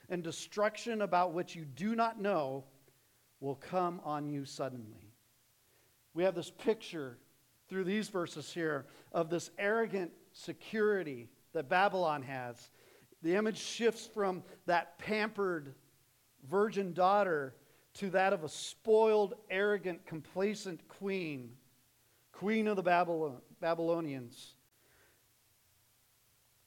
and 0.10 0.23
destruction 0.23 1.01
about 1.01 1.34
which 1.34 1.55
you 1.55 1.65
do 1.65 1.95
not 1.95 2.21
know 2.21 2.63
will 3.41 3.55
come 3.55 3.99
on 4.03 4.25
you 4.25 4.45
suddenly. 4.45 5.13
We 6.13 6.23
have 6.23 6.36
this 6.36 6.49
picture 6.49 7.17
through 7.67 7.84
these 7.84 8.10
verses 8.10 8.51
here 8.51 8.86
of 9.12 9.29
this 9.29 9.51
arrogant 9.60 10.12
security 10.32 11.29
that 11.53 11.69
Babylon 11.69 12.21
has. 12.23 12.71
The 13.21 13.36
image 13.36 13.58
shifts 13.58 14.08
from 14.08 14.43
that 14.65 14.97
pampered 14.97 15.75
virgin 16.49 16.93
daughter 16.93 17.53
to 17.95 18.10
that 18.12 18.34
of 18.34 18.43
a 18.43 18.49
spoiled, 18.49 19.36
arrogant, 19.49 20.06
complacent 20.06 20.88
queen, 20.88 21.52
queen 22.32 22.67
of 22.67 22.75
the 22.75 22.84
Babylon, 22.84 23.38
Babylonians 23.60 24.56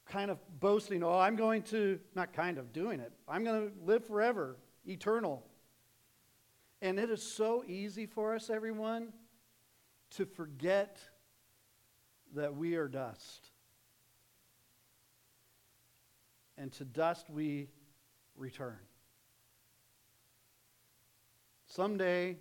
kind 0.05 0.29
of 0.29 0.37
boasting, 0.59 1.03
oh, 1.03 1.17
I'm 1.17 1.35
going 1.35 1.63
to, 1.63 1.99
not 2.13 2.33
kind 2.33 2.57
of 2.57 2.71
doing 2.71 2.99
it, 2.99 3.11
I'm 3.27 3.43
going 3.43 3.69
to 3.69 3.73
live 3.83 4.05
forever, 4.05 4.57
eternal. 4.85 5.43
And 6.81 6.99
it 6.99 7.09
is 7.09 7.23
so 7.23 7.63
easy 7.65 8.05
for 8.05 8.35
us, 8.35 8.49
everyone, 8.49 9.13
to 10.11 10.25
forget 10.25 10.99
that 12.35 12.55
we 12.55 12.75
are 12.75 12.87
dust. 12.87 13.49
And 16.57 16.71
to 16.73 16.85
dust 16.85 17.29
we 17.29 17.69
return. 18.35 18.77
Someday, 21.75 22.37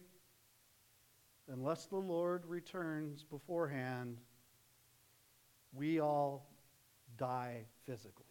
unless 1.51 1.87
the 1.87 1.97
Lord 1.97 2.45
returns 2.45 3.25
beforehand, 3.25 4.19
we 5.73 6.01
all 6.01 6.51
die 7.17 7.65
physically. 7.87 8.27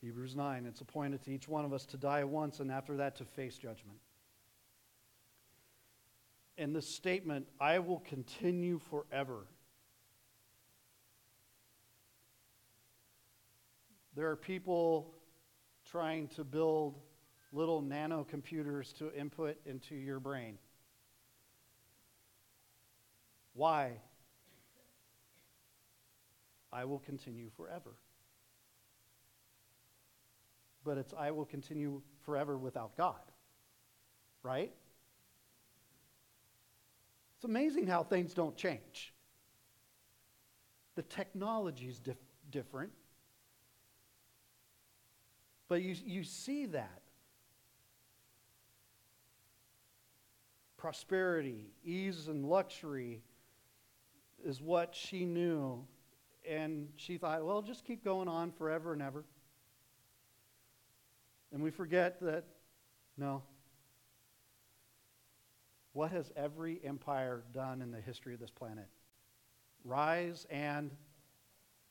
Hebrews 0.00 0.36
9, 0.36 0.64
it's 0.64 0.80
appointed 0.80 1.24
to 1.24 1.32
each 1.32 1.48
one 1.48 1.64
of 1.64 1.72
us 1.72 1.84
to 1.86 1.96
die 1.96 2.22
once 2.22 2.60
and 2.60 2.70
after 2.70 2.98
that 2.98 3.16
to 3.16 3.24
face 3.24 3.58
judgment. 3.58 3.98
In 6.56 6.72
this 6.72 6.88
statement, 6.88 7.48
I 7.58 7.80
will 7.80 7.98
continue 7.98 8.78
forever. 8.78 9.48
There 14.14 14.30
are 14.30 14.36
people 14.36 15.16
trying 15.84 16.28
to 16.28 16.44
build 16.44 17.00
little 17.52 17.82
nano 17.82 18.24
computers 18.24 18.92
to 18.94 19.14
input 19.14 19.56
into 19.66 19.94
your 19.94 20.18
brain. 20.18 20.58
Why? 23.54 23.92
I 26.72 26.86
will 26.86 26.98
continue 26.98 27.50
forever. 27.56 27.90
But 30.84 30.96
it's 30.96 31.12
I 31.16 31.30
will 31.30 31.44
continue 31.44 32.00
forever 32.24 32.56
without 32.56 32.96
God. 32.96 33.20
Right? 34.42 34.72
It's 37.36 37.44
amazing 37.44 37.86
how 37.86 38.02
things 38.02 38.34
don't 38.34 38.56
change. 38.56 39.12
The 40.94 41.02
technology 41.02 41.86
is 41.86 41.98
dif- 41.98 42.16
different. 42.50 42.92
But 45.68 45.82
you, 45.82 45.94
you 46.04 46.24
see 46.24 46.66
that. 46.66 47.01
Prosperity, 50.82 51.70
ease, 51.84 52.26
and 52.26 52.44
luxury 52.44 53.22
is 54.44 54.60
what 54.60 54.96
she 54.96 55.24
knew 55.24 55.86
and 56.44 56.88
she 56.96 57.18
thought, 57.18 57.44
well, 57.44 57.62
just 57.62 57.84
keep 57.84 58.02
going 58.02 58.26
on 58.26 58.50
forever 58.50 58.92
and 58.92 59.00
ever. 59.00 59.24
And 61.52 61.62
we 61.62 61.70
forget 61.70 62.20
that, 62.22 62.42
no. 63.16 63.44
What 65.92 66.10
has 66.10 66.32
every 66.34 66.80
empire 66.82 67.44
done 67.54 67.80
in 67.80 67.92
the 67.92 68.00
history 68.00 68.34
of 68.34 68.40
this 68.40 68.50
planet? 68.50 68.88
Rise 69.84 70.48
and 70.50 70.90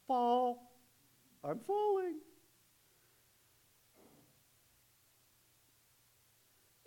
fall. 0.06 0.70
I'm 1.46 1.60
falling. 1.60 2.16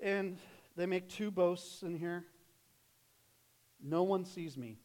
And 0.03 0.37
they 0.77 0.87
make 0.87 1.09
two 1.09 1.31
boasts 1.31 1.83
in 1.83 1.95
here. 1.95 2.25
No 3.83 4.03
one 4.03 4.25
sees 4.25 4.57
me. 4.57 4.79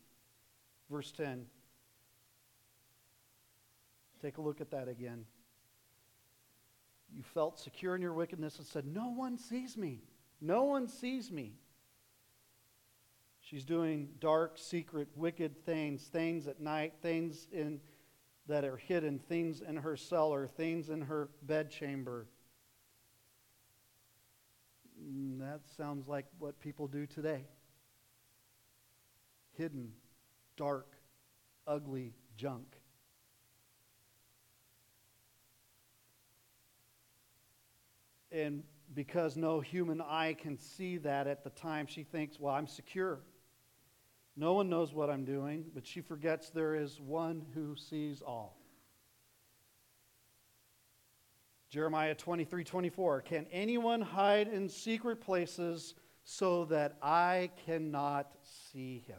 Verse 0.90 1.12
10. 1.12 1.46
Take 4.22 4.38
a 4.38 4.42
look 4.42 4.60
at 4.60 4.72
that 4.72 4.88
again. 4.88 5.26
You 7.12 7.24
felt 7.24 7.60
secure 7.60 7.96
in 7.96 8.02
your 8.02 8.14
wickedness 8.14 8.58
and 8.58 8.68
said, 8.68 8.86
No 8.86 9.08
one 9.08 9.38
sees 9.38 9.78
me. 9.78 10.02
No 10.42 10.64
one 10.64 10.88
sees 10.88 11.32
me. 11.32 11.54
She's 13.42 13.66
doing 13.66 14.10
dark, 14.20 14.58
secret, 14.58 15.08
wicked 15.16 15.66
things, 15.66 16.04
things 16.04 16.48
at 16.48 16.60
night, 16.60 16.94
things 17.02 17.48
in 17.52 17.80
that 18.48 18.64
are 18.64 18.78
hidden, 18.78 19.20
things 19.20 19.62
in 19.62 19.78
her 19.78 19.96
cellar, 19.96 20.48
things 20.48 20.90
in 20.90 21.02
her 21.02 21.30
bedchamber. 21.44 22.28
Mm, 25.10 25.40
that 25.40 25.62
sounds 25.78 26.08
like 26.08 26.26
what 26.38 26.60
people 26.60 26.88
do 26.88 27.06
today. 27.06 27.46
Hidden, 29.58 29.92
dark, 30.56 30.98
ugly 31.66 32.14
junk. 32.38 32.80
And 38.32 38.64
because 38.94 39.36
no 39.36 39.60
human 39.60 40.02
eye 40.02 40.36
can 40.40 40.58
see 40.58 40.98
that 40.98 41.26
at 41.28 41.44
the 41.44 41.50
time, 41.50 41.88
she 41.88 42.04
thinks, 42.04 42.40
well, 42.40 42.54
I'm 42.54 42.68
secure. 42.68 43.22
No 44.36 44.54
one 44.54 44.70
knows 44.70 44.94
what 44.94 45.10
I'm 45.10 45.26
doing, 45.26 45.66
but 45.74 45.86
she 45.86 46.02
forgets 46.02 46.50
there 46.50 46.76
is 46.76 47.00
one 47.00 47.46
who 47.54 47.76
sees 47.76 48.22
all. 48.22 48.59
Jeremiah 51.70 52.16
23 52.16 52.64
24. 52.64 53.22
Can 53.22 53.46
anyone 53.52 54.02
hide 54.02 54.48
in 54.48 54.68
secret 54.68 55.22
places 55.22 55.94
so 56.24 56.66
that 56.66 56.98
I 57.02 57.52
cannot 57.66 58.32
see 58.72 59.04
him? 59.08 59.18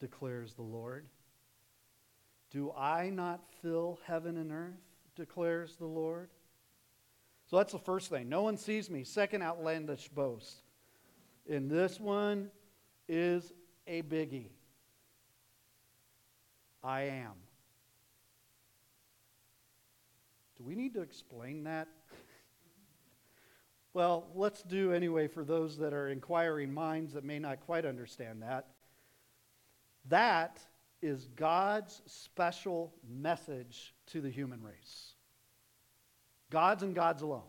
Declares 0.00 0.54
the 0.54 0.62
Lord. 0.62 1.06
Do 2.50 2.72
I 2.76 3.10
not 3.10 3.44
fill 3.62 3.98
heaven 4.04 4.36
and 4.36 4.52
earth? 4.52 4.80
Declares 5.14 5.76
the 5.76 5.86
Lord. 5.86 6.30
So 7.46 7.56
that's 7.56 7.72
the 7.72 7.78
first 7.78 8.10
thing. 8.10 8.28
No 8.28 8.42
one 8.42 8.56
sees 8.56 8.90
me. 8.90 9.04
Second 9.04 9.42
outlandish 9.42 10.08
boast. 10.08 10.62
And 11.48 11.70
this 11.70 12.00
one 12.00 12.50
is 13.08 13.52
a 13.86 14.02
biggie. 14.02 14.50
I 16.82 17.02
am. 17.02 17.32
Do 20.55 20.55
we 20.66 20.74
need 20.74 20.94
to 20.94 21.02
explain 21.02 21.64
that? 21.64 21.86
well, 23.94 24.26
let's 24.34 24.62
do 24.62 24.92
anyway 24.92 25.28
for 25.28 25.44
those 25.44 25.78
that 25.78 25.94
are 25.94 26.08
inquiring 26.08 26.74
minds 26.74 27.12
that 27.12 27.24
may 27.24 27.38
not 27.38 27.60
quite 27.60 27.86
understand 27.86 28.42
that. 28.42 28.66
That 30.08 30.58
is 31.00 31.28
God's 31.36 32.02
special 32.06 32.92
message 33.08 33.94
to 34.06 34.20
the 34.20 34.30
human 34.30 34.62
race. 34.62 35.14
God's 36.50 36.82
and 36.82 36.94
God's 36.94 37.22
alone. 37.22 37.42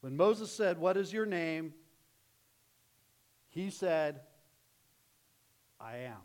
When 0.00 0.16
Moses 0.16 0.50
said, 0.50 0.78
What 0.78 0.96
is 0.96 1.12
your 1.12 1.26
name? 1.26 1.74
He 3.50 3.70
said, 3.70 4.20
I 5.80 5.98
am. 5.98 6.16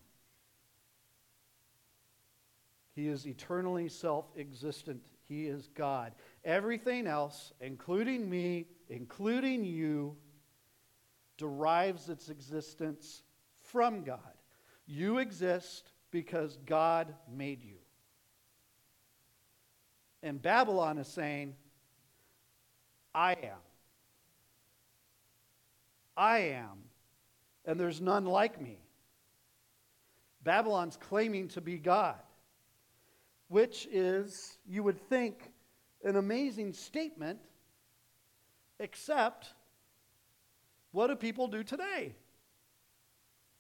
He 3.02 3.08
is 3.08 3.26
eternally 3.26 3.90
self 3.90 4.26
existent. 4.38 5.02
He 5.28 5.48
is 5.48 5.70
God. 5.74 6.14
Everything 6.46 7.08
else, 7.08 7.52
including 7.60 8.30
me, 8.30 8.68
including 8.90 9.66
you, 9.66 10.16
derives 11.36 12.10
its 12.10 12.30
existence 12.30 13.24
from 13.60 14.04
God. 14.04 14.20
You 14.86 15.18
exist 15.18 15.94
because 16.12 16.60
God 16.68 17.16
made 17.28 17.64
you. 17.64 17.78
And 20.22 20.40
Babylon 20.40 21.00
is 21.00 21.08
saying, 21.08 21.56
I 23.16 23.32
am. 23.32 23.58
I 26.16 26.38
am, 26.38 26.84
and 27.66 27.80
there's 27.80 28.00
none 28.00 28.26
like 28.26 28.62
me. 28.62 28.78
Babylon's 30.44 30.98
claiming 30.98 31.48
to 31.48 31.62
be 31.62 31.80
God, 31.80 32.20
which 33.52 33.86
is, 33.92 34.58
you 34.66 34.82
would 34.82 34.98
think, 35.10 35.52
an 36.06 36.16
amazing 36.16 36.72
statement, 36.72 37.38
except 38.80 39.50
what 40.94 41.08
do 41.08 41.18
people 41.18 41.50
do 41.50 41.62
today? 41.62 42.16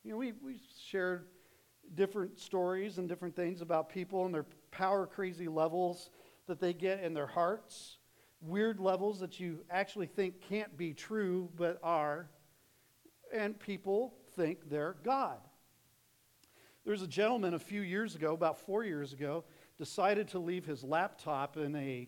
You 0.05 0.11
know, 0.11 0.17
we, 0.17 0.31
we 0.31 0.61
shared 0.87 1.25
different 1.93 2.39
stories 2.39 2.99
and 2.99 3.09
different 3.09 3.35
things 3.35 3.59
about 3.59 3.89
people 3.89 4.25
and 4.25 4.33
their 4.33 4.45
power 4.71 5.05
crazy 5.05 5.49
levels 5.49 6.09
that 6.47 6.61
they 6.61 6.71
get 6.71 7.03
in 7.03 7.13
their 7.13 7.27
hearts, 7.27 7.97
weird 8.39 8.79
levels 8.79 9.19
that 9.19 9.41
you 9.41 9.59
actually 9.69 10.07
think 10.07 10.39
can't 10.39 10.77
be 10.77 10.93
true 10.93 11.49
but 11.57 11.77
are, 11.83 12.29
and 13.33 13.59
people 13.59 14.13
think 14.37 14.69
they're 14.69 14.95
God. 15.03 15.39
There's 16.85 17.01
a 17.01 17.07
gentleman 17.07 17.53
a 17.53 17.59
few 17.59 17.81
years 17.81 18.15
ago, 18.15 18.33
about 18.33 18.57
four 18.57 18.85
years 18.85 19.11
ago, 19.11 19.43
decided 19.81 20.27
to 20.27 20.37
leave 20.37 20.63
his 20.63 20.83
laptop 20.83 21.57
in 21.57 21.75
a 21.75 22.07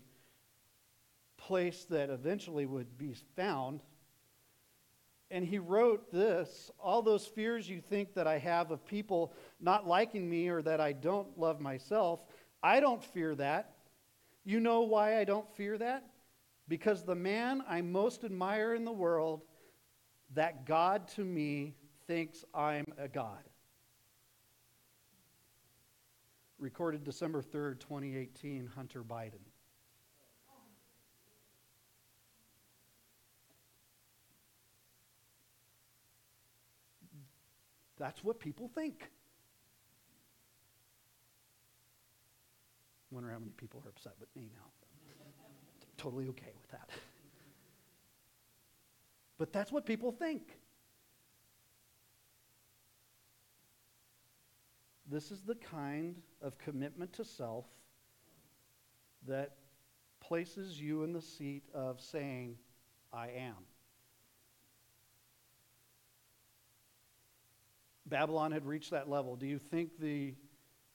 place 1.38 1.88
that 1.90 2.12
eventually 2.12 2.68
would 2.68 3.00
be 3.00 3.16
found. 3.36 3.82
And 5.32 5.44
he 5.44 5.58
wrote 5.58 6.12
this 6.12 6.70
All 6.80 7.02
those 7.02 7.26
fears 7.26 7.68
you 7.68 7.82
think 7.82 8.14
that 8.14 8.28
I 8.28 8.38
have 8.38 8.70
of 8.70 8.86
people 8.86 9.34
not 9.60 9.88
liking 9.88 10.30
me 10.30 10.50
or 10.50 10.62
that 10.62 10.80
I 10.80 10.92
don't 10.92 11.36
love 11.36 11.60
myself, 11.60 12.24
I 12.62 12.80
don't 12.80 13.04
fear 13.04 13.34
that. 13.34 13.74
You 14.46 14.60
know 14.60 14.82
why 14.82 15.20
I 15.20 15.24
don't 15.24 15.52
fear 15.56 15.76
that? 15.80 16.06
Because 16.68 17.02
the 17.02 17.16
man 17.16 17.64
I 17.68 17.82
most 17.82 18.24
admire 18.24 18.76
in 18.76 18.86
the 18.86 18.92
world, 18.92 19.42
that 20.36 20.68
God 20.68 21.08
to 21.16 21.26
me 21.26 21.74
thinks 22.06 22.46
I'm 22.54 22.86
a 23.00 23.08
God. 23.08 23.42
Recorded 26.64 27.04
December 27.04 27.42
3rd, 27.42 27.82
2018, 27.82 28.70
Hunter 28.74 29.04
Biden. 29.04 29.44
That's 38.00 38.24
what 38.24 38.40
people 38.40 38.70
think. 38.74 39.10
I 43.12 43.16
Wonder 43.16 43.30
how 43.30 43.40
many 43.40 43.52
people 43.58 43.84
are 43.86 43.90
upset 43.90 44.14
with 44.22 44.34
me 44.34 44.50
now. 44.56 44.72
totally 45.98 46.30
okay 46.30 46.54
with 46.62 46.72
that. 46.72 46.90
But 49.38 49.52
that's 49.52 49.70
what 49.70 49.86
people 49.86 50.14
think. 50.14 50.63
This 55.10 55.32
is 55.32 55.42
the 55.42 55.56
kind 55.56 56.16
of 56.42 56.58
commitment 56.58 57.14
to 57.14 57.26
self 57.26 57.66
that 59.28 59.56
places 60.20 60.80
you 60.80 61.04
in 61.04 61.14
the 61.14 61.22
seat 61.22 61.64
of 61.74 62.00
saying, 62.02 62.58
I 63.12 63.28
am. 63.30 63.56
Babylon 68.06 68.52
had 68.52 68.66
reached 68.66 68.92
that 68.92 69.10
level. 69.10 69.36
Do 69.36 69.48
you 69.48 69.58
think 69.58 70.00
the 70.00 70.36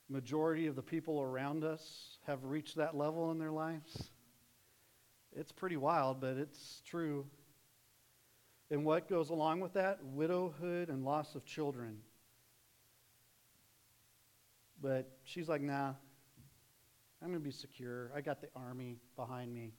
majority 0.09 0.67
of 0.67 0.75
the 0.75 0.81
people 0.81 1.21
around 1.21 1.63
us 1.63 2.17
have 2.25 2.43
reached 2.43 2.75
that 2.77 2.95
level 2.95 3.31
in 3.31 3.39
their 3.39 3.51
lives? 3.51 4.11
It's 5.35 5.51
pretty 5.51 5.77
wild, 5.77 6.19
but 6.19 6.37
it's 6.37 6.81
true. 6.85 7.25
And 8.71 8.85
what 8.85 9.07
goes 9.07 9.29
along 9.29 9.59
with 9.59 9.73
that? 9.73 9.99
Widowhood 10.03 10.89
and 10.89 11.03
loss 11.03 11.35
of 11.35 11.45
children. 11.45 11.97
But 14.81 15.09
she's 15.23 15.49
like, 15.49 15.61
nah, 15.61 15.93
I'm 17.21 17.27
going 17.27 17.33
to 17.33 17.39
be 17.39 17.51
secure. 17.51 18.11
I 18.15 18.21
got 18.21 18.41
the 18.41 18.47
army 18.55 18.97
behind 19.15 19.53
me. 19.53 19.73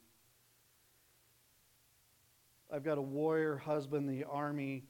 I've 2.73 2.85
got 2.85 2.99
a 2.99 3.03
warrior 3.03 3.57
husband, 3.57 4.09
the 4.09 4.25
army, 4.25 4.85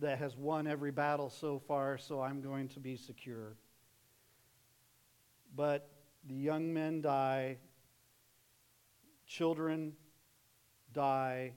that 0.00 0.18
has 0.18 0.36
won 0.36 0.66
every 0.66 0.90
battle 0.90 1.28
so 1.28 1.58
far, 1.58 1.98
so 1.98 2.20
I'm 2.20 2.40
going 2.40 2.68
to 2.68 2.80
be 2.80 2.96
secure. 2.96 3.56
But 5.54 5.88
the 6.26 6.34
young 6.34 6.72
men 6.72 7.02
die, 7.02 7.58
children 9.26 9.92
die, 10.92 11.52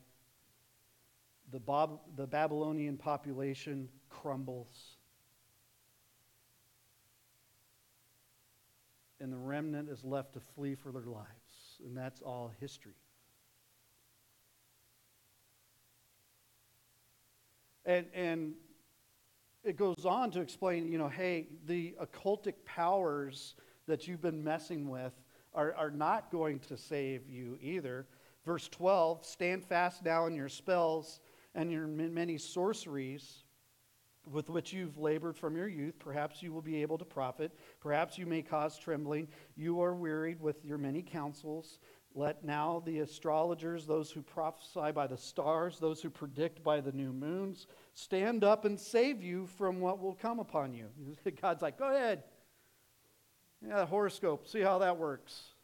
the, 1.51 1.59
Bob, 1.59 1.99
the 2.17 2.27
Babylonian 2.27 2.97
population 2.97 3.87
crumbles. 4.09 4.94
And 9.25 9.33
the 9.33 9.37
remnant 9.39 9.89
is 9.89 10.03
left 10.03 10.33
to 10.33 10.39
flee 10.39 10.75
for 10.75 10.91
their 10.91 11.07
lives. 11.07 11.79
And 11.83 11.97
that's 11.97 12.21
all 12.21 12.51
history. 12.59 12.93
And, 17.87 18.05
and 18.13 18.53
it 19.63 19.77
goes 19.77 20.05
on 20.05 20.29
to 20.29 20.41
explain, 20.41 20.91
you 20.91 20.99
know, 20.99 21.07
hey, 21.07 21.47
the 21.65 21.95
occultic 21.99 22.53
powers 22.65 23.55
that 23.87 24.07
you've 24.07 24.21
been 24.21 24.43
messing 24.43 24.89
with 24.89 25.13
are, 25.55 25.73
are 25.73 25.89
not 25.89 26.29
going 26.29 26.59
to 26.59 26.77
save 26.77 27.27
you 27.27 27.57
either. 27.59 28.05
Verse 28.45 28.69
12 28.69 29.25
stand 29.25 29.65
fast 29.65 30.05
now 30.05 30.27
in 30.27 30.35
your 30.35 30.49
spells 30.49 31.19
and 31.55 31.71
your 31.71 31.87
many 31.87 32.37
sorceries. 32.37 33.44
With 34.31 34.49
which 34.49 34.73
you've 34.73 34.97
labored 34.97 35.37
from 35.37 35.55
your 35.55 35.67
youth. 35.67 35.99
Perhaps 35.99 36.41
you 36.41 36.51
will 36.51 36.61
be 36.61 36.81
able 36.81 36.97
to 36.97 37.05
profit. 37.05 37.51
Perhaps 37.79 38.17
you 38.17 38.25
may 38.25 38.41
cause 38.41 38.77
trembling. 38.77 39.27
You 39.55 39.81
are 39.81 39.95
wearied 39.95 40.39
with 40.39 40.63
your 40.63 40.77
many 40.77 41.01
counsels. 41.01 41.79
Let 42.13 42.45
now 42.45 42.81
the 42.85 42.99
astrologers, 42.99 43.85
those 43.85 44.09
who 44.09 44.21
prophesy 44.21 44.91
by 44.93 45.07
the 45.07 45.17
stars, 45.17 45.79
those 45.79 46.01
who 46.01 46.09
predict 46.09 46.63
by 46.63 46.79
the 46.79 46.93
new 46.93 47.11
moons, 47.11 47.67
stand 47.93 48.43
up 48.43 48.63
and 48.63 48.79
save 48.79 49.21
you 49.21 49.47
from 49.47 49.81
what 49.81 49.99
will 49.99 50.15
come 50.15 50.39
upon 50.39 50.73
you. 50.73 50.87
God's 51.41 51.61
like, 51.61 51.77
go 51.77 51.93
ahead. 51.93 52.23
Yeah, 53.67 53.85
horoscope, 53.85 54.47
see 54.47 54.61
how 54.61 54.79
that 54.79 54.97
works. 54.97 55.54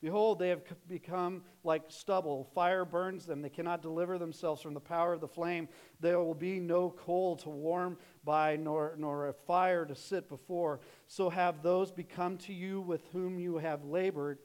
Behold, 0.00 0.38
they 0.38 0.50
have 0.50 0.62
become 0.86 1.42
like 1.64 1.82
stubble. 1.88 2.44
Fire 2.54 2.84
burns 2.84 3.26
them. 3.26 3.42
They 3.42 3.48
cannot 3.48 3.82
deliver 3.82 4.16
themselves 4.16 4.62
from 4.62 4.74
the 4.74 4.80
power 4.80 5.12
of 5.12 5.20
the 5.20 5.26
flame. 5.26 5.68
There 5.98 6.20
will 6.20 6.34
be 6.34 6.60
no 6.60 6.90
coal 6.90 7.34
to 7.38 7.48
warm 7.48 7.98
by, 8.24 8.56
nor, 8.56 8.94
nor 8.96 9.28
a 9.28 9.32
fire 9.32 9.84
to 9.84 9.96
sit 9.96 10.28
before. 10.28 10.78
So 11.08 11.30
have 11.30 11.62
those 11.62 11.90
become 11.90 12.38
to 12.38 12.52
you 12.52 12.80
with 12.80 13.02
whom 13.12 13.40
you 13.40 13.58
have 13.58 13.84
labored, 13.84 14.38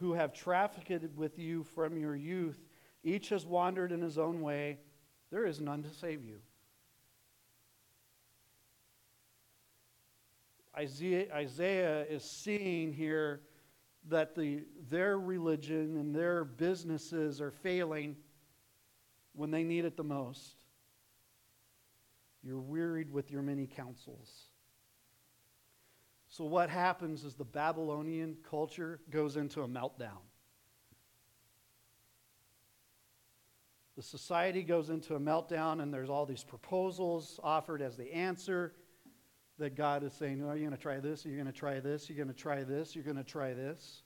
who 0.00 0.14
have 0.14 0.32
trafficked 0.32 1.14
with 1.16 1.38
you 1.38 1.62
from 1.62 1.96
your 1.96 2.16
youth. 2.16 2.58
Each 3.04 3.28
has 3.28 3.46
wandered 3.46 3.92
in 3.92 4.02
his 4.02 4.18
own 4.18 4.40
way. 4.40 4.78
There 5.30 5.46
is 5.46 5.60
none 5.60 5.84
to 5.84 5.90
save 5.90 6.24
you. 6.24 6.40
Isaiah, 10.76 11.26
Isaiah 11.32 12.04
is 12.06 12.24
seeing 12.24 12.92
here 12.92 13.40
that 14.08 14.34
the, 14.34 14.64
their 14.90 15.18
religion 15.18 15.96
and 15.96 16.14
their 16.14 16.44
businesses 16.44 17.40
are 17.40 17.50
failing 17.50 18.16
when 19.34 19.50
they 19.50 19.62
need 19.62 19.84
it 19.84 19.96
the 19.96 20.04
most. 20.04 20.56
You're 22.42 22.60
wearied 22.60 23.10
with 23.10 23.30
your 23.30 23.42
many 23.42 23.66
counsels. 23.66 24.46
So, 26.28 26.44
what 26.44 26.70
happens 26.70 27.24
is 27.24 27.34
the 27.34 27.44
Babylonian 27.44 28.36
culture 28.48 29.00
goes 29.10 29.36
into 29.36 29.62
a 29.62 29.68
meltdown. 29.68 30.20
The 33.96 34.02
society 34.02 34.62
goes 34.62 34.90
into 34.90 35.16
a 35.16 35.20
meltdown, 35.20 35.82
and 35.82 35.92
there's 35.92 36.10
all 36.10 36.26
these 36.26 36.44
proposals 36.44 37.40
offered 37.42 37.82
as 37.82 37.96
the 37.96 38.12
answer 38.12 38.74
that 39.58 39.76
God 39.76 40.04
is 40.04 40.12
saying, 40.12 40.42
oh, 40.42 40.52
you're 40.52 40.68
going 40.68 40.70
to 40.70 40.76
try 40.76 41.00
this, 41.00 41.24
Are 41.24 41.28
you're 41.28 41.38
going 41.38 41.52
to 41.52 41.58
try 41.58 41.80
this, 41.80 42.08
you're 42.08 42.16
going 42.16 42.28
to 42.28 42.34
try 42.34 42.64
this, 42.64 42.94
you're 42.94 43.04
going 43.04 43.16
to 43.16 43.24
try 43.24 43.54
this. 43.54 44.02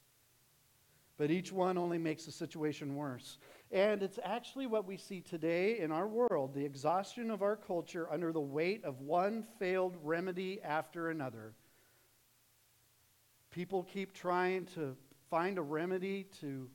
But 1.18 1.30
each 1.30 1.52
one 1.52 1.76
only 1.76 1.98
makes 1.98 2.24
the 2.24 2.32
situation 2.32 2.96
worse. 2.96 3.38
And 3.70 4.02
it's 4.02 4.18
actually 4.24 4.66
what 4.66 4.86
we 4.86 4.96
see 4.96 5.20
today 5.20 5.78
in 5.78 5.92
our 5.92 6.08
world 6.08 6.54
the 6.54 6.64
exhaustion 6.64 7.30
of 7.30 7.42
our 7.42 7.56
culture 7.56 8.08
under 8.10 8.32
the 8.32 8.40
weight 8.40 8.84
of 8.84 9.00
one 9.00 9.44
failed 9.58 9.96
remedy 10.02 10.60
after 10.62 11.10
another. 11.10 11.52
People 13.50 13.82
keep 13.82 14.14
trying 14.14 14.64
to 14.74 14.96
find 15.30 15.58
a 15.58 15.62
remedy 15.62 16.24
to 16.40 16.68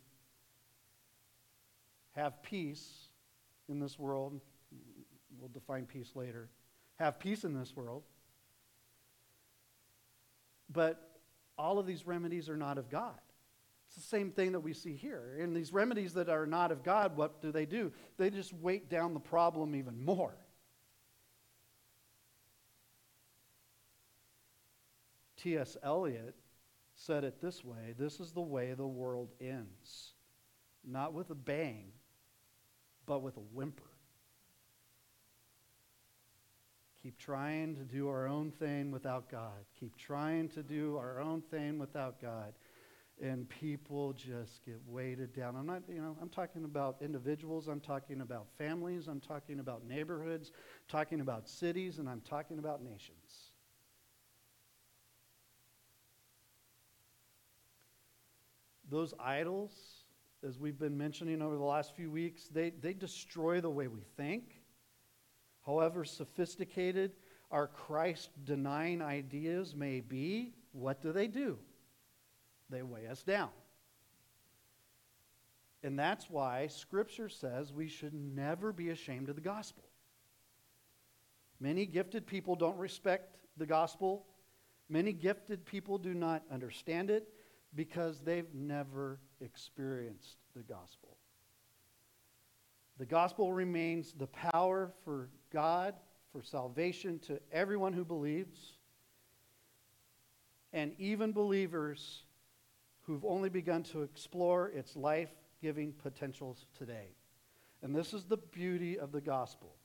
have 2.15 2.41
peace 2.43 3.09
in 3.69 3.79
this 3.79 3.97
world. 3.97 4.39
We'll 5.39 5.49
define 5.49 5.85
peace 5.85 6.11
later. 6.15 6.49
Have 6.97 7.19
peace 7.19 7.43
in 7.43 7.57
this 7.57 7.75
world. 7.75 8.03
But 10.69 11.01
all 11.57 11.79
of 11.79 11.85
these 11.85 12.05
remedies 12.05 12.49
are 12.49 12.57
not 12.57 12.77
of 12.77 12.89
God. 12.89 13.19
It's 13.87 13.95
the 13.95 14.01
same 14.01 14.31
thing 14.31 14.51
that 14.51 14.59
we 14.59 14.73
see 14.73 14.95
here. 14.95 15.37
In 15.39 15.53
these 15.53 15.71
remedies 15.71 16.13
that 16.13 16.29
are 16.29 16.45
not 16.45 16.71
of 16.71 16.83
God, 16.83 17.15
what 17.15 17.41
do 17.41 17.51
they 17.51 17.65
do? 17.65 17.91
They 18.17 18.29
just 18.29 18.53
weight 18.53 18.89
down 18.89 19.13
the 19.13 19.19
problem 19.19 19.75
even 19.75 20.03
more. 20.03 20.35
T.S. 25.37 25.77
Eliot 25.83 26.35
said 26.95 27.23
it 27.23 27.39
this 27.39 27.63
way 27.63 27.93
this 27.97 28.19
is 28.19 28.31
the 28.31 28.41
way 28.41 28.73
the 28.73 28.85
world 28.85 29.29
ends. 29.39 30.13
Not 30.83 31.13
with 31.13 31.29
a 31.29 31.35
bang, 31.35 31.91
but 33.05 33.21
with 33.21 33.37
a 33.37 33.41
whimper. 33.53 33.83
Keep 37.07 37.19
trying 37.19 37.73
to 37.77 37.85
do 37.85 38.09
our 38.09 38.27
own 38.27 38.51
thing 38.51 38.91
without 38.91 39.31
God. 39.31 39.63
Keep 39.79 39.95
trying 39.95 40.49
to 40.49 40.61
do 40.61 40.97
our 40.97 41.21
own 41.21 41.41
thing 41.41 41.79
without 41.79 42.21
God. 42.21 42.51
And 43.21 43.47
people 43.47 44.11
just 44.11 44.65
get 44.65 44.81
weighted 44.85 45.33
down. 45.33 45.55
I'm 45.55 45.65
not, 45.65 45.83
you 45.87 46.01
know, 46.01 46.17
I'm 46.21 46.27
talking 46.27 46.65
about 46.65 46.97
individuals, 46.99 47.69
I'm 47.69 47.79
talking 47.79 48.19
about 48.19 48.47
families, 48.57 49.07
I'm 49.07 49.21
talking 49.21 49.61
about 49.61 49.87
neighborhoods, 49.87 50.51
talking 50.89 51.21
about 51.21 51.47
cities, 51.47 51.99
and 51.99 52.09
I'm 52.09 52.19
talking 52.19 52.59
about 52.59 52.83
nations. 52.83 53.53
Those 58.89 59.13
idols, 59.17 59.71
as 60.45 60.59
we've 60.59 60.77
been 60.77 60.97
mentioning 60.97 61.41
over 61.41 61.55
the 61.55 61.63
last 61.63 61.95
few 61.95 62.11
weeks, 62.11 62.49
they, 62.49 62.71
they 62.71 62.93
destroy 62.93 63.61
the 63.61 63.69
way 63.69 63.87
we 63.87 64.01
think 64.17 64.56
however 65.67 66.05
sophisticated 66.05 67.11
our 67.51 67.67
Christ 67.67 68.29
denying 68.45 69.01
ideas 69.01 69.75
may 69.75 69.99
be, 69.99 70.53
what 70.71 71.01
do 71.01 71.11
they 71.11 71.27
do? 71.27 71.59
They 72.69 72.81
weigh 72.81 73.07
us 73.07 73.21
down. 73.21 73.49
And 75.83 75.99
that's 75.99 76.29
why 76.29 76.67
Scripture 76.67 77.29
says 77.29 77.71
we 77.71 77.87
should 77.87 78.13
never 78.13 78.73
be 78.73 78.89
ashamed 78.89 79.29
of 79.29 79.35
the 79.35 79.41
gospel. 79.41 79.83
Many 81.59 81.85
gifted 81.85 82.25
people 82.25 82.55
don't 82.55 82.77
respect 82.77 83.37
the 83.57 83.65
gospel. 83.65 84.25
Many 84.89 85.13
gifted 85.13 85.65
people 85.65 85.97
do 85.97 86.13
not 86.13 86.43
understand 86.51 87.09
it 87.09 87.29
because 87.75 88.19
they've 88.21 88.53
never 88.53 89.19
experienced 89.41 90.37
the 90.55 90.63
gospel. 90.63 91.17
The 92.97 93.05
gospel 93.05 93.53
remains 93.53 94.13
the 94.13 94.27
power 94.27 94.91
for 95.03 95.29
God, 95.51 95.95
for 96.31 96.41
salvation 96.41 97.19
to 97.19 97.39
everyone 97.51 97.93
who 97.93 98.05
believes, 98.05 98.73
and 100.73 100.93
even 100.99 101.31
believers 101.31 102.23
who've 103.03 103.25
only 103.25 103.49
begun 103.49 103.83
to 103.83 104.01
explore 104.03 104.69
its 104.69 104.95
life 104.95 105.29
giving 105.61 105.93
potentials 105.93 106.65
today. 106.77 107.15
And 107.81 107.95
this 107.95 108.13
is 108.13 108.25
the 108.25 108.37
beauty 108.37 108.99
of 108.99 109.11
the 109.11 109.21
gospel. 109.21 109.75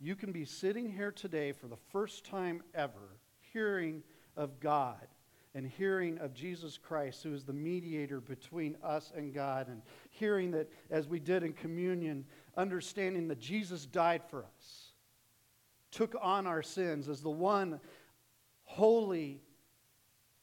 You 0.00 0.16
can 0.16 0.32
be 0.32 0.44
sitting 0.44 0.90
here 0.90 1.12
today 1.12 1.52
for 1.52 1.68
the 1.68 1.76
first 1.92 2.24
time 2.24 2.62
ever 2.74 3.18
hearing 3.52 4.02
of 4.36 4.58
God 4.60 5.06
and 5.54 5.66
hearing 5.66 6.18
of 6.18 6.32
Jesus 6.32 6.78
Christ, 6.78 7.22
who 7.22 7.34
is 7.34 7.44
the 7.44 7.52
mediator 7.52 8.20
between 8.20 8.76
us 8.84 9.12
and 9.16 9.34
God, 9.34 9.68
and 9.68 9.82
hearing 10.10 10.52
that, 10.52 10.70
as 10.90 11.08
we 11.08 11.18
did 11.18 11.42
in 11.42 11.52
communion, 11.52 12.24
understanding 12.56 13.28
that 13.28 13.38
Jesus 13.38 13.86
died 13.86 14.22
for 14.28 14.44
us, 14.44 14.92
took 15.90 16.14
on 16.20 16.46
our 16.46 16.62
sins 16.62 17.08
as 17.08 17.20
the 17.20 17.30
one 17.30 17.80
holy 18.64 19.40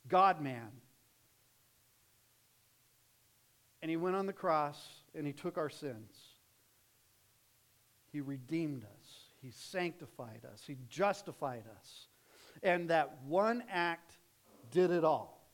God 0.08 0.41
man. 0.41 0.70
And 3.82 3.89
he 3.89 3.98
went 3.98 4.15
on 4.15 4.26
the 4.26 4.34
cross 4.34 4.78
and 5.15 5.26
he 5.26 5.34
took 5.34 5.58
our 5.58 5.70
sins. 5.70 6.12
He 8.12 8.22
redeemed 8.22 8.84
us, 8.84 9.10
he 9.41 9.52
sanctified 9.52 10.41
us, 10.52 10.63
he 10.65 10.78
justified 10.89 11.63
us. 11.80 12.08
And 12.63 12.89
that 12.89 13.20
one 13.28 13.63
act 13.70 14.17
did 14.72 14.91
it 14.91 15.04
all. 15.04 15.48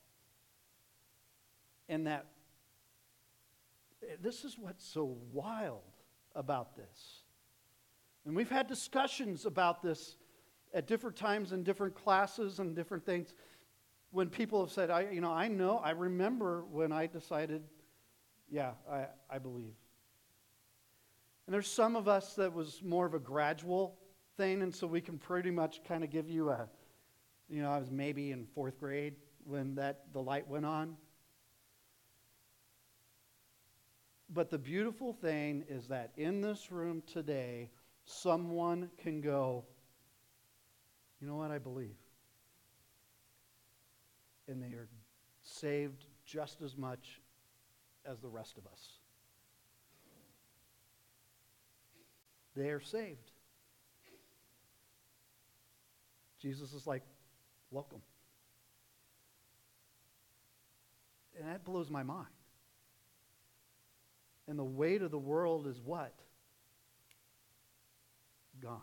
And 1.90 2.08
that 2.08 2.28
this 4.22 4.46
is 4.46 4.58
what's 4.58 4.86
so 4.86 5.18
wild 5.32 5.82
about 6.36 6.76
this. 6.76 7.24
And 8.26 8.36
we've 8.36 8.50
had 8.50 8.68
discussions 8.68 9.46
about 9.46 9.82
this 9.82 10.16
at 10.74 10.88
different 10.88 11.16
times 11.16 11.52
in 11.52 11.64
different 11.64 11.96
classes 11.96 12.60
and 12.60 12.76
different 12.76 13.06
things 13.06 13.34
when 14.12 14.30
people 14.30 14.62
have 14.62 14.72
said, 14.72 14.90
I, 14.92 15.10
you 15.12 15.22
know, 15.22 15.32
I 15.32 15.48
know, 15.48 15.78
I 15.80 15.92
remember 15.92 16.64
when 16.72 16.92
I 16.92 17.08
decided, 17.08 17.64
yeah, 18.50 18.72
I, 18.90 19.08
I 19.30 19.40
believe. 19.40 19.74
And 21.48 21.54
there's 21.54 21.70
some 21.70 21.96
of 21.96 22.08
us 22.08 22.36
that 22.36 22.54
was 22.54 22.82
more 22.84 23.06
of 23.06 23.16
a 23.16 23.20
gradual 23.20 23.98
thing, 24.38 24.62
and 24.62 24.74
so 24.74 24.88
we 24.88 25.02
can 25.02 25.18
pretty 25.18 25.52
much 25.52 25.84
kind 25.84 26.04
of 26.04 26.12
give 26.12 26.30
you 26.30 26.52
a, 26.52 26.70
you 27.50 27.62
know, 27.62 27.72
I 27.72 27.80
was 27.80 27.92
maybe 27.92 28.32
in 28.32 28.46
fourth 28.46 28.80
grade 28.80 29.16
when 29.46 29.76
that 29.76 30.06
the 30.14 30.22
light 30.22 30.48
went 30.48 30.66
on. 30.66 30.96
But 34.34 34.50
the 34.50 34.58
beautiful 34.58 35.14
thing 35.14 35.64
is 35.70 35.88
that 35.88 36.12
in 36.18 36.42
this 36.42 36.72
room 36.72 37.04
today, 37.06 37.70
someone 38.06 38.90
can 38.98 39.22
go, 39.22 39.66
you 41.22 41.28
know 41.28 41.36
what, 41.36 41.52
I 41.52 41.60
believe. 41.60 41.96
And 44.48 44.62
they 44.62 44.76
are 44.76 44.88
saved 45.44 46.06
just 46.26 46.62
as 46.62 46.76
much 46.76 47.22
as 48.06 48.20
the 48.20 48.28
rest 48.28 48.58
of 48.58 48.66
us. 48.66 48.94
they 52.56 52.70
are 52.70 52.82
saved. 52.82 53.32
Jesus 56.40 56.74
is 56.74 56.86
like, 56.86 57.04
welcome. 57.72 58.02
And 61.40 61.50
that 61.50 61.64
blows 61.64 61.90
my 61.90 62.04
mind. 62.04 62.28
And 64.48 64.60
the 64.60 64.64
weight 64.64 65.02
of 65.02 65.12
the 65.12 65.18
world 65.18 65.68
is 65.68 65.80
what? 65.80 66.14
Gone. 68.62 68.80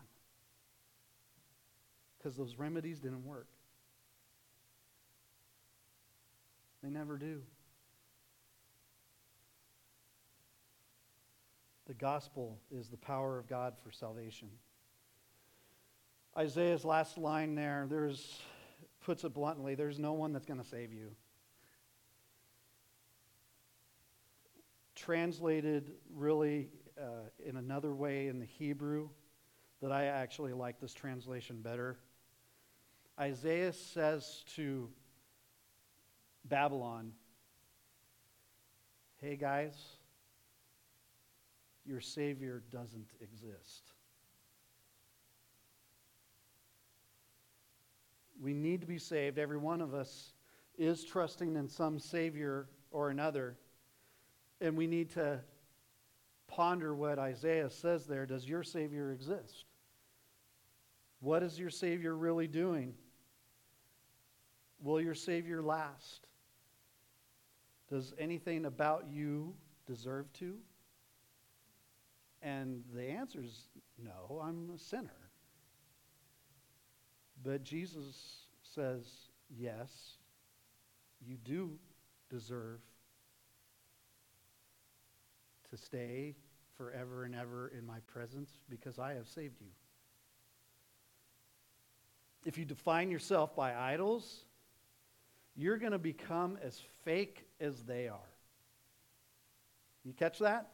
Because 2.19 2.37
those 2.37 2.57
remedies 2.57 2.99
didn't 2.99 3.25
work. 3.25 3.49
They 6.83 6.89
never 6.89 7.19
do. 7.19 7.43
The 11.87 11.95
gospel 11.95 12.59
is 12.71 12.89
the 12.89 12.97
power 12.97 13.39
of 13.39 13.49
God 13.49 13.75
for 13.83 13.91
salvation. 13.91 14.49
Isaiah's 16.39 16.85
last 16.85 17.19
line 17.19 17.55
there, 17.55 17.87
there's 17.91 18.39
puts 19.05 19.25
it 19.25 19.35
bluntly, 19.35 19.75
there's 19.75 19.99
no 19.99 20.13
one 20.13 20.33
that's 20.33 20.47
going 20.47 20.61
to 20.61 20.67
save 20.67 20.93
you. 20.93 21.11
Translated 25.01 25.93
really 26.15 26.69
uh, 27.01 27.31
in 27.43 27.57
another 27.57 27.95
way 27.95 28.29
in 28.29 28.39
the 28.39 28.45
Hebrew, 28.45 29.09
that 29.81 29.91
I 29.91 30.05
actually 30.05 30.53
like 30.53 30.79
this 30.79 30.93
translation 30.93 31.63
better. 31.63 31.97
Isaiah 33.19 33.73
says 33.73 34.45
to 34.57 34.91
Babylon, 36.45 37.13
Hey 39.23 39.37
guys, 39.37 39.75
your 41.87 42.03
Savior 42.03 42.63
doesn't 42.71 43.09
exist. 43.23 43.93
We 48.39 48.53
need 48.53 48.83
to 48.83 48.87
be 48.87 48.99
saved. 48.99 49.39
Every 49.39 49.57
one 49.57 49.81
of 49.81 49.95
us 49.95 50.35
is 50.77 51.05
trusting 51.05 51.57
in 51.57 51.69
some 51.69 51.99
Savior 51.99 52.69
or 52.91 53.09
another. 53.09 53.57
And 54.61 54.77
we 54.77 54.87
need 54.87 55.11
to 55.11 55.41
ponder 56.47 56.95
what 56.95 57.19
Isaiah 57.19 57.71
says 57.71 58.07
there. 58.07 58.27
Does 58.27 58.47
your 58.47 58.63
Savior 58.63 59.13
exist? 59.13 59.65
What 61.21 61.43
is 61.43 61.59
your 61.59 61.71
Savior 61.71 62.17
really 62.17 62.47
doing? 62.47 62.95
Will 64.83 65.01
your 65.01 65.15
Savior 65.15 65.63
last? 65.63 66.27
Does 67.89 68.15
anything 68.19 68.67
about 68.67 69.07
you 69.11 69.55
deserve 69.87 70.33
to? 70.35 70.57
And 72.43 72.83
the 72.95 73.05
answer 73.05 73.41
is 73.43 73.69
no, 74.03 74.41
I'm 74.43 74.71
a 74.75 74.79
sinner. 74.79 75.11
But 77.43 77.63
Jesus 77.63 78.47
says, 78.63 79.05
yes, 79.55 79.91
you 81.21 81.37
do 81.45 81.73
deserve 82.31 82.81
to 85.71 85.77
stay 85.77 86.37
forever 86.77 87.25
and 87.25 87.35
ever 87.35 87.69
in 87.77 87.87
my 87.87 87.99
presence 88.07 88.51
because 88.69 88.99
I 88.99 89.15
have 89.15 89.29
saved 89.29 89.61
you. 89.61 89.69
If 92.45 92.57
you 92.57 92.65
define 92.65 93.11
yourself 93.11 93.55
by 93.55 93.75
idols, 93.75 94.45
you're 95.55 95.77
going 95.77 95.93
to 95.93 95.99
become 95.99 96.59
as 96.63 96.81
fake 97.05 97.47
as 97.61 97.83
they 97.83 98.09
are. 98.09 98.19
You 100.05 100.15
catch 100.15 100.39
that? 100.39 100.69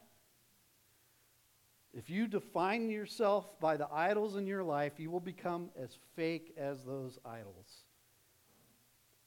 If 1.92 2.10
you 2.10 2.28
define 2.28 2.90
yourself 2.90 3.58
by 3.58 3.76
the 3.76 3.88
idols 3.90 4.36
in 4.36 4.46
your 4.46 4.62
life, 4.62 4.92
you 4.98 5.10
will 5.10 5.18
become 5.18 5.70
as 5.80 5.96
fake 6.14 6.54
as 6.56 6.82
those 6.84 7.18
idols. 7.24 7.84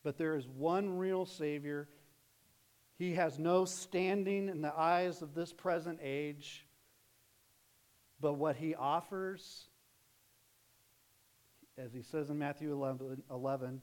But 0.03 0.17
there 0.17 0.36
is 0.36 0.47
one 0.47 0.97
real 0.97 1.26
Savior. 1.26 1.89
He 3.00 3.14
has 3.14 3.39
no 3.39 3.64
standing 3.64 4.50
in 4.50 4.62
the 4.62 4.78
eyes 4.78 5.22
of 5.22 5.34
this 5.34 5.54
present 5.54 6.00
age. 6.04 6.68
But 8.20 8.34
what 8.34 8.58
he 8.58 8.76
offers, 8.76 9.70
as 11.78 11.93
he 11.93 12.02
says 12.02 12.30
in 12.30 12.38
Matthew 12.38 12.74
11, 12.74 13.24
11 13.32 13.82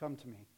come 0.00 0.16
to 0.16 0.26
me. 0.26 0.48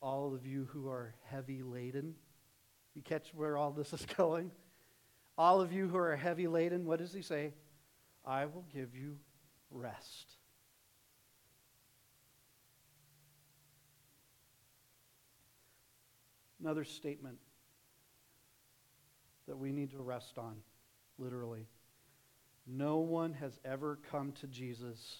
All 0.00 0.34
of 0.34 0.46
you 0.46 0.66
who 0.72 0.88
are 0.88 1.14
heavy 1.26 1.62
laden, 1.62 2.14
you 2.94 3.02
catch 3.02 3.34
where 3.34 3.58
all 3.58 3.72
this 3.72 3.92
is 3.92 4.06
going? 4.16 4.52
All 5.36 5.60
of 5.60 5.70
you 5.70 5.86
who 5.86 5.98
are 5.98 6.16
heavy 6.16 6.48
laden, 6.48 6.86
what 6.86 6.98
does 6.98 7.12
he 7.12 7.20
say? 7.20 7.52
I 8.24 8.46
will 8.46 8.64
give 8.72 8.94
you 8.96 9.18
rest. 9.70 10.35
Another 16.66 16.82
statement 16.82 17.38
that 19.46 19.56
we 19.56 19.70
need 19.70 19.92
to 19.92 20.00
rest 20.00 20.36
on, 20.36 20.56
literally. 21.16 21.68
No 22.66 22.96
one 22.96 23.34
has 23.34 23.56
ever 23.64 24.00
come 24.10 24.32
to 24.40 24.48
Jesus 24.48 25.18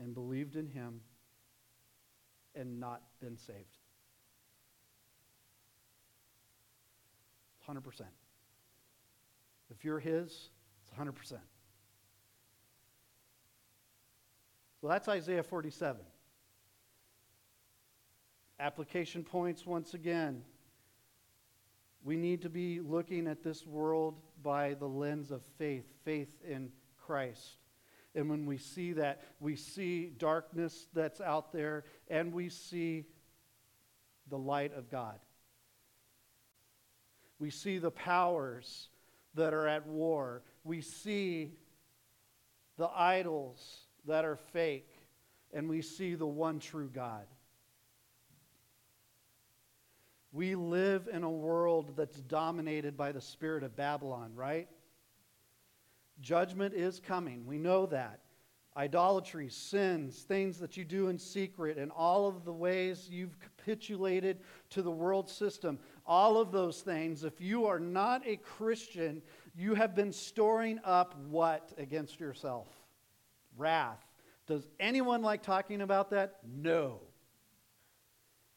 and 0.00 0.12
believed 0.12 0.56
in 0.56 0.66
him 0.66 1.02
and 2.56 2.80
not 2.80 3.00
been 3.20 3.36
saved. 3.36 3.78
100%. 7.70 7.80
If 9.70 9.84
you're 9.84 10.00
His, 10.00 10.48
it's 10.82 10.98
100%. 10.98 11.38
So 14.80 14.88
that's 14.88 15.06
Isaiah 15.06 15.44
47. 15.44 16.00
Application 18.60 19.22
points 19.22 19.64
once 19.64 19.94
again. 19.94 20.42
We 22.02 22.16
need 22.16 22.42
to 22.42 22.48
be 22.48 22.80
looking 22.80 23.26
at 23.26 23.42
this 23.42 23.66
world 23.66 24.14
by 24.42 24.74
the 24.74 24.86
lens 24.86 25.30
of 25.30 25.42
faith, 25.58 25.84
faith 26.04 26.30
in 26.46 26.70
Christ. 26.96 27.58
And 28.14 28.28
when 28.28 28.46
we 28.46 28.58
see 28.58 28.92
that, 28.94 29.22
we 29.40 29.54
see 29.54 30.06
darkness 30.18 30.88
that's 30.92 31.20
out 31.20 31.52
there 31.52 31.84
and 32.08 32.32
we 32.32 32.48
see 32.48 33.04
the 34.28 34.38
light 34.38 34.74
of 34.74 34.90
God. 34.90 35.18
We 37.38 37.50
see 37.50 37.78
the 37.78 37.90
powers 37.90 38.88
that 39.34 39.54
are 39.54 39.68
at 39.68 39.86
war. 39.86 40.42
We 40.64 40.80
see 40.80 41.52
the 42.76 42.88
idols 42.92 43.86
that 44.06 44.24
are 44.24 44.36
fake. 44.36 44.94
And 45.52 45.68
we 45.68 45.80
see 45.80 46.14
the 46.14 46.26
one 46.26 46.58
true 46.58 46.90
God. 46.92 47.26
We 50.32 50.54
live 50.54 51.08
in 51.12 51.24
a 51.24 51.30
world 51.30 51.94
that's 51.96 52.20
dominated 52.20 52.96
by 52.96 53.12
the 53.12 53.20
spirit 53.20 53.62
of 53.62 53.76
Babylon, 53.76 54.32
right? 54.34 54.68
Judgment 56.20 56.74
is 56.74 57.00
coming. 57.00 57.46
We 57.46 57.58
know 57.58 57.86
that 57.86 58.20
idolatry, 58.78 59.48
sins, 59.48 60.22
things 60.22 60.58
that 60.60 60.76
you 60.76 60.84
do 60.84 61.08
in 61.08 61.18
secret, 61.18 61.76
and 61.78 61.90
all 61.90 62.28
of 62.28 62.44
the 62.44 62.52
ways 62.52 63.08
you've 63.10 63.36
capitulated 63.40 64.38
to 64.70 64.82
the 64.82 64.90
world 64.90 65.28
system, 65.28 65.80
all 66.06 66.38
of 66.38 66.52
those 66.52 66.80
things, 66.80 67.24
if 67.24 67.40
you 67.40 67.66
are 67.66 67.80
not 67.80 68.22
a 68.24 68.36
Christian, 68.36 69.20
you 69.56 69.74
have 69.74 69.96
been 69.96 70.12
storing 70.12 70.78
up 70.84 71.18
what 71.28 71.72
against 71.76 72.20
yourself? 72.20 72.68
Wrath. 73.56 74.04
Does 74.46 74.68
anyone 74.78 75.22
like 75.22 75.42
talking 75.42 75.80
about 75.80 76.10
that? 76.10 76.36
No. 76.46 77.00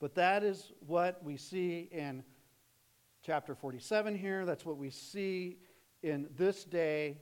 But 0.02 0.16
that 0.16 0.44
is 0.44 0.74
what 0.86 1.24
we 1.24 1.38
see 1.38 1.88
in 1.92 2.24
chapter 3.24 3.56
47 3.56 4.18
here. 4.18 4.46
That's 4.46 4.66
what 4.66 4.78
we 4.78 4.90
see 4.90 5.60
in 6.04 6.28
this 6.36 6.66
day 6.66 7.18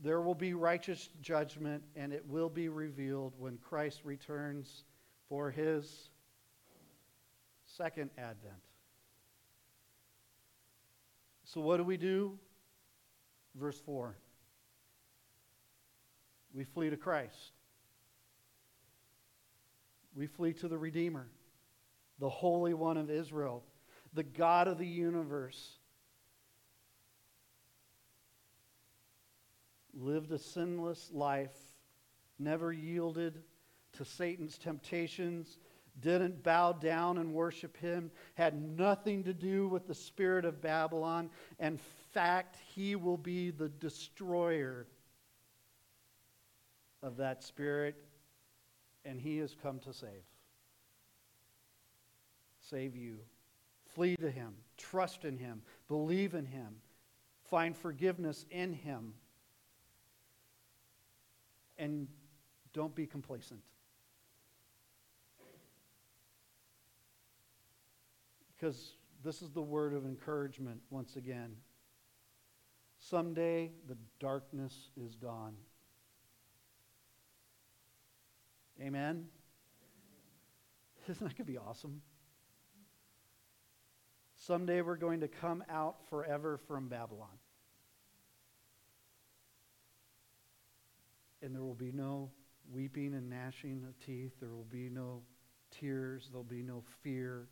there 0.00 0.20
will 0.20 0.34
be 0.34 0.52
righteous 0.52 1.08
judgment, 1.22 1.82
and 1.94 2.12
it 2.12 2.22
will 2.28 2.50
be 2.50 2.68
revealed 2.68 3.32
when 3.38 3.56
Christ 3.56 4.02
returns 4.04 4.84
for 5.28 5.50
his 5.50 6.10
second 7.64 8.10
advent. 8.18 8.54
So, 11.44 11.62
what 11.62 11.78
do 11.78 11.84
we 11.84 11.96
do? 11.96 12.38
Verse 13.54 13.80
4 13.80 14.16
we 16.52 16.64
flee 16.64 16.88
to 16.88 16.96
Christ. 16.96 17.52
We 20.14 20.26
flee 20.26 20.54
to 20.54 20.68
the 20.68 20.78
Redeemer, 20.78 21.28
the 22.18 22.28
Holy 22.28 22.74
One 22.74 22.96
of 22.96 23.10
Israel, 23.10 23.62
the 24.14 24.22
God 24.22 24.68
of 24.68 24.78
the 24.78 24.86
universe 24.86 25.78
lived 29.94 30.32
a 30.32 30.38
sinless 30.38 31.10
life, 31.12 31.56
never 32.38 32.72
yielded 32.72 33.42
to 33.92 34.04
Satan's 34.04 34.58
temptations, 34.58 35.58
didn't 36.00 36.42
bow 36.42 36.72
down 36.72 37.18
and 37.18 37.32
worship 37.32 37.76
him, 37.78 38.10
had 38.34 38.54
nothing 38.54 39.24
to 39.24 39.32
do 39.32 39.68
with 39.68 39.86
the 39.86 39.94
spirit 39.94 40.44
of 40.44 40.60
Babylon. 40.60 41.30
In 41.58 41.78
fact, 42.12 42.58
he 42.74 42.96
will 42.96 43.16
be 43.16 43.50
the 43.50 43.68
destroyer 43.68 44.86
of 47.02 47.16
that 47.16 47.42
spirit, 47.42 47.94
and 49.04 49.20
he 49.20 49.38
has 49.38 49.54
come 49.62 49.78
to 49.80 49.92
save. 49.92 50.24
Save 52.70 52.96
you. 52.96 53.18
Flee 53.94 54.16
to 54.16 54.30
him, 54.30 54.54
trust 54.76 55.24
in 55.24 55.38
him, 55.38 55.62
believe 55.88 56.34
in 56.34 56.44
him, 56.44 56.76
find 57.48 57.76
forgiveness 57.76 58.44
in 58.50 58.72
him, 58.72 59.14
and 61.78 62.08
don't 62.72 62.94
be 62.94 63.06
complacent. 63.06 63.60
Because 68.54 68.92
this 69.22 69.40
is 69.40 69.50
the 69.50 69.62
word 69.62 69.94
of 69.94 70.04
encouragement 70.04 70.80
once 70.90 71.16
again. 71.16 71.56
Someday 72.98 73.70
the 73.88 73.96
darkness 74.18 74.90
is 75.00 75.14
gone. 75.14 75.54
Amen? 78.80 79.26
Isn't 81.08 81.26
that 81.26 81.36
going 81.36 81.46
to 81.46 81.52
be 81.52 81.56
awesome? 81.58 82.02
Someday 84.46 84.80
we're 84.80 84.96
going 84.96 85.20
to 85.20 85.28
come 85.28 85.64
out 85.68 85.96
forever 86.08 86.60
from 86.68 86.88
Babylon. 86.88 87.28
And 91.42 91.52
there 91.52 91.64
will 91.64 91.74
be 91.74 91.90
no 91.90 92.30
weeping 92.72 93.14
and 93.14 93.28
gnashing 93.28 93.84
of 93.88 93.98
teeth. 94.06 94.30
There 94.38 94.54
will 94.54 94.68
be 94.70 94.88
no 94.88 95.22
tears. 95.80 96.28
There'll 96.30 96.44
be 96.44 96.62
no 96.62 96.84
fear. 97.02 97.48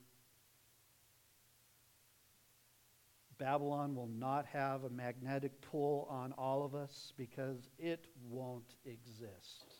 Babylon 3.38 3.96
will 3.96 4.10
not 4.16 4.46
have 4.46 4.84
a 4.84 4.90
magnetic 4.90 5.60
pull 5.62 6.06
on 6.08 6.32
all 6.38 6.64
of 6.64 6.76
us 6.76 7.12
because 7.16 7.58
it 7.76 8.06
won't 8.30 8.76
exist. 8.84 9.74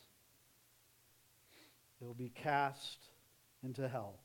It 2.01 2.05
will 2.05 2.13
be 2.13 2.29
cast 2.29 3.07
into 3.63 3.87
hell. 3.87 4.19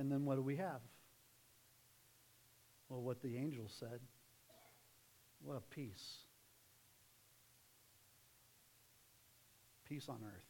And 0.00 0.10
then 0.10 0.24
what 0.24 0.36
do 0.36 0.42
we 0.42 0.56
have? 0.56 0.80
Well, 2.88 3.02
what 3.02 3.20
the 3.20 3.36
angel 3.36 3.66
said. 3.68 4.00
What 5.42 5.58
a 5.58 5.60
peace. 5.60 6.20
Peace 9.86 10.08
on 10.08 10.20
earth. 10.24 10.46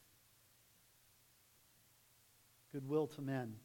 Goodwill 2.71 3.07
to 3.07 3.21
men 3.21 3.55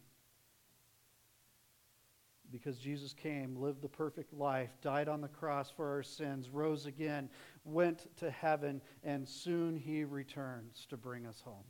because 2.50 2.78
Jesus 2.78 3.12
came, 3.12 3.54
lived 3.54 3.80
the 3.80 3.88
perfect 3.88 4.32
life, 4.32 4.70
died 4.82 5.08
on 5.08 5.20
the 5.20 5.28
cross 5.28 5.70
for 5.70 5.88
our 5.88 6.02
sins, 6.02 6.48
rose 6.48 6.86
again, 6.86 7.28
went 7.64 8.08
to 8.16 8.28
heaven, 8.28 8.80
and 9.04 9.28
soon 9.28 9.76
he 9.76 10.02
returns 10.02 10.84
to 10.90 10.96
bring 10.96 11.26
us 11.26 11.40
home. 11.40 11.64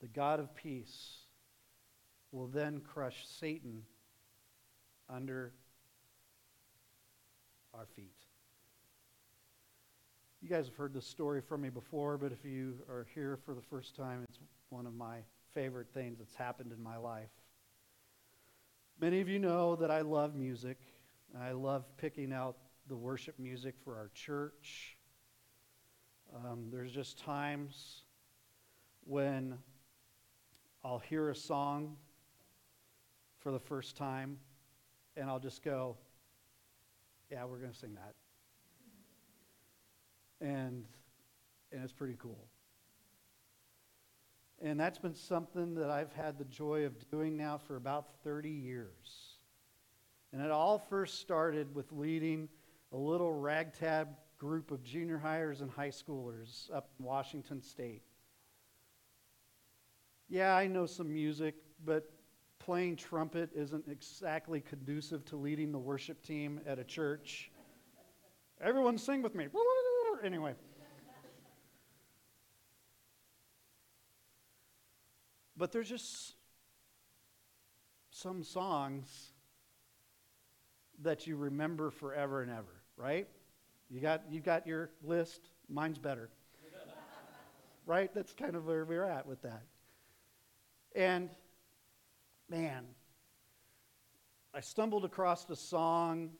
The 0.00 0.08
God 0.08 0.38
of 0.38 0.54
peace 0.54 1.19
will 2.32 2.46
then 2.46 2.80
crush 2.80 3.26
Satan 3.26 3.82
under 5.08 5.52
our 7.74 7.86
feet. 7.96 8.14
You 10.42 10.48
guys 10.48 10.66
have 10.66 10.76
heard 10.76 10.94
this 10.94 11.06
story 11.06 11.40
from 11.40 11.60
me 11.60 11.68
before, 11.68 12.16
but 12.16 12.32
if 12.32 12.44
you 12.44 12.74
are 12.88 13.06
here 13.14 13.38
for 13.44 13.54
the 13.54 13.60
first 13.60 13.94
time, 13.94 14.24
it's 14.28 14.38
one 14.70 14.86
of 14.86 14.94
my 14.94 15.18
favorite 15.52 15.88
things 15.92 16.18
that's 16.18 16.34
happened 16.34 16.72
in 16.72 16.82
my 16.82 16.96
life. 16.96 17.28
Many 19.00 19.20
of 19.20 19.28
you 19.28 19.38
know 19.38 19.76
that 19.76 19.90
I 19.90 20.00
love 20.00 20.34
music. 20.34 20.78
I 21.38 21.52
love 21.52 21.84
picking 21.96 22.32
out 22.32 22.56
the 22.88 22.96
worship 22.96 23.38
music 23.38 23.74
for 23.84 23.96
our 23.96 24.10
church. 24.14 24.96
Um, 26.34 26.68
there's 26.70 26.92
just 26.92 27.18
times 27.18 28.02
when 29.04 29.58
I'll 30.84 30.98
hear 30.98 31.30
a 31.30 31.34
song 31.34 31.96
for 33.40 33.50
the 33.50 33.58
first 33.58 33.96
time 33.96 34.38
and 35.16 35.28
I'll 35.28 35.38
just 35.38 35.62
go, 35.62 35.96
yeah, 37.30 37.44
we're 37.44 37.58
going 37.58 37.72
to 37.72 37.78
sing 37.78 37.94
that. 37.94 38.14
And, 40.40 40.84
and 41.72 41.84
it's 41.84 41.92
pretty 41.92 42.16
cool. 42.18 42.46
And 44.62 44.78
that's 44.78 44.98
been 44.98 45.14
something 45.14 45.74
that 45.74 45.90
I've 45.90 46.12
had 46.12 46.38
the 46.38 46.44
joy 46.44 46.84
of 46.84 47.10
doing 47.10 47.36
now 47.36 47.58
for 47.58 47.76
about 47.76 48.08
30 48.24 48.50
years. 48.50 49.36
And 50.32 50.42
it 50.42 50.50
all 50.50 50.78
first 50.78 51.20
started 51.20 51.74
with 51.74 51.90
leading 51.92 52.48
a 52.92 52.96
little 52.96 53.32
ragtag 53.32 54.08
group 54.38 54.70
of 54.70 54.82
junior 54.82 55.18
hires 55.18 55.60
and 55.60 55.70
high 55.70 55.90
schoolers 55.90 56.72
up 56.74 56.90
in 56.98 57.04
Washington 57.04 57.62
State. 57.62 58.02
Yeah, 60.28 60.54
I 60.54 60.66
know 60.66 60.86
some 60.86 61.12
music, 61.12 61.56
but 61.84 62.10
playing 62.60 62.94
trumpet 62.94 63.50
isn't 63.54 63.88
exactly 63.88 64.60
conducive 64.60 65.24
to 65.24 65.36
leading 65.36 65.72
the 65.72 65.78
worship 65.78 66.22
team 66.22 66.60
at 66.66 66.78
a 66.78 66.84
church. 66.84 67.50
Everyone 68.60 68.98
sing 68.98 69.22
with 69.22 69.34
me. 69.34 69.48
Anyway. 70.22 70.54
But 75.56 75.72
there's 75.72 75.88
just 75.88 76.34
some 78.10 78.44
songs 78.44 79.32
that 81.02 81.26
you 81.26 81.36
remember 81.36 81.90
forever 81.90 82.42
and 82.42 82.50
ever, 82.50 82.82
right? 82.96 83.26
You 83.90 84.00
got, 84.00 84.22
you 84.30 84.40
got 84.40 84.66
your 84.66 84.90
list. 85.02 85.50
Mine's 85.68 85.98
better. 85.98 86.30
right? 87.86 88.14
That's 88.14 88.32
kind 88.32 88.54
of 88.54 88.66
where 88.66 88.84
we're 88.84 89.04
at 89.04 89.26
with 89.26 89.42
that. 89.42 89.62
And 90.94 91.30
man, 92.50 92.84
I 94.52 94.60
stumbled 94.60 95.04
across 95.04 95.48
a 95.48 95.56
song, 95.56 96.30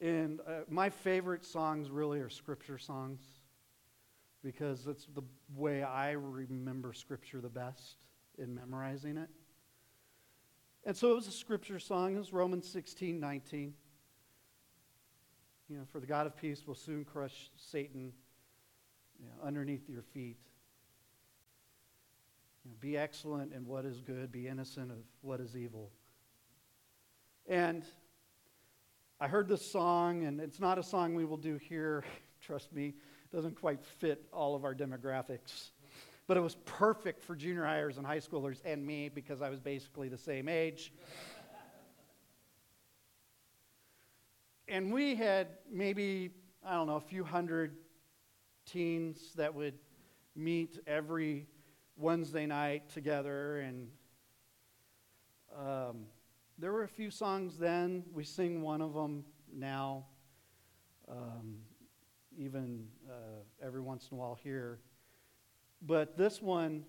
and 0.00 0.40
uh, 0.46 0.60
my 0.68 0.88
favorite 0.88 1.44
songs 1.44 1.90
really 1.90 2.20
are 2.20 2.30
scripture 2.30 2.78
songs 2.78 3.20
because 4.42 4.86
it's 4.86 5.06
the 5.14 5.22
way 5.54 5.82
I 5.82 6.12
remember 6.12 6.92
Scripture 6.92 7.40
the 7.40 7.48
best 7.48 7.96
in 8.38 8.54
memorizing 8.54 9.16
it. 9.16 9.28
And 10.84 10.96
so 10.96 11.12
it 11.12 11.14
was 11.14 11.28
a 11.28 11.32
Scripture 11.32 11.78
song. 11.78 12.16
It 12.16 12.18
was 12.18 12.32
Romans 12.32 12.68
16, 12.68 13.20
19. 13.20 13.74
You 15.68 15.78
know, 15.78 15.84
for 15.92 16.00
the 16.00 16.06
God 16.06 16.26
of 16.26 16.36
peace 16.36 16.66
will 16.66 16.74
soon 16.74 17.04
crush 17.04 17.50
Satan 17.56 18.12
you 19.20 19.26
know, 19.26 19.46
underneath 19.46 19.88
your 19.88 20.02
feet. 20.02 20.38
You 22.64 22.70
know, 22.70 22.76
be 22.80 22.96
excellent 22.96 23.52
in 23.52 23.66
what 23.66 23.84
is 23.84 24.00
good, 24.00 24.30
be 24.30 24.46
innocent 24.46 24.90
of 24.90 24.98
what 25.20 25.40
is 25.40 25.56
evil. 25.56 25.90
And 27.48 27.84
I 29.20 29.28
heard 29.28 29.48
this 29.48 29.68
song, 29.68 30.24
and 30.24 30.40
it's 30.40 30.60
not 30.60 30.78
a 30.78 30.82
song 30.82 31.14
we 31.14 31.24
will 31.24 31.36
do 31.36 31.56
here, 31.56 32.04
trust 32.40 32.72
me 32.72 32.94
it 33.32 33.36
doesn't 33.36 33.58
quite 33.58 33.84
fit 33.84 34.24
all 34.32 34.54
of 34.54 34.64
our 34.64 34.74
demographics. 34.74 35.70
But 36.26 36.36
it 36.36 36.40
was 36.40 36.56
perfect 36.64 37.22
for 37.22 37.34
junior 37.34 37.64
hires 37.64 37.96
and 37.96 38.06
high 38.06 38.20
schoolers 38.20 38.60
and 38.64 38.86
me 38.86 39.08
because 39.08 39.42
I 39.42 39.48
was 39.48 39.58
basically 39.58 40.08
the 40.08 40.18
same 40.18 40.48
age. 40.48 40.92
and 44.68 44.92
we 44.92 45.14
had 45.14 45.48
maybe, 45.70 46.30
I 46.64 46.74
don't 46.74 46.86
know, 46.86 46.96
a 46.96 47.00
few 47.00 47.24
hundred 47.24 47.76
teens 48.66 49.32
that 49.36 49.54
would 49.54 49.74
meet 50.36 50.78
every 50.86 51.46
Wednesday 51.96 52.46
night 52.46 52.90
together. 52.90 53.58
And 53.58 53.88
um, 55.56 56.06
there 56.58 56.72
were 56.72 56.84
a 56.84 56.88
few 56.88 57.10
songs 57.10 57.56
then. 57.58 58.04
We 58.12 58.24
sing 58.24 58.62
one 58.62 58.80
of 58.80 58.94
them 58.94 59.24
now. 59.52 60.06
Um, 61.08 61.58
even 62.38 62.86
uh, 63.08 63.42
every 63.64 63.80
once 63.80 64.08
in 64.10 64.16
a 64.16 64.20
while 64.20 64.38
here. 64.42 64.78
But 65.82 66.16
this 66.16 66.40
one, 66.40 66.84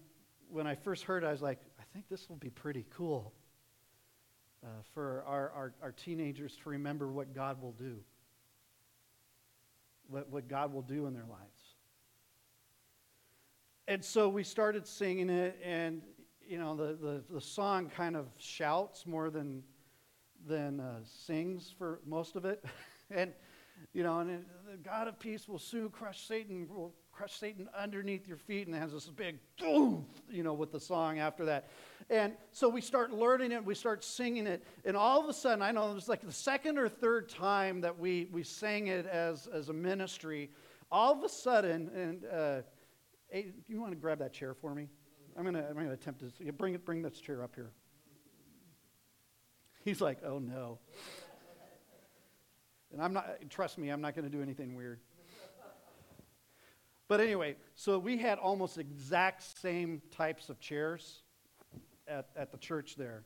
when 0.50 0.68
I 0.68 0.76
first 0.76 1.04
heard 1.04 1.24
it, 1.24 1.28
I 1.28 1.32
was 1.32 1.42
like, 1.42 1.60
I 1.80 1.84
think 1.94 2.08
this 2.10 2.30
will 2.30 2.38
be 2.38 2.50
pretty 2.50 2.86
cool 2.90 3.34
uh, 4.64 4.68
for 4.94 5.24
our, 5.28 5.52
our, 5.52 5.74
our, 5.82 5.92
teenagers 5.92 6.56
to 6.64 6.70
remember 6.70 7.12
what 7.12 7.34
God 7.34 7.62
will 7.62 7.74
do, 7.74 7.98
what, 10.08 10.30
what 10.30 10.48
God 10.48 10.74
will 10.74 10.82
do 10.82 11.06
in 11.08 11.14
their 11.14 11.26
lives. 11.26 11.63
And 13.88 14.04
so 14.04 14.30
we 14.30 14.44
started 14.44 14.88
singing 14.88 15.30
it, 15.30 15.60
and 15.64 16.02
you 16.48 16.58
know 16.58 16.76
the, 16.76 16.94
the, 16.94 17.24
the 17.30 17.42
song 17.42 17.90
kind 17.90 18.16
of 18.16 18.28
shouts 18.38 19.06
more 19.06 19.30
than 19.30 19.64
than 20.48 20.80
uh, 20.80 21.00
sings 21.04 21.74
for 21.78 22.00
most 22.06 22.36
of 22.36 22.46
it, 22.46 22.64
and 23.12 23.34
You 23.92 24.04
know, 24.04 24.20
and 24.20 24.30
it, 24.30 24.48
the 24.70 24.78
God 24.78 25.08
of 25.08 25.20
peace 25.20 25.48
will 25.48 25.60
soon 25.60 25.90
crush 25.90 26.26
Satan, 26.28 26.68
will 26.70 26.94
crush 27.12 27.34
Satan 27.34 27.68
underneath 27.78 28.28
your 28.28 28.38
feet, 28.38 28.68
and 28.68 28.76
it 28.76 28.80
has 28.80 28.94
this 28.94 29.08
big 29.08 29.38
boom, 29.60 30.06
you 30.30 30.44
know, 30.44 30.54
with 30.54 30.72
the 30.72 30.80
song 30.80 31.20
after 31.20 31.46
that. 31.46 31.70
And 32.10 32.34
so 32.52 32.70
we 32.70 32.82
start 32.82 33.12
learning 33.12 33.52
it, 33.52 33.64
we 33.64 33.76
start 33.76 34.04
singing 34.04 34.48
it, 34.48 34.64
and 34.86 34.96
all 34.96 35.22
of 35.22 35.30
a 35.30 35.34
sudden, 35.34 35.62
I 35.62 35.72
know 35.72 35.92
it 35.92 35.94
was 35.94 36.10
like 36.10 36.22
the 36.22 36.32
second 36.32 36.78
or 36.78 36.90
third 36.90 37.30
time 37.30 37.82
that 37.82 37.98
we, 37.98 38.28
we 38.32 38.44
sang 38.44 38.88
it 38.88 39.06
as, 39.06 39.48
as 39.48 39.70
a 39.70 39.74
ministry. 39.74 40.50
All 40.92 41.14
of 41.14 41.24
a 41.24 41.30
sudden, 41.30 41.90
and 41.96 42.26
uh, 42.26 42.62
hey, 43.34 43.42
do 43.66 43.74
you 43.74 43.82
want 43.82 43.92
to 43.92 43.98
grab 43.98 44.20
that 44.20 44.32
chair 44.32 44.54
for 44.54 44.76
me? 44.76 44.88
I'm 45.36 45.44
gonna, 45.44 45.66
I'm 45.68 45.76
gonna 45.76 45.92
attempt 45.92 46.22
to 46.22 46.52
bring 46.54 46.78
bring 46.78 47.02
this 47.02 47.20
chair 47.20 47.44
up 47.44 47.56
here. 47.56 47.72
He's 49.84 50.00
like, 50.00 50.20
oh 50.24 50.40
no. 50.40 50.80
And 52.94 53.02
I'm 53.02 53.12
not, 53.12 53.26
trust 53.50 53.80
me, 53.80 53.90
I'm 53.90 54.02
not 54.02 54.16
going 54.16 54.30
to 54.30 54.32
do 54.32 54.44
anything 54.44 54.76
weird. 54.76 55.00
But 57.08 57.22
anyway, 57.22 57.56
so 57.74 57.98
we 57.98 58.18
had 58.18 58.38
almost 58.38 58.78
exact 58.78 59.60
same 59.60 60.02
types 60.16 60.50
of 60.50 60.60
chairs 60.60 61.24
at, 62.08 62.30
at 62.36 62.52
the 62.52 62.58
church 62.58 62.96
there. 62.96 63.24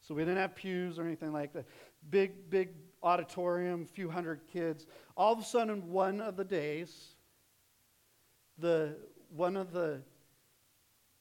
So 0.00 0.14
we 0.14 0.22
didn't 0.22 0.36
have 0.36 0.54
pews 0.54 0.98
or 0.98 1.04
anything 1.04 1.32
like 1.32 1.54
that. 1.54 1.64
Big, 2.10 2.50
big 2.50 2.70
auditorium, 3.02 3.86
few 3.86 4.10
hundred 4.10 4.46
kids. 4.46 4.86
All 5.16 5.32
of 5.32 5.38
a 5.38 5.44
sudden, 5.44 5.90
one 5.90 6.20
of 6.20 6.36
the 6.36 6.44
days, 6.44 7.14
the 8.58 8.96
one 9.34 9.56
of 9.56 9.72
the 9.72 10.00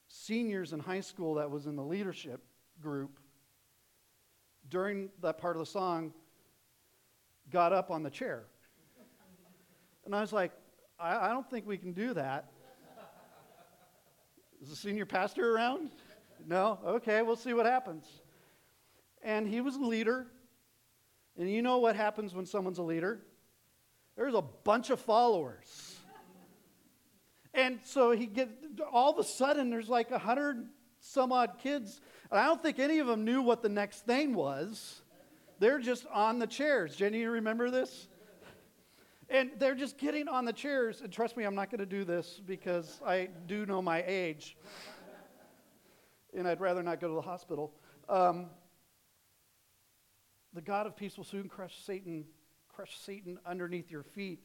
seniors 0.08 0.74
in 0.74 0.80
high 0.80 1.02
school 1.02 1.36
that 1.36 1.50
was 1.50 1.66
in 1.66 1.76
the 1.76 1.84
leadership 1.84 2.42
group 2.82 3.20
during 4.70 5.10
that 5.22 5.38
part 5.38 5.56
of 5.56 5.60
the 5.60 5.66
song 5.66 6.14
got 7.50 7.74
up 7.74 7.92
on 7.92 8.04
the 8.04 8.10
chair. 8.10 8.46
And 10.06 10.16
I 10.16 10.22
was 10.22 10.34
like, 10.34 10.52
I, 11.00 11.28
I 11.28 11.30
don't 11.30 11.50
think 11.50 11.68
we 11.68 11.78
can 11.78 11.94
do 11.94 12.14
that. 12.14 12.52
Is 14.62 14.70
the 14.70 14.76
senior 14.76 15.06
pastor 15.06 15.54
around? 15.54 15.92
No? 16.48 16.80
Okay, 16.86 17.22
we'll 17.22 17.36
see 17.36 17.54
what 17.54 17.66
happens. 17.66 18.06
And 19.22 19.48
he 19.48 19.62
was 19.62 19.76
a 19.76 19.82
leader. 19.82 20.28
And 21.38 21.50
you 21.50 21.62
know 21.62 21.78
what 21.78 21.96
happens 21.96 22.34
when 22.34 22.46
someone's 22.46 22.80
a 22.80 22.84
leader? 22.84 23.20
There's 24.16 24.34
a 24.34 24.42
bunch 24.42 24.90
of 24.90 25.00
followers. 25.00 25.89
And 27.60 27.80
so 27.84 28.12
he 28.12 28.26
get 28.26 28.50
all 28.90 29.12
of 29.12 29.18
a 29.20 29.24
sudden 29.24 29.70
there's 29.70 29.90
like 29.90 30.12
a 30.12 30.18
hundred 30.18 30.66
some 31.02 31.34
odd 31.34 31.58
kids. 31.62 32.00
And 32.32 32.40
I 32.40 32.46
don't 32.46 32.62
think 32.62 32.80
any 32.80 33.00
of 33.00 33.08
them 33.08 33.26
knew 33.26 33.42
what 33.42 33.62
the 33.62 33.70
next 33.70 34.06
thing 34.06 34.34
was. 34.34 35.02
They're 35.60 35.80
just 35.80 36.06
on 36.08 36.40
the 36.40 36.48
chairs. 36.48 36.96
Jenny, 36.96 37.20
you 37.20 37.32
remember 37.32 37.70
this? 37.70 38.08
And 39.30 39.52
they're 39.60 39.76
just 39.76 39.98
getting 39.98 40.28
on 40.30 40.46
the 40.46 40.54
chairs. 40.54 41.02
And 41.02 41.12
trust 41.12 41.36
me, 41.36 41.44
I'm 41.44 41.54
not 41.54 41.70
going 41.70 41.80
to 41.80 41.86
do 41.86 42.06
this 42.06 42.42
because 42.46 43.02
I 43.06 43.30
do 43.46 43.66
know 43.66 43.82
my 43.82 44.04
age. 44.08 44.56
and 46.34 46.48
I'd 46.48 46.62
rather 46.62 46.82
not 46.82 47.02
go 47.02 47.10
to 47.10 47.14
the 47.14 47.22
hospital. 47.22 47.74
Um, 48.08 48.48
the 50.54 50.62
God 50.62 50.88
of 50.88 50.96
peace 50.96 51.18
will 51.18 51.26
soon 51.26 51.50
crush 51.50 51.76
Satan, 51.86 52.26
crush 52.74 52.98
Satan 53.00 53.38
underneath 53.46 53.92
your 53.92 54.04
feet. 54.04 54.40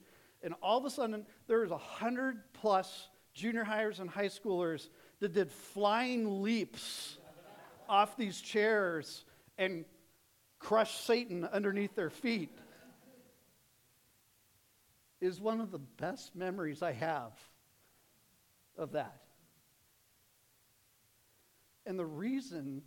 And 0.44 0.54
all 0.62 0.78
of 0.78 0.84
a 0.84 0.90
sudden, 0.90 1.26
there 1.48 1.60
was 1.60 1.70
a 1.70 1.78
hundred 1.78 2.36
plus 2.52 3.08
junior 3.32 3.64
hires 3.64 3.98
and 3.98 4.08
high 4.08 4.28
schoolers 4.28 4.88
that 5.20 5.32
did 5.32 5.50
flying 5.50 6.42
leaps 6.42 7.16
off 7.88 8.16
these 8.16 8.40
chairs 8.40 9.24
and 9.56 9.86
crushed 10.58 11.06
Satan 11.06 11.44
underneath 11.46 11.94
their 11.94 12.10
feet 12.10 12.50
is 15.20 15.40
one 15.40 15.60
of 15.60 15.70
the 15.70 15.78
best 15.78 16.36
memories 16.36 16.82
I 16.82 16.92
have 16.92 17.32
of 18.76 18.92
that. 18.92 19.22
And 21.86 21.98
the 21.98 22.04
reason 22.04 22.82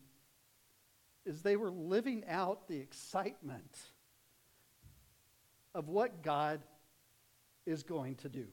is 1.26 1.41
they 1.41 1.55
were 1.55 1.72
living 1.72 2.24
out 2.28 2.68
the 2.68 2.78
excitement 2.78 3.80
of 5.74 5.89
what 5.89 6.22
God 6.22 6.62
is 7.68 7.84
going 7.84 8.15
to 8.15 8.30
do. 8.30 8.45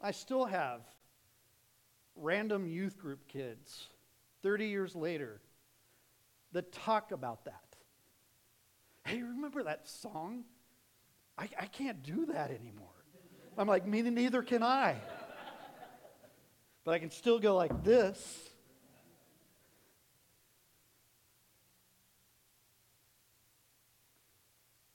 I 0.00 0.10
still 0.10 0.44
have 0.44 0.82
random 2.14 2.66
youth 2.66 2.98
group 2.98 3.26
kids 3.26 3.88
30 4.42 4.66
years 4.66 4.94
later 4.94 5.40
that 6.52 6.70
talk 6.72 7.10
about 7.10 7.46
that. 7.46 7.76
Hey, 9.04 9.22
remember 9.22 9.62
that 9.62 9.88
song? 9.88 10.44
I, 11.38 11.48
I 11.58 11.66
can't 11.66 12.02
do 12.02 12.26
that 12.26 12.50
anymore. 12.50 12.88
I'm 13.56 13.66
like, 13.66 13.86
me 13.86 14.02
neither 14.02 14.42
can 14.42 14.62
I. 14.62 14.96
but 16.84 16.92
I 16.92 16.98
can 16.98 17.10
still 17.10 17.38
go 17.38 17.56
like 17.56 17.82
this. 17.82 18.51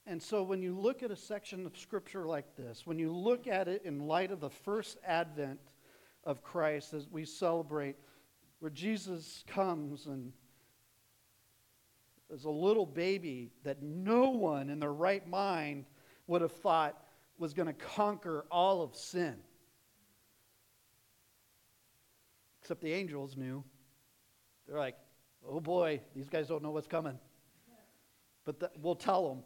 And 0.10 0.24
so 0.24 0.41
when 0.41 0.62
you 0.62 0.74
look 0.74 1.03
at 1.03 1.12
a 1.12 1.18
section 1.18 1.66
of 1.66 1.78
scripture 1.78 2.26
like 2.26 2.55
this, 2.55 2.88
when 2.88 2.97
you 2.97 3.14
look 3.14 3.45
at 3.45 3.68
it 3.68 3.82
in 3.84 4.08
light 4.08 4.32
of 4.32 4.39
the 4.39 4.49
first 4.49 4.97
advent 5.05 5.60
of 6.24 6.41
Christ 6.41 6.93
as 6.93 7.10
we 7.12 7.26
celebrate, 7.26 7.97
where 8.60 8.72
Jesus 8.72 9.43
comes 9.47 10.05
and 10.05 10.32
as 12.34 12.45
a 12.45 12.49
little 12.49 12.86
baby 12.86 13.51
that 13.64 13.84
no 13.84 14.30
one 14.30 14.70
in 14.70 14.80
their 14.80 14.93
right 14.93 15.28
mind 15.28 15.86
would 16.26 16.41
have 16.41 16.53
thought 16.53 17.03
was 17.38 17.53
going 17.53 17.68
to 17.68 17.74
conquer 17.74 18.45
all 18.49 18.82
of 18.82 18.95
sin. 18.95 19.36
Except 22.62 22.82
the 22.82 22.93
angels 22.93 23.36
knew. 23.36 23.62
They're 24.68 24.80
like, 24.80 24.95
oh 25.47 25.60
boy, 25.60 25.99
these 26.16 26.30
guys 26.30 26.47
don't 26.47 26.64
know 26.64 26.72
what's 26.72 26.88
coming. 26.88 27.20
But 28.45 28.62
the, 28.62 28.72
we'll 28.82 28.95
tell 28.95 29.28
them. 29.28 29.43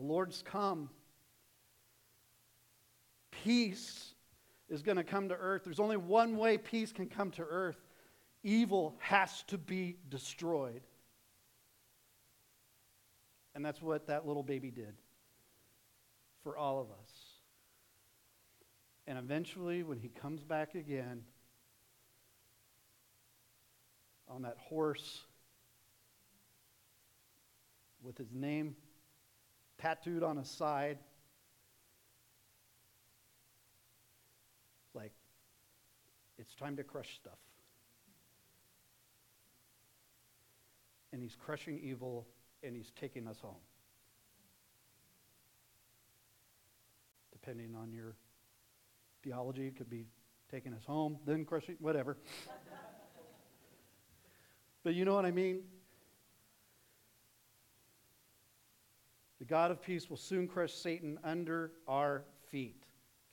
The 0.00 0.06
Lord's 0.06 0.40
come. 0.40 0.88
Peace 3.44 4.14
is 4.70 4.80
going 4.80 4.96
to 4.96 5.04
come 5.04 5.28
to 5.28 5.34
earth. 5.34 5.64
There's 5.64 5.78
only 5.78 5.98
one 5.98 6.38
way 6.38 6.56
peace 6.56 6.90
can 6.90 7.06
come 7.06 7.30
to 7.32 7.42
earth 7.42 7.76
evil 8.42 8.96
has 9.00 9.42
to 9.48 9.58
be 9.58 9.98
destroyed. 10.08 10.80
And 13.54 13.62
that's 13.62 13.82
what 13.82 14.06
that 14.06 14.26
little 14.26 14.42
baby 14.42 14.70
did 14.70 14.94
for 16.42 16.56
all 16.56 16.80
of 16.80 16.86
us. 16.86 17.10
And 19.06 19.18
eventually, 19.18 19.82
when 19.82 19.98
he 19.98 20.08
comes 20.08 20.42
back 20.42 20.74
again 20.74 21.24
on 24.26 24.40
that 24.42 24.56
horse 24.58 25.20
with 28.02 28.16
his 28.16 28.32
name 28.32 28.76
tattooed 29.80 30.22
on 30.22 30.36
his 30.36 30.48
side. 30.48 30.98
Like, 34.94 35.12
it's 36.38 36.54
time 36.54 36.76
to 36.76 36.84
crush 36.84 37.16
stuff. 37.16 37.38
And 41.12 41.22
he's 41.22 41.34
crushing 41.34 41.80
evil 41.82 42.26
and 42.62 42.76
he's 42.76 42.92
taking 43.00 43.26
us 43.26 43.40
home. 43.40 43.56
Depending 47.32 47.74
on 47.74 47.92
your 47.92 48.14
theology, 49.24 49.66
it 49.66 49.76
could 49.76 49.90
be 49.90 50.06
taking 50.50 50.74
us 50.74 50.84
home, 50.84 51.18
then 51.24 51.44
crushing, 51.44 51.76
whatever. 51.80 52.18
but 54.84 54.94
you 54.94 55.04
know 55.04 55.14
what 55.14 55.24
I 55.24 55.30
mean? 55.30 55.62
The 59.40 59.46
God 59.46 59.70
of 59.70 59.80
peace 59.80 60.10
will 60.10 60.18
soon 60.18 60.46
crush 60.46 60.74
Satan 60.74 61.18
under 61.24 61.72
our 61.88 62.24
feet. 62.50 62.84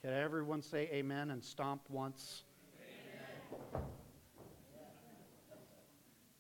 Can 0.02 0.14
everyone 0.14 0.62
say 0.62 0.90
amen 0.94 1.32
and 1.32 1.44
stomp 1.44 1.82
once? 1.90 2.44
Amen. 3.74 3.84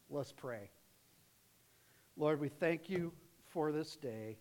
Let's 0.09 0.31
pray. 0.31 0.69
Lord, 2.15 2.39
we 2.39 2.47
thank 2.47 2.89
you 2.89 3.11
for 3.49 3.73
this 3.73 3.97
day. 3.97 4.37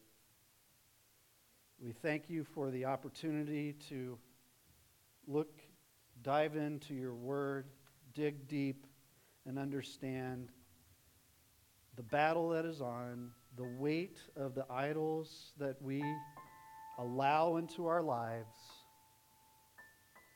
We 1.80 1.90
thank 1.90 2.30
you 2.30 2.44
for 2.44 2.70
the 2.70 2.84
opportunity 2.84 3.74
to 3.88 4.16
look, 5.26 5.60
dive 6.22 6.54
into 6.54 6.94
your 6.94 7.14
word, 7.14 7.66
dig 8.14 8.46
deep, 8.46 8.86
and 9.44 9.58
understand 9.58 10.50
the 11.96 12.04
battle 12.04 12.50
that 12.50 12.64
is 12.64 12.80
on 12.80 13.32
the 13.56 13.68
weight 13.78 14.18
of 14.36 14.54
the 14.54 14.64
idols 14.70 15.52
that 15.58 15.80
we 15.80 16.02
allow 16.98 17.56
into 17.56 17.86
our 17.86 18.02
lives 18.02 18.56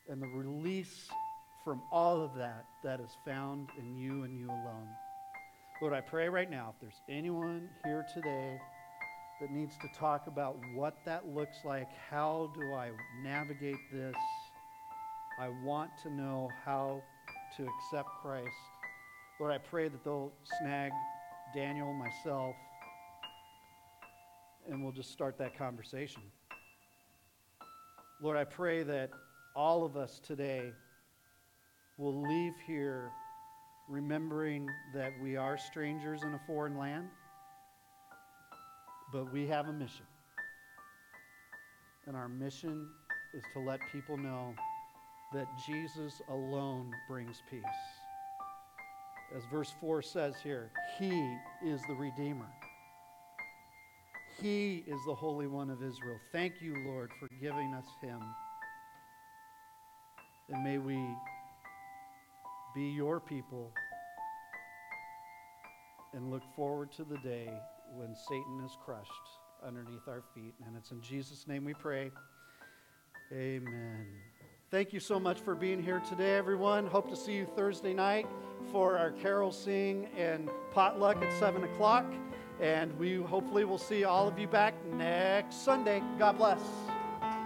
and 0.09 0.23
the 0.23 0.27
release 0.29 1.09
from 1.65 1.83
all 1.93 2.23
of 2.23 2.35
that 2.35 2.65
that 2.83 3.01
is 3.01 3.11
found 3.25 3.69
in 3.79 3.97
you 3.97 4.25
and 4.25 4.39
you 4.39 4.47
alone. 4.47 4.89
Lord, 5.83 5.95
I 5.95 6.01
pray 6.01 6.29
right 6.29 6.51
now 6.51 6.75
if 6.75 6.81
there's 6.81 7.01
anyone 7.09 7.69
here 7.85 8.05
today 8.15 8.59
that 9.41 9.51
needs 9.51 9.75
to 9.79 9.89
talk 9.99 10.27
about 10.27 10.57
what 10.75 10.97
that 11.07 11.27
looks 11.29 11.57
like, 11.65 11.89
how 12.11 12.51
do 12.55 12.75
I 12.75 12.91
navigate 13.23 13.77
this? 13.93 14.15
I 15.39 15.49
want 15.65 15.91
to 16.03 16.11
know 16.11 16.51
how 16.65 17.03
to 17.57 17.67
accept 17.67 18.09
Christ. 18.23 18.49
Lord, 19.39 19.53
I 19.53 19.59
pray 19.59 19.89
that 19.89 20.05
they'll 20.05 20.33
snag 20.61 20.93
Daniel, 21.55 21.93
myself, 21.95 22.55
and 24.69 24.83
we'll 24.83 24.93
just 24.93 25.11
start 25.11 25.39
that 25.39 25.57
conversation. 25.57 26.23
Lord, 28.23 28.37
I 28.37 28.45
pray 28.45 28.83
that 28.83 29.11
all 29.57 29.85
of 29.85 29.97
us 29.97 30.21
today 30.21 30.73
will 31.97 32.23
leave 32.23 32.55
here 32.67 33.11
remembering 33.89 34.69
that 34.95 35.13
we 35.23 35.37
are 35.37 35.59
strangers 35.59 36.23
in 36.23 36.35
a 36.35 36.41
foreign 36.47 36.79
land, 36.79 37.09
but 39.13 39.33
we 39.33 39.47
have 39.47 39.69
a 39.69 39.73
mission. 39.73 40.07
And 42.07 42.17
our 42.17 42.29
mission 42.29 42.89
is 43.35 43.43
to 43.55 43.61
let 43.61 43.81
people 43.93 44.17
know 44.17 44.55
that 45.33 45.47
Jesus 45.67 46.21
alone 46.29 46.93
brings 47.09 47.43
peace. 47.51 47.63
As 49.37 49.43
verse 49.51 49.73
4 49.81 50.03
says 50.03 50.35
here, 50.43 50.71
He 50.99 51.37
is 51.65 51.81
the 51.89 51.95
Redeemer. 51.95 52.49
He 54.41 54.85
is 54.87 54.99
the 55.05 55.15
Holy 55.15 55.47
One 55.47 55.69
of 55.69 55.83
Israel. 55.83 56.19
Thank 56.33 56.63
you, 56.63 56.75
Lord, 56.87 57.11
for 57.21 57.29
giving 57.43 57.75
us 57.75 57.85
Him. 58.01 58.21
And 60.49 60.65
may 60.65 60.79
we 60.79 60.99
be 62.75 62.85
your 62.85 63.21
people 63.21 63.71
and 66.15 66.31
look 66.31 66.43
forward 66.57 66.91
to 66.93 67.05
the 67.05 67.19
day 67.19 67.51
when 67.95 68.15
Satan 68.15 68.63
is 68.65 68.73
crushed 68.83 69.11
underneath 69.67 70.09
our 70.09 70.23
feet. 70.35 70.55
And 70.67 70.75
it's 70.75 70.91
in 70.91 71.03
Jesus' 71.03 71.47
name 71.47 71.65
we 71.65 71.75
pray. 71.75 72.11
Amen. 73.33 74.07
Thank 74.71 74.95
you 74.95 75.01
so 75.01 75.21
much 75.21 75.41
for 75.41 75.55
being 75.55 75.83
here 75.83 76.01
today, 76.09 76.37
everyone. 76.37 76.87
Hope 76.87 77.11
to 77.11 77.17
see 77.17 77.33
you 77.33 77.47
Thursday 77.57 77.93
night 77.93 78.27
for 78.73 78.97
our 78.97 79.11
carol 79.11 79.53
sing 79.53 80.09
and 80.17 80.49
potluck 80.73 81.23
at 81.23 81.39
7 81.39 81.63
o'clock. 81.65 82.07
And 82.61 82.99
we 82.99 83.17
hopefully 83.17 83.65
will 83.65 83.79
see 83.79 84.05
all 84.05 84.29
of 84.29 84.39
you 84.39 84.47
back 84.47 84.75
next 84.93 85.65
Sunday. 85.65 86.03
God 86.19 86.37
bless. 86.37 86.61